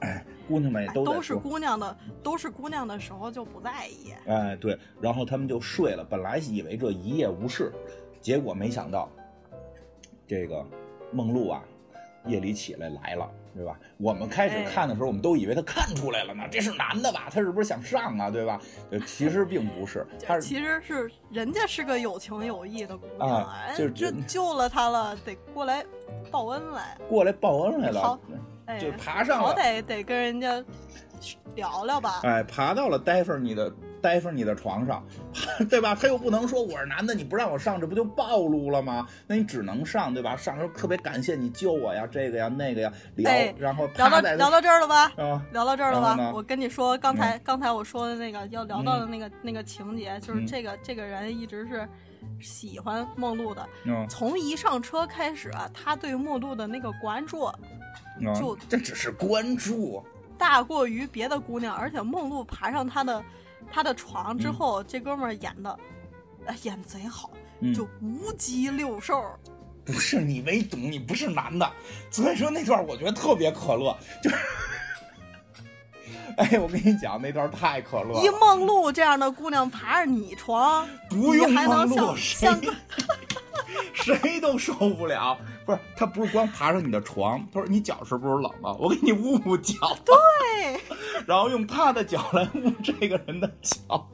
[0.00, 4.12] 哎， 姑娘们也哎都都是姑娘的，都是姑娘的时候就不在意。
[4.26, 6.04] 哎，对，然后他们就睡了。
[6.04, 7.72] 本来以为这一夜无事，
[8.20, 9.08] 结果没想到，
[10.26, 10.64] 这个
[11.12, 11.62] 梦露啊，
[12.26, 13.76] 夜里起来来了，对吧？
[13.96, 17.24] 我们开始哎看的时候，我们都以为他看出来了呢，这是男的吧？
[17.28, 18.30] 他是不是想上啊？
[18.30, 18.60] 对吧？
[18.88, 25.84] 对，其实并不是， 他是其实是人家是个有情有义的姑娘，啊就救了他了，得过来
[26.30, 26.96] 报恩来。
[27.08, 28.18] 过来报恩来了
[28.80, 30.62] 就爬上了好歹得跟人家
[31.56, 32.20] 聊聊吧。
[32.22, 35.04] 哎，爬到了戴芙妮的待上你的床上，
[35.68, 35.94] 对吧？
[35.94, 39.06] 他又不能说我是男的，你不让我上，这不就暴露了吗？
[39.26, 40.36] 那你只能上，对吧？
[40.36, 45.12] 上时候特别感谢你救我呀，这个呀那个呀，聊，哎然后聊到聊到这儿了吧？
[45.16, 46.32] 啊，聊到这儿了吧？
[46.34, 51.88] 我跟你说，刚才刚才我说的那个要聊到的那个那个情节，就是嗯这个这个人一直是
[52.40, 57.50] 喜欢梦露的，嗯从一上车开始啊，他对梦露的那个关注
[58.20, 60.02] 嗯就这只是关注，
[60.36, 63.22] 大过于别的姑娘，而且梦露爬上他的
[63.70, 65.78] 他的床之后，这哥们儿演的，
[66.46, 67.30] 呃演贼好，
[67.60, 69.22] 嗯就无鸡六兽。
[69.84, 71.70] 不是你没懂，你不是男的，
[72.10, 74.36] 所以说那段我觉得特别可乐，就是，
[76.36, 82.74] 哎，我跟你讲那段太可乐一，梦露这样的姑娘爬着你床，不用还能梦露，像谁像个
[84.20, 85.38] 谁都受不了。
[85.68, 88.74] 不是，他不是光爬上你的床，他说你脚是不是冷了？
[88.80, 90.80] 我给你捂捂脚，对，
[91.26, 94.08] 然后用他的脚来捂这个人的脚。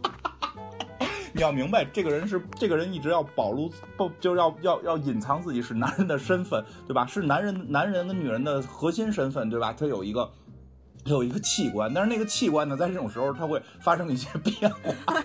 [1.32, 7.06] 你要明白，这个人是这个人一直要保露，不就是要要要隐藏自己是男人的身份，对吧？
[7.06, 9.72] 是男人男人跟女人的核心身份，对吧？
[9.72, 10.43] 他有一个他
[11.04, 15.22] 有一个器官，但是那个器官呢，在这种时候它会发生一些变化。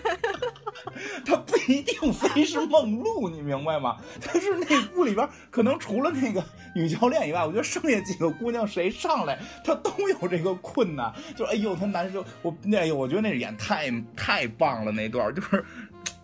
[1.24, 3.96] 它不一定非是梦露，你明白吗？
[4.20, 6.42] 但是那屋里边可能除了那个
[6.74, 11.12] 女教练以外，我觉得剩下几个姑娘谁上来，她都有这个困难。
[11.36, 15.64] 就是哎呦，她难受，我那哎呦，我觉得那演太太棒了，那段就是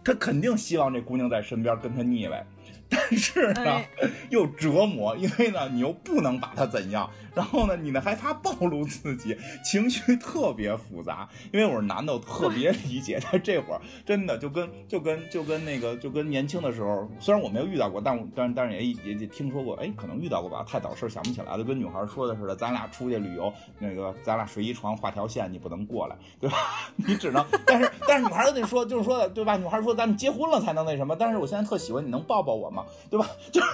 [0.03, 2.45] 他肯定希望这姑娘在身边跟他腻歪。
[2.89, 3.89] 但是呢哎，
[4.31, 11.29] 又折磨，因为呢，你又不能把他怎样，然后呢，你呢还怕暴露自己，情绪特别复杂。
[11.53, 21.63] 因为我是男的，我特别理解，在这会儿真的就跟就跟就跟那个就跟年轻的时候，虽然我没有遇到过，但我但但是也也也听说过，哎，可能遇到过吧，太早事儿想不起来了。
[21.63, 26.57] 跟女孩说的似的，咱俩出去旅游，那个咱俩睡一床画条线，你不能过来，对吧？
[26.97, 29.59] 你只能，但是但是女孩儿跟你说，就是说的，对吧？
[29.59, 32.83] 女孩儿说咱们结婚了才能那什么，但是我现在特喜欢你，能抱抱我吗？
[33.11, 33.27] 对吧？
[33.53, 33.61] 就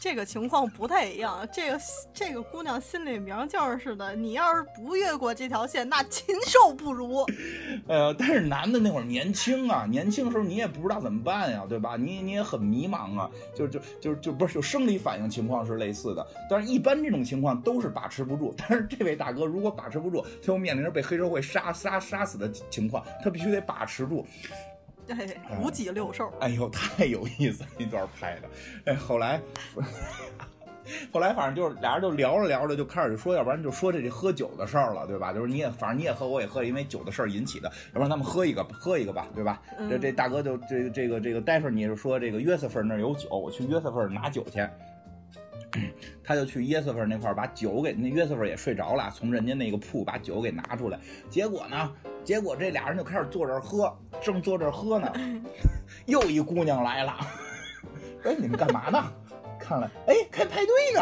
[0.00, 1.46] 这个情况不太一样。
[1.52, 1.80] 这个
[2.14, 7.26] 这个姑娘心里明镜似的，你要是不越过这条线，那禽兽不如。
[7.88, 11.96] 呃，但是男的那会儿年轻啊，年轻的时候你也不知道怎么办呀，对吧？
[11.96, 18.54] 你你也很迷茫啊，就就就就不是有生理反应情况是类似的，但是一般这种情况都是把持不住。
[18.56, 24.24] 但是这位大哥如果把持不住，他又面临着被黑社会杀杀杀死的情况，他必须得把持住。
[25.08, 26.32] 对，五脊六兽。
[26.40, 28.48] 哎呦，太有意思，那段拍的。
[28.84, 29.40] 哎，后来，
[31.10, 35.32] 后来反正就是俩人就聊着聊着就开始说，要不然就说这这喝酒的事儿了，对吧？
[35.32, 39.60] 就是你也反正你也喝，我也喝，因为酒的事儿引起的，要不然咱们喝一个，喝一个吧，对吧？
[39.78, 44.66] 嗯这这大哥就这个这个这个，待会儿你就说这个约瑟芬那儿有酒，我去约瑟芬拿酒去。
[46.24, 50.98] 他就去约瑟芬那块儿把酒给那约瑟芬也睡着了，从人家那个铺把酒给拿出来。
[51.28, 51.92] 结果呢，
[52.28, 53.90] 结果这俩人就开始坐这儿喝，
[54.20, 55.10] 正坐这儿喝呢，
[56.04, 57.16] 又一姑娘来了。
[58.22, 59.02] 哎，你们干嘛呢？
[59.58, 61.00] 看来，哎，开派对呢。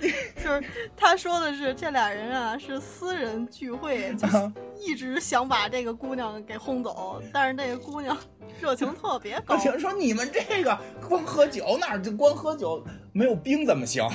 [0.36, 0.62] 就是
[0.94, 8.14] 他说的是这俩人啊是私人聚会，就是一直想把这个姑娘给轰走，但是那个姑娘
[8.60, 12.84] 热情特别高说你们这个光喝酒哪儿就光喝酒，
[13.14, 14.06] 没有冰怎么行？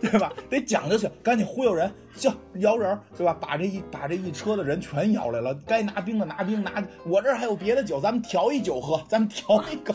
[0.00, 0.32] 对吧？
[0.48, 3.36] 得讲究去，赶紧忽悠人，行，摇人儿，对吧？
[3.40, 9.94] 把这一把这一车的人全摇来了，该拿冰的拿冰，拿我这儿还有别的酒，咱们调一酒喝，咱们调一个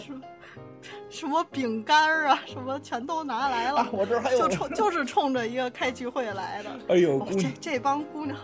[1.10, 6.70] 什么饼干儿啊， 什么全都拿来了，啊，我这还有就，冲就是冲着一个开聚会来的。
[6.90, 8.38] 哎呦，哦这这帮姑娘，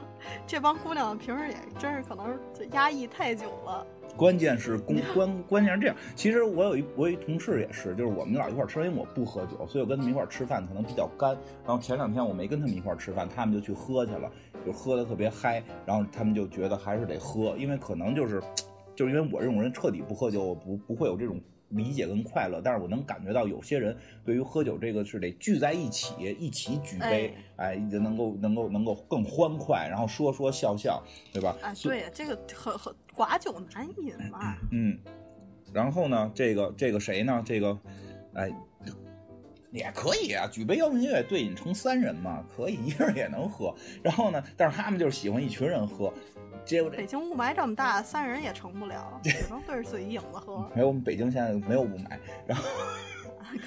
[0.47, 3.85] 这帮姑娘平时也真是可能就压抑太久了。
[4.17, 5.95] 关键是公关，关键是这样。
[6.15, 11.31] 其实我有一我有一同事也是，就是我们老一块儿吃，因为我不喝酒，所以我跟他们一块儿吃饭可能比较干。
[11.65, 14.29] 然后前两天我没跟他们一块儿吃饭，他们就去喝去了，
[14.65, 15.63] 就喝的特别嗨。
[15.85, 18.41] 然后他们就觉得还是得喝，因为可能就是，
[18.95, 21.39] 就是因为我这种人彻底不喝酒，我不不会有这种
[21.71, 22.61] 理解跟快乐。
[22.63, 31.01] 但是我能感觉到有些人对于喝酒这个是得聚在一起，一起举杯，哎，就能够能够能够更欢快，然后说说笑笑，
[31.33, 31.55] 对吧？
[31.61, 34.55] 哎，对，这个很很寡酒难饮嘛。
[34.71, 34.97] 嗯，
[35.73, 37.41] 然后呢，这个这个谁呢？
[37.45, 37.77] 这个，
[38.33, 38.51] 哎，
[39.71, 43.73] 也可以啊，举杯邀明月，对饮成三人嘛，可以一个人也能喝。
[44.03, 46.13] 然后呢，但是他们就是喜欢一群人喝，
[46.79, 50.65] 这北京雾霾这么大，三人也成不了，只能对着自己影子喝。
[50.73, 52.17] 没有我们北京现在没有雾霾，
[52.47, 52.63] 然后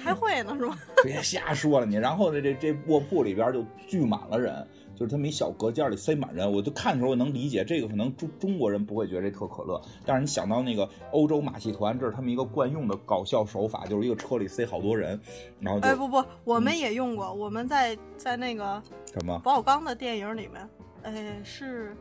[0.03, 0.77] 开会呢是吧？
[1.03, 1.95] 别瞎说了你。
[1.97, 15.19] 然后呢，这这卧铺里边就聚满了人，就是他们一小隔间里塞满人，我就看的时候我能理解，这个可能中中国人不会觉得这特可乐，但是你想到那个欧洲马戏团，这是他们一个惯用的搞笑手法，就是一个车里塞好多人，
[15.59, 18.81] 然后就哎不不，我们也用过，我们在在那个
[19.13, 20.67] 什么冯小刚的电影里面，
[21.03, 21.95] 哎是，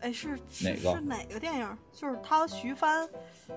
[0.00, 1.78] 哎是是哪个是哪个电影？
[1.92, 3.08] 就是他和徐帆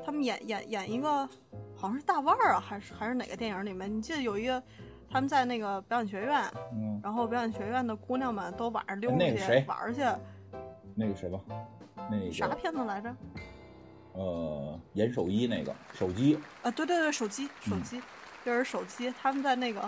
[0.05, 1.27] 他们演演演一个，
[1.75, 3.93] 好像是大腕儿啊，还是还是哪个电影里面？
[3.93, 4.61] 你记得有一个
[5.09, 6.43] 他们在那个表演学院，
[6.73, 9.23] 嗯然后表演学院的姑娘们都晚上溜出去
[9.67, 10.01] 玩去，
[10.95, 11.39] 那个谁吧，
[12.09, 13.15] 那啥片子来着？
[14.13, 17.99] 呃严守一那个手机，啊，对对对，手机手嗯机，
[18.45, 19.11] 就是手机。
[19.19, 19.81] 他们在那个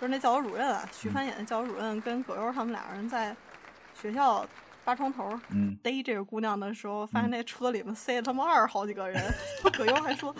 [0.00, 3.36] 就是那教导主任啊，嗯徐帆演的教导主任跟葛优他们俩人在
[3.94, 4.44] 学校
[4.88, 5.76] 扒窗头嗯。
[5.82, 9.22] 逮这个姑娘的时候，发现那车里面塞了他妈二十好几个人。
[9.76, 10.34] 葛优还说：“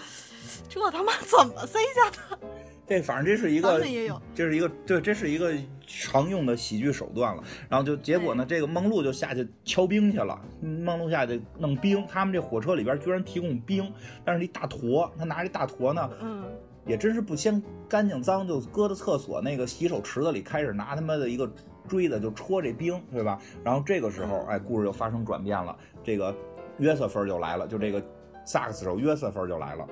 [0.70, 2.38] 这他妈怎么塞下的
[2.86, 5.52] 这反正这是一个咱们也有，这是一个对，这是一个
[5.86, 7.44] 常用的喜剧手段了。
[7.68, 10.40] 然后就结果呢，这个梦露就下去敲冰去了。
[10.62, 13.92] 梦露下去弄冰，他们这火车里边居然提供冰，
[14.24, 16.44] 但是一大坨，他拿着一大坨呢，？”嗯，
[16.86, 21.46] 也真是不嫌干净脏，就搁到厕所那个洗手池子里，开始拿他妈的一个
[21.88, 23.40] 锥子就戳这冰，对吧？
[23.64, 26.34] 然后这个时候，哎，故事就发生转变了，这个
[26.76, 28.00] 约瑟芬就来了，就这个
[28.44, 29.86] 萨克斯手约瑟芬就来了。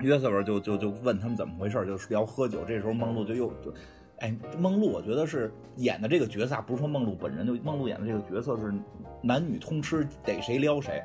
[0.00, 2.64] 约瑟芬就就就问他们怎么回事，就是聊喝酒。
[2.64, 3.74] 这时候梦露就又就，
[4.18, 8.72] 哎，梦露我觉得是演的这个角色，不是说梦露本人，就梦露演的这个角色是
[9.22, 11.02] 男女通吃，逮谁撩谁。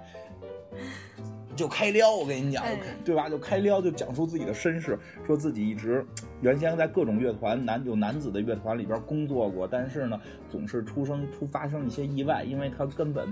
[1.55, 3.29] 就开撩，我跟你讲哎，对吧？
[3.29, 6.05] 就开撩，就讲述自己的身世，说自己一直
[6.41, 10.19] 原先在各种乐团男有男子的乐团里边工作过，但是呢，
[10.49, 13.27] 总是出生出发生一些意外，因为他根本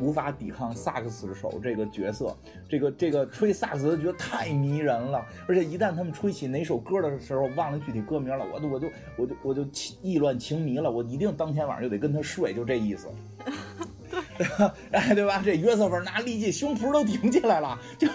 [0.00, 2.36] 无法抵抗萨克斯手这个角色，
[2.68, 9.66] 这个这个吹萨克斯的角色太迷人了，而且一旦他们吹起哪首歌的时候，忘了具体歌名了，我就我就我就我就
[10.00, 13.08] 意乱情迷了，我一定当天晚上就得跟他睡，就这意思。
[14.38, 14.74] 对吧？
[14.92, 15.42] 哎，对吧？
[15.44, 18.06] 这约瑟芬拿力气，胸脯都顶起来了， 就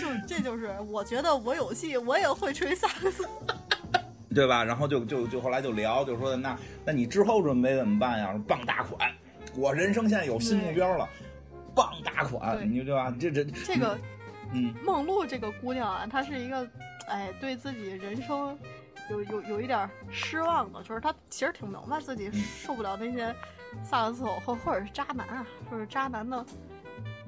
[0.00, 3.26] 就这就是我觉得我有戏，我也会吹萨克斯。
[4.34, 4.62] 对吧？
[4.62, 8.30] 然后就就就后来就聊，就说那那你之后准备怎么办呀？
[8.30, 9.10] 说傍大款，
[9.56, 11.08] 我人生现在有新目标了，
[11.74, 13.12] 傍大款，对你对吧？
[13.18, 13.98] 这这这个
[14.52, 16.68] 嗯梦露这个姑娘啊，她是一个，
[17.08, 18.56] 哎，对自己人生
[19.10, 23.34] 有有有一点儿失望的，就是他其实挺明白自己受不了那些
[23.82, 26.44] 萨克斯手或或者是渣男啊，就是渣男的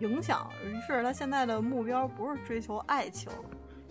[0.00, 3.30] 影响，于是他现在的目标不是追求爱情，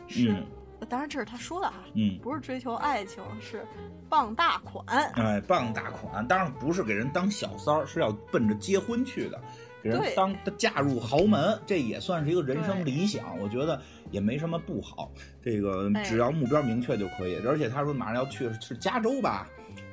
[0.07, 0.45] 是，嗯
[0.87, 2.17] 当然这是他说的哈，嗯。
[2.19, 3.67] 不是追求爱情，是
[4.07, 4.85] 傍大款。
[5.15, 9.37] 哎，傍大款，当然不是给人当小三儿，是要奔着结婚去的，
[9.83, 13.81] 给人对当嫁入豪门，这也算是一个人生理想，我觉得
[14.11, 15.11] 也没什么不好。
[15.41, 19.47] 这个哎只要目标明确就可以，而且他说马上要去是加州吧，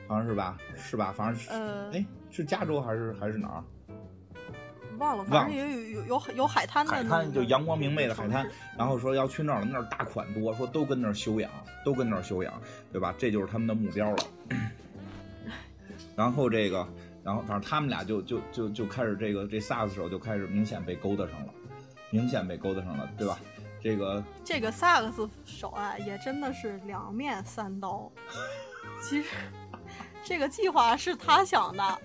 [0.09, 0.57] 好像是吧？
[0.77, 1.13] 是吧？
[1.17, 3.65] 反正是，呃，哎，是加州还是还是哪儿？
[4.99, 8.49] 忘了，忘反正也有有有有海滩的海那个滩就阳光明媚的海滩
[8.79, 11.51] 然后说要去那儿了，那儿大款多，说都跟那儿休养，
[11.85, 12.59] 都跟那儿休养，
[12.91, 13.15] 对吧？
[13.19, 14.17] 这就是他们的目标了。
[16.17, 16.89] 然后这个，
[17.23, 21.53] 然后反正他们俩就就就就开始这个这萨克斯手就开始明显被勾搭上了，
[22.09, 23.39] 明显被勾搭上了，对吧？
[23.87, 28.11] 这个这个萨克斯手啊，也真的是两面三刀。
[29.01, 29.29] 其实
[30.25, 31.99] 这个计划是他想的，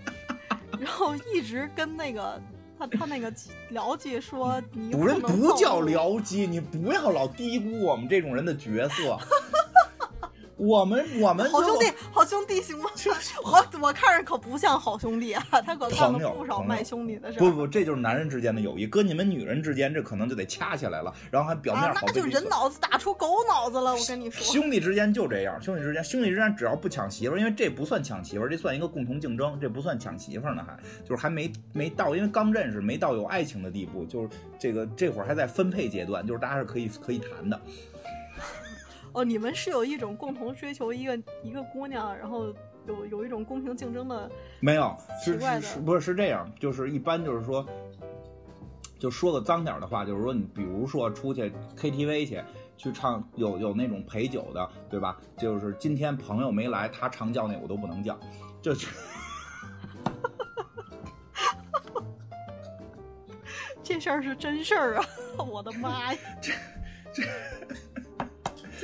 [0.80, 2.40] 然后一直跟那个
[2.78, 3.32] 他他那个
[3.72, 9.18] 僚机说你不人能不叫僚机，你不要老低估我们这种人的角色。
[10.62, 12.90] 我们 我们好兄弟，好兄弟行吗？
[13.44, 17.40] 我我看着可不像好兄弟啊，他可干了不少卖兄弟的事。
[17.40, 24.46] 不不，这就是男人之间的友谊，搁你们女人之间，这可能就得掐起来了，然后还表面啊，那就人脑子打出狗脑子了，我跟你说。
[24.54, 34.30] 兄弟之间就这样，兄弟之间，兄弟之间只要不抢媳妇儿，因为这不算抢媳妇儿，这算一个共同竞争，这不算抢媳妇儿呢，还就是还没没到，因为刚认识，没到有爱情的地步，就是
[34.60, 37.60] 这个这会儿还在分配阶段，就是大家是可以可以谈的。
[39.14, 42.54] 哦，你们是有一种共同追求一个一个姑娘，然后
[42.88, 46.50] 有有一种公平竞争的，没有，是是是不是是这样？
[46.60, 47.66] 就是一般就是说，
[48.98, 52.44] 就说个脏点的话，就是说你比如说出去 KTV 去。
[52.78, 55.16] 去唱有有那种陪酒的，对吧？
[55.38, 58.20] 就是今天朋友没来，他常叫那我都不能叫，
[58.60, 58.88] 这是
[63.84, 65.06] 这事儿是真事儿啊！
[65.46, 66.20] 我的妈呀！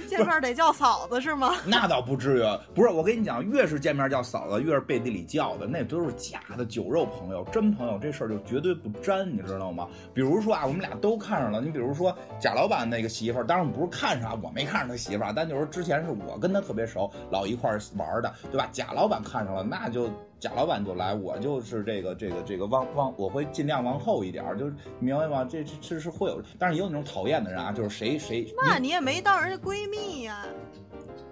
[0.07, 1.53] 见面得叫嫂子是吗？
[1.67, 9.87] 那倒不至于，不是我跟你讲，越是见面叫嫂子，越是背地里叫的，那都是假的酒肉朋友，真朋友这事儿就绝对不沾，你知道吗？
[10.13, 18.67] 比如说啊，我们俩都看上了，你比如说贾老板那个媳妇儿，当然不是看上，我没看上他媳妇儿，但就是之前是我跟他特别熟，老一块儿玩的，对吧？
[18.71, 20.09] 贾老板看上了，那就
[20.39, 25.43] 贾老板就来，我就是这个这个这个往往我会尽量往后一点儿，就是明白吗？
[25.43, 30.45] 这这这是会有，但是也有那种讨厌的人啊，就是谁谁那你也没当人家闺蜜呀、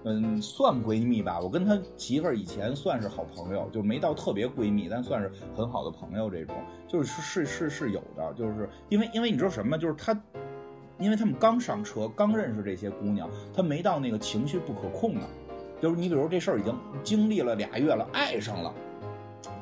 [0.06, 1.40] 嗯，算闺蜜吧。
[1.40, 6.28] 我跟他媳妇儿以前算是好朋友，就没到特别闺蜜，但算是很好的朋友。
[6.28, 6.56] 这种
[6.88, 9.78] 就是是是是有的，就是因为因为你知道什么？
[9.78, 10.20] 就是他，
[10.98, 15.28] 因为他们刚上车，刚认识这些姑娘，他没到那个情绪不可控呢。
[15.82, 16.74] 就是你比如这事儿已经
[17.04, 18.74] 经历了俩月了，爱上了，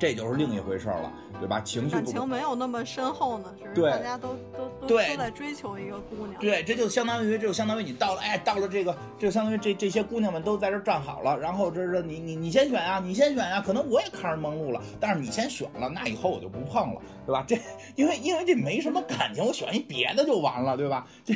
[0.04, 1.10] 这就是另一回事儿了，
[1.40, 1.62] 对吧？
[1.62, 6.42] 情绪感情没有那么深厚呢，只是对大家都都都都在追求一个姑娘。
[6.42, 17.46] 对，这就相当于，这就相当于你到了，哎，到了这个，这就相当于这这些姑娘们都在这儿站好了，然后这是你你你先选啊、你先选啊、可能我也看着梦露了，但是你先选了，那以后我就不碰了，对吧？
[17.48, 17.58] 这
[17.96, 21.08] 因为因为这没什么感情，我选一别的就完了，对吧？
[21.24, 21.34] 这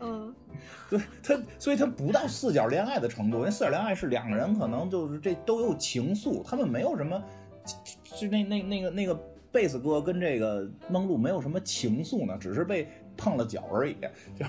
[0.00, 0.34] 嗯，
[0.88, 7.22] 对他，所以他不到四角恋爱的程度，因为四角恋爱是两个人可能就是这都有情愫，他们没有什么，
[8.16, 9.14] 就那那那个那个
[9.50, 13.96] 贝斯哥跟这个梦露没有什么情愫呢，只是被碰了脚而已。
[14.36, 14.44] 就，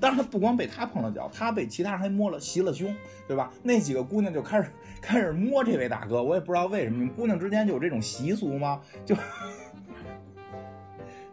[0.00, 2.94] 当然不光被他碰了脚，他被其他人还摸了袭了胸，
[3.26, 3.52] 对吧？
[3.62, 4.70] 那几个姑娘就开始
[5.00, 8.80] 开始摸这位大哥，我也不知道为什么，姑娘之间就有这种习俗吗？
[9.04, 9.14] 就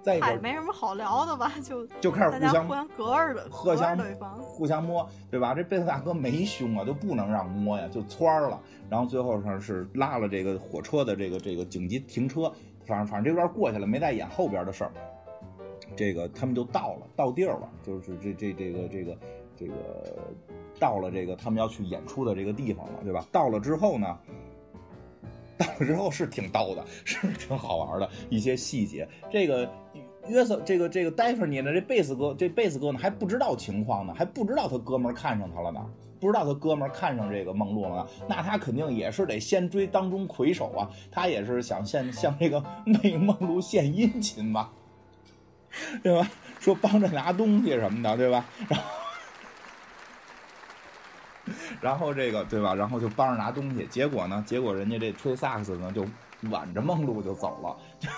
[0.04, 1.52] 在一会，儿没什么好聊的吧？
[1.64, 4.38] 就 就开始互相互相隔着的，互相对方。
[4.40, 5.56] 互相摸，对吧？
[5.56, 8.62] 这贝斯大哥没胸啊，就不能让摸呀，就窜儿了。
[8.90, 12.52] 然后最后上是拉了这个火车的这个这个紧急停车，
[12.86, 14.92] 反正反正这段过去了，没再演后边的事儿。
[15.96, 19.18] 这个他们就到了，到地儿了，就是这这这个这个
[19.56, 19.74] 这个
[20.80, 23.26] 到了这个他们要去演出的这个地方了，对吧？
[23.32, 24.18] 到了之后呢，
[25.58, 29.08] 到了之后是挺逗的，是挺好玩的一些细节。
[29.32, 29.72] 这个
[30.28, 35.86] 约瑟，这个这个戴芙妮呢，这贝斯哥，这贝斯哥呢还不知道情况呢，还不知道他哥们看上他了呢，
[36.20, 44.70] 不知道他哥们看上这个梦露了呢，那他肯定也是得先追当中魁首啊，他也是想向向这个 那梦露献殷勤嘛，
[46.02, 46.30] 对吧？
[46.60, 48.46] 说帮着拿东西什么的，对吧？
[48.70, 49.03] 然后。
[51.82, 52.74] 然后这个对吧？
[52.74, 54.44] 然后就帮着拿东西，结果呢？
[54.48, 56.06] 结果人家这吹萨克斯呢就
[56.50, 57.78] 挽着梦露就走了。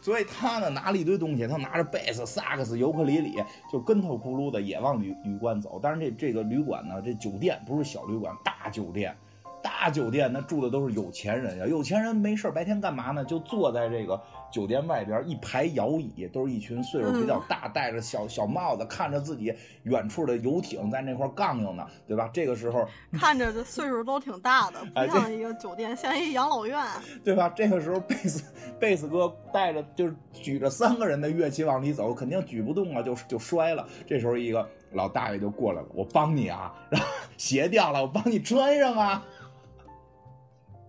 [0.00, 3.36] 所以他呢拿了一堆东西，他拿着贝斯、萨克斯、尤克里里，
[3.70, 5.78] 就跟头咕噜的也往旅旅馆走。
[5.80, 9.16] 但是这这个旅馆呢，这酒店不是小旅馆，大酒店，
[9.62, 11.66] 大酒店那住的都是有钱人呀。
[11.66, 13.24] 有钱人没事儿白天干嘛呢？
[13.24, 14.20] 就坐在这个
[14.52, 19.52] 酒店外边一排摇椅，都是一群岁数比较大，戴着小小帽子，看着自己
[19.84, 22.28] 远处的游艇在那块儿杠悠呢，对吧？
[22.32, 22.86] 这个时候，
[23.18, 26.78] 看着这岁数都挺大的，哎不像一个酒店，像一养老院。
[27.24, 27.48] 对吧？
[27.48, 28.44] 这个时候贝斯
[28.78, 33.88] 贝斯哥带着就是举着三个人的乐器往里走，肯定举不动了，就就摔了。
[34.06, 37.06] 这时候一个老大爷就过来了，我帮你啊，然后
[37.38, 39.24] 鞋掉了，我帮你穿上啊。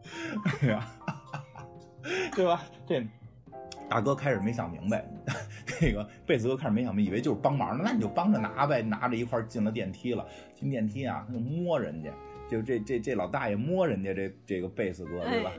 [0.61, 0.88] 哎呀，
[2.35, 2.61] 对吧？
[2.85, 3.06] 这
[3.89, 5.05] 大哥开始没想明白，
[5.81, 10.26] 那个贝斯哥开始没想明白，以为就是帮忙呢，那你就帮着拿呗，拿着一块进了电梯了。
[10.55, 12.10] 进电梯啊，他就摸人家，
[12.49, 15.51] 就这这这老大爷摸人家这这个贝斯哥，对吧？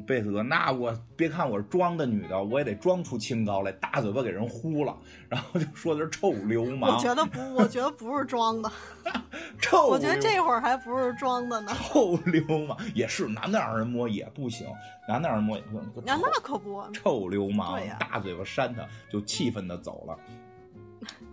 [0.00, 4.96] 贝斯哥，那我别看我是装的女的，我也得装出清高来，大嘴巴给人呼了，
[5.28, 8.70] 然后就说的是臭流氓，我觉得不，我觉得不是装的，
[9.60, 11.72] 臭我觉得这会儿还不是装的呢。
[11.74, 14.66] 臭流氓也是男的让人摸也不行，
[15.08, 20.18] 男的让人摸也不行，那那可不，臭流氓对，大嘴巴扇他，就气愤的走了。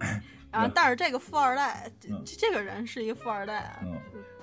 [0.51, 3.93] 啊，但是这个富二代，嗯这这个人是一个富二代啊，嗯，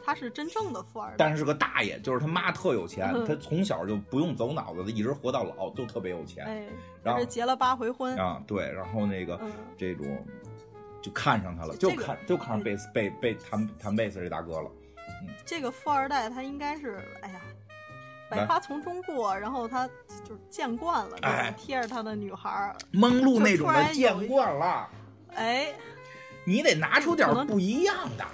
[0.08, 1.16] 他是真正的富二代。
[1.18, 6.46] 但是是个大爷，就是他妈特有钱，嗯他从小就不用走脑子，他一直活到老，都特别有钱。
[6.46, 6.66] 哎，
[7.02, 8.16] 然后结了八回婚。
[8.16, 10.26] 啊，对，然后那个、嗯这种
[11.02, 14.70] 就看上他了，就这个看就看上贝斯贝贝弹弹贝斯这大哥了。
[15.20, 17.40] 嗯这个富二代他应该是，哎呀，
[18.30, 19.86] 百花丛中过，然后他
[20.24, 21.18] 就是见惯了
[21.58, 24.88] 贴着他的女孩儿，蒙路那种的见惯了，
[25.34, 25.74] 哎，
[26.46, 28.24] 你得拿出点不一样的。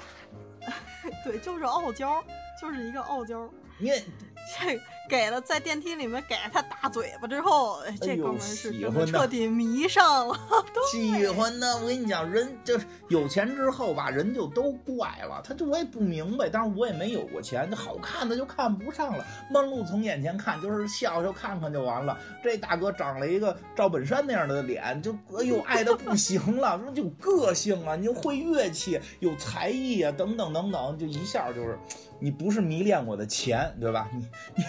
[1.24, 2.22] 对，就是傲娇，
[2.60, 3.48] 就是一个傲娇。
[3.78, 3.90] 你
[4.60, 4.78] 这
[5.08, 8.72] 给了在电梯里面给了他大嘴巴之后，哎这哥们儿是
[9.06, 10.38] 彻底迷上了。
[10.92, 15.40] 喜欢呢，我跟你讲，人就是有钱之后吧，人就都怪了。
[15.42, 19.26] 他就我也不明白，当然我也没有过钱，这好看的就看不上了。
[19.50, 22.16] 梦露从眼前看，就是笑笑看看就完了。
[22.42, 31.78] 这大哥长了一个赵本山那样的脸，就哎呦爱的不行了， 说有个性啊，你又会乐器，有才艺啊，等等等等，就一下就是，
[32.20, 34.08] 你不是迷恋我的钱，对吧？
[34.12, 34.26] 你
[34.56, 34.64] 你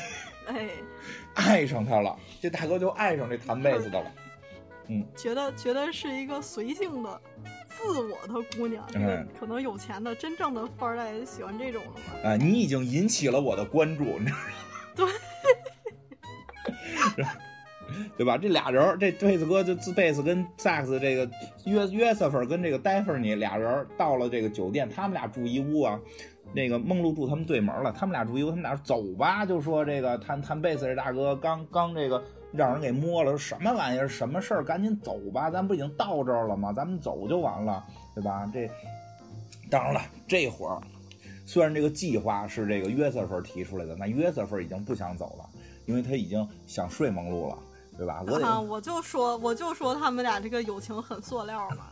[0.47, 0.69] 哎，
[1.33, 4.11] 爱上他了，这大哥就爱上这弹贝斯的了。
[4.87, 7.21] 嗯觉得觉得是一个随性的、
[7.67, 8.85] 自我的姑娘。
[8.91, 12.29] 这个嗯可能有钱的真正的富二代喜欢这种的吧。
[12.29, 15.11] 啊，你已经引起了我的关注，你知道吗？
[17.15, 17.25] 对，
[18.15, 18.37] 对吧？
[18.37, 21.27] 这俩人儿，这贝斯哥就自贝斯跟萨克斯这个
[21.65, 25.99] 约约瑟芬跟这个戴芬妮俩人儿到了这个酒店，他们俩住一屋啊。
[26.55, 32.23] 那个梦露住他们对门了，他们俩住一屋，他们俩说走吧，就说这个弹弹贝斯这大哥刚刚这个
[32.53, 36.71] 让人给摸了，说什么玩意儿，什么事儿，赶紧走吧，咱不已经到这儿了吗？
[36.71, 37.83] 咱们走就完了，
[38.13, 38.49] 对吧？
[38.53, 38.69] 这
[39.69, 40.79] 当然了，这会儿
[41.45, 45.45] 虽然这个计划是这个约瑟芬提出来的，那约瑟芬已经不想走了，
[45.85, 47.57] 因为他已经想睡梦露了，
[47.97, 48.23] 对吧？
[48.25, 51.87] 我得、我就说我就说他们俩这个友情很塑料嘛。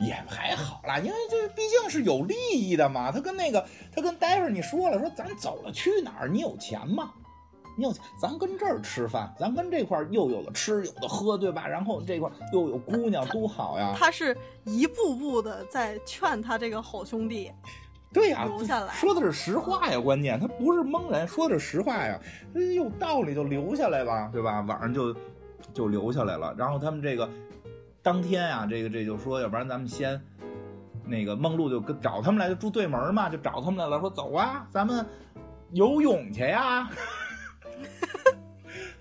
[0.00, 3.10] 也还好啦，因为这毕竟是有利益的嘛。
[3.10, 3.64] 他跟那个
[3.94, 6.28] 他跟戴夫你说了，说咱走了去哪儿？
[6.28, 7.12] 你有钱吗？
[7.76, 11.66] 你有钱，咱跟这儿吃饭，咱跟这块儿又有的吃有的喝，对吧？
[11.66, 13.92] 然后这块儿又有姑娘，多好呀！
[13.98, 17.50] 他是一步步的在劝他这个好兄弟，
[18.12, 22.16] 对呀，留下来说的是实话呀，关键他不是蒙人，说的是实话呀，
[22.76, 24.60] 有道理就留下来吧，对吧？
[24.68, 25.12] 晚上就
[25.72, 27.28] 就留下来了，然后他们这个
[28.04, 30.20] 当天啊，这个这就说，要不然咱们先
[31.06, 35.04] 那个梦露就跟找他们来，就住对门嘛，就找他们来了，说走啊，咱们
[35.72, 36.86] 游泳去呀。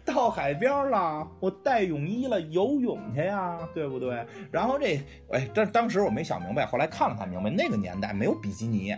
[0.06, 4.26] 到海边了，我带泳衣了，游泳去呀，对不对？
[4.50, 5.02] 然后这，
[5.32, 8.96] 哎，这当时我没想明白，后来看了看明白，那个年代没有比基尼，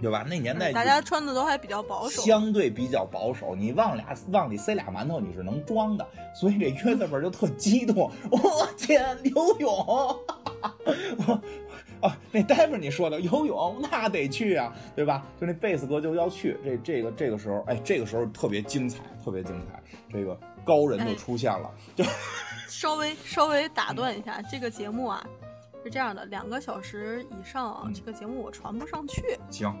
[0.00, 0.24] 对吧？
[0.28, 2.22] 那年代大家穿的都还比较保守。
[2.22, 9.70] 相对比较保守，你往俩往里塞俩馒头你是能装的，所以这约瑟芬就特激动，我天，游泳！
[11.26, 11.40] 我
[12.00, 15.26] 啊，那待会儿你说的游泳那得去啊，对吧？
[15.38, 22.02] 就那贝斯哥就要去，这这个这个时候，哎，这个时候特别精彩，特别精彩，这个高人就出现了，就
[22.68, 25.22] 稍微稍微打断一下，这个节目啊
[25.82, 29.38] 是这样的，两个小时以上啊，嗯这个节目我传不上去。
[29.50, 29.74] 行，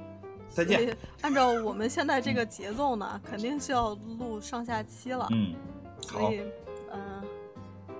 [0.48, 5.28] 再见，按照我们现在这个节奏呢，肯定是要录上下期了。
[5.30, 5.54] 嗯，
[6.08, 6.42] 好所以，
[6.92, 7.22] 嗯、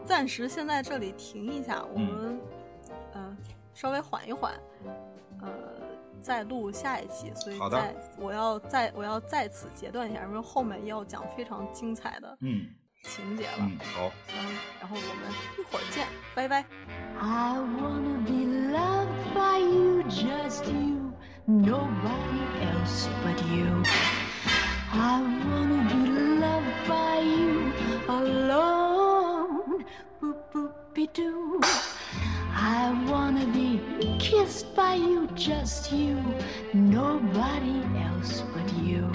[0.05, 2.40] 暂时先在这里停一下，我们，
[3.12, 3.36] 呃，
[3.74, 4.52] 稍微缓一缓，
[5.40, 5.48] 呃，
[6.20, 7.32] 再录下一期。
[7.35, 12.66] 所以好的再我要再我要在此截断一下，因为后面要讲非常精彩的嗯
[13.03, 13.52] 情节了。
[13.60, 14.12] 嗯，好。
[14.30, 14.36] 嗯，
[14.80, 16.66] 然后我们一会儿见，拜拜。
[17.20, 21.14] I wanna be loved by you, just you,
[21.45, 23.84] nobody else but you.
[24.91, 26.10] I wanna be
[26.40, 27.72] loved by you
[28.07, 29.86] alone.
[30.22, 31.62] Boop boop be doo.
[32.57, 33.82] I wanna be
[34.20, 36.18] kissed by you, just you,
[36.74, 39.12] nobody else but you.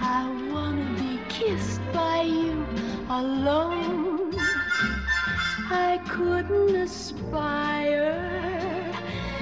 [0.00, 2.64] I wanna be kissed by you
[3.19, 4.33] alone.
[5.69, 8.17] I couldn't aspire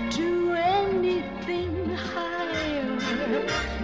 [0.10, 3.00] to anything higher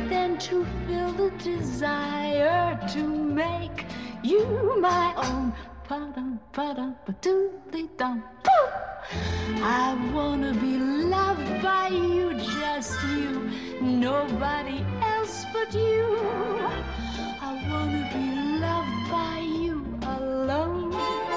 [0.09, 3.03] than to feel the desire to
[3.43, 3.85] make
[4.23, 5.53] you my own.
[5.87, 8.23] Ba-dum, ba-dum, ba-doodly-dum.
[9.63, 10.77] I wanna be
[11.15, 13.49] loved by you, just you,
[13.79, 16.03] nobody else but you.
[17.49, 18.25] I wanna be
[18.65, 19.56] loved by you
[20.47, 21.36] Alone.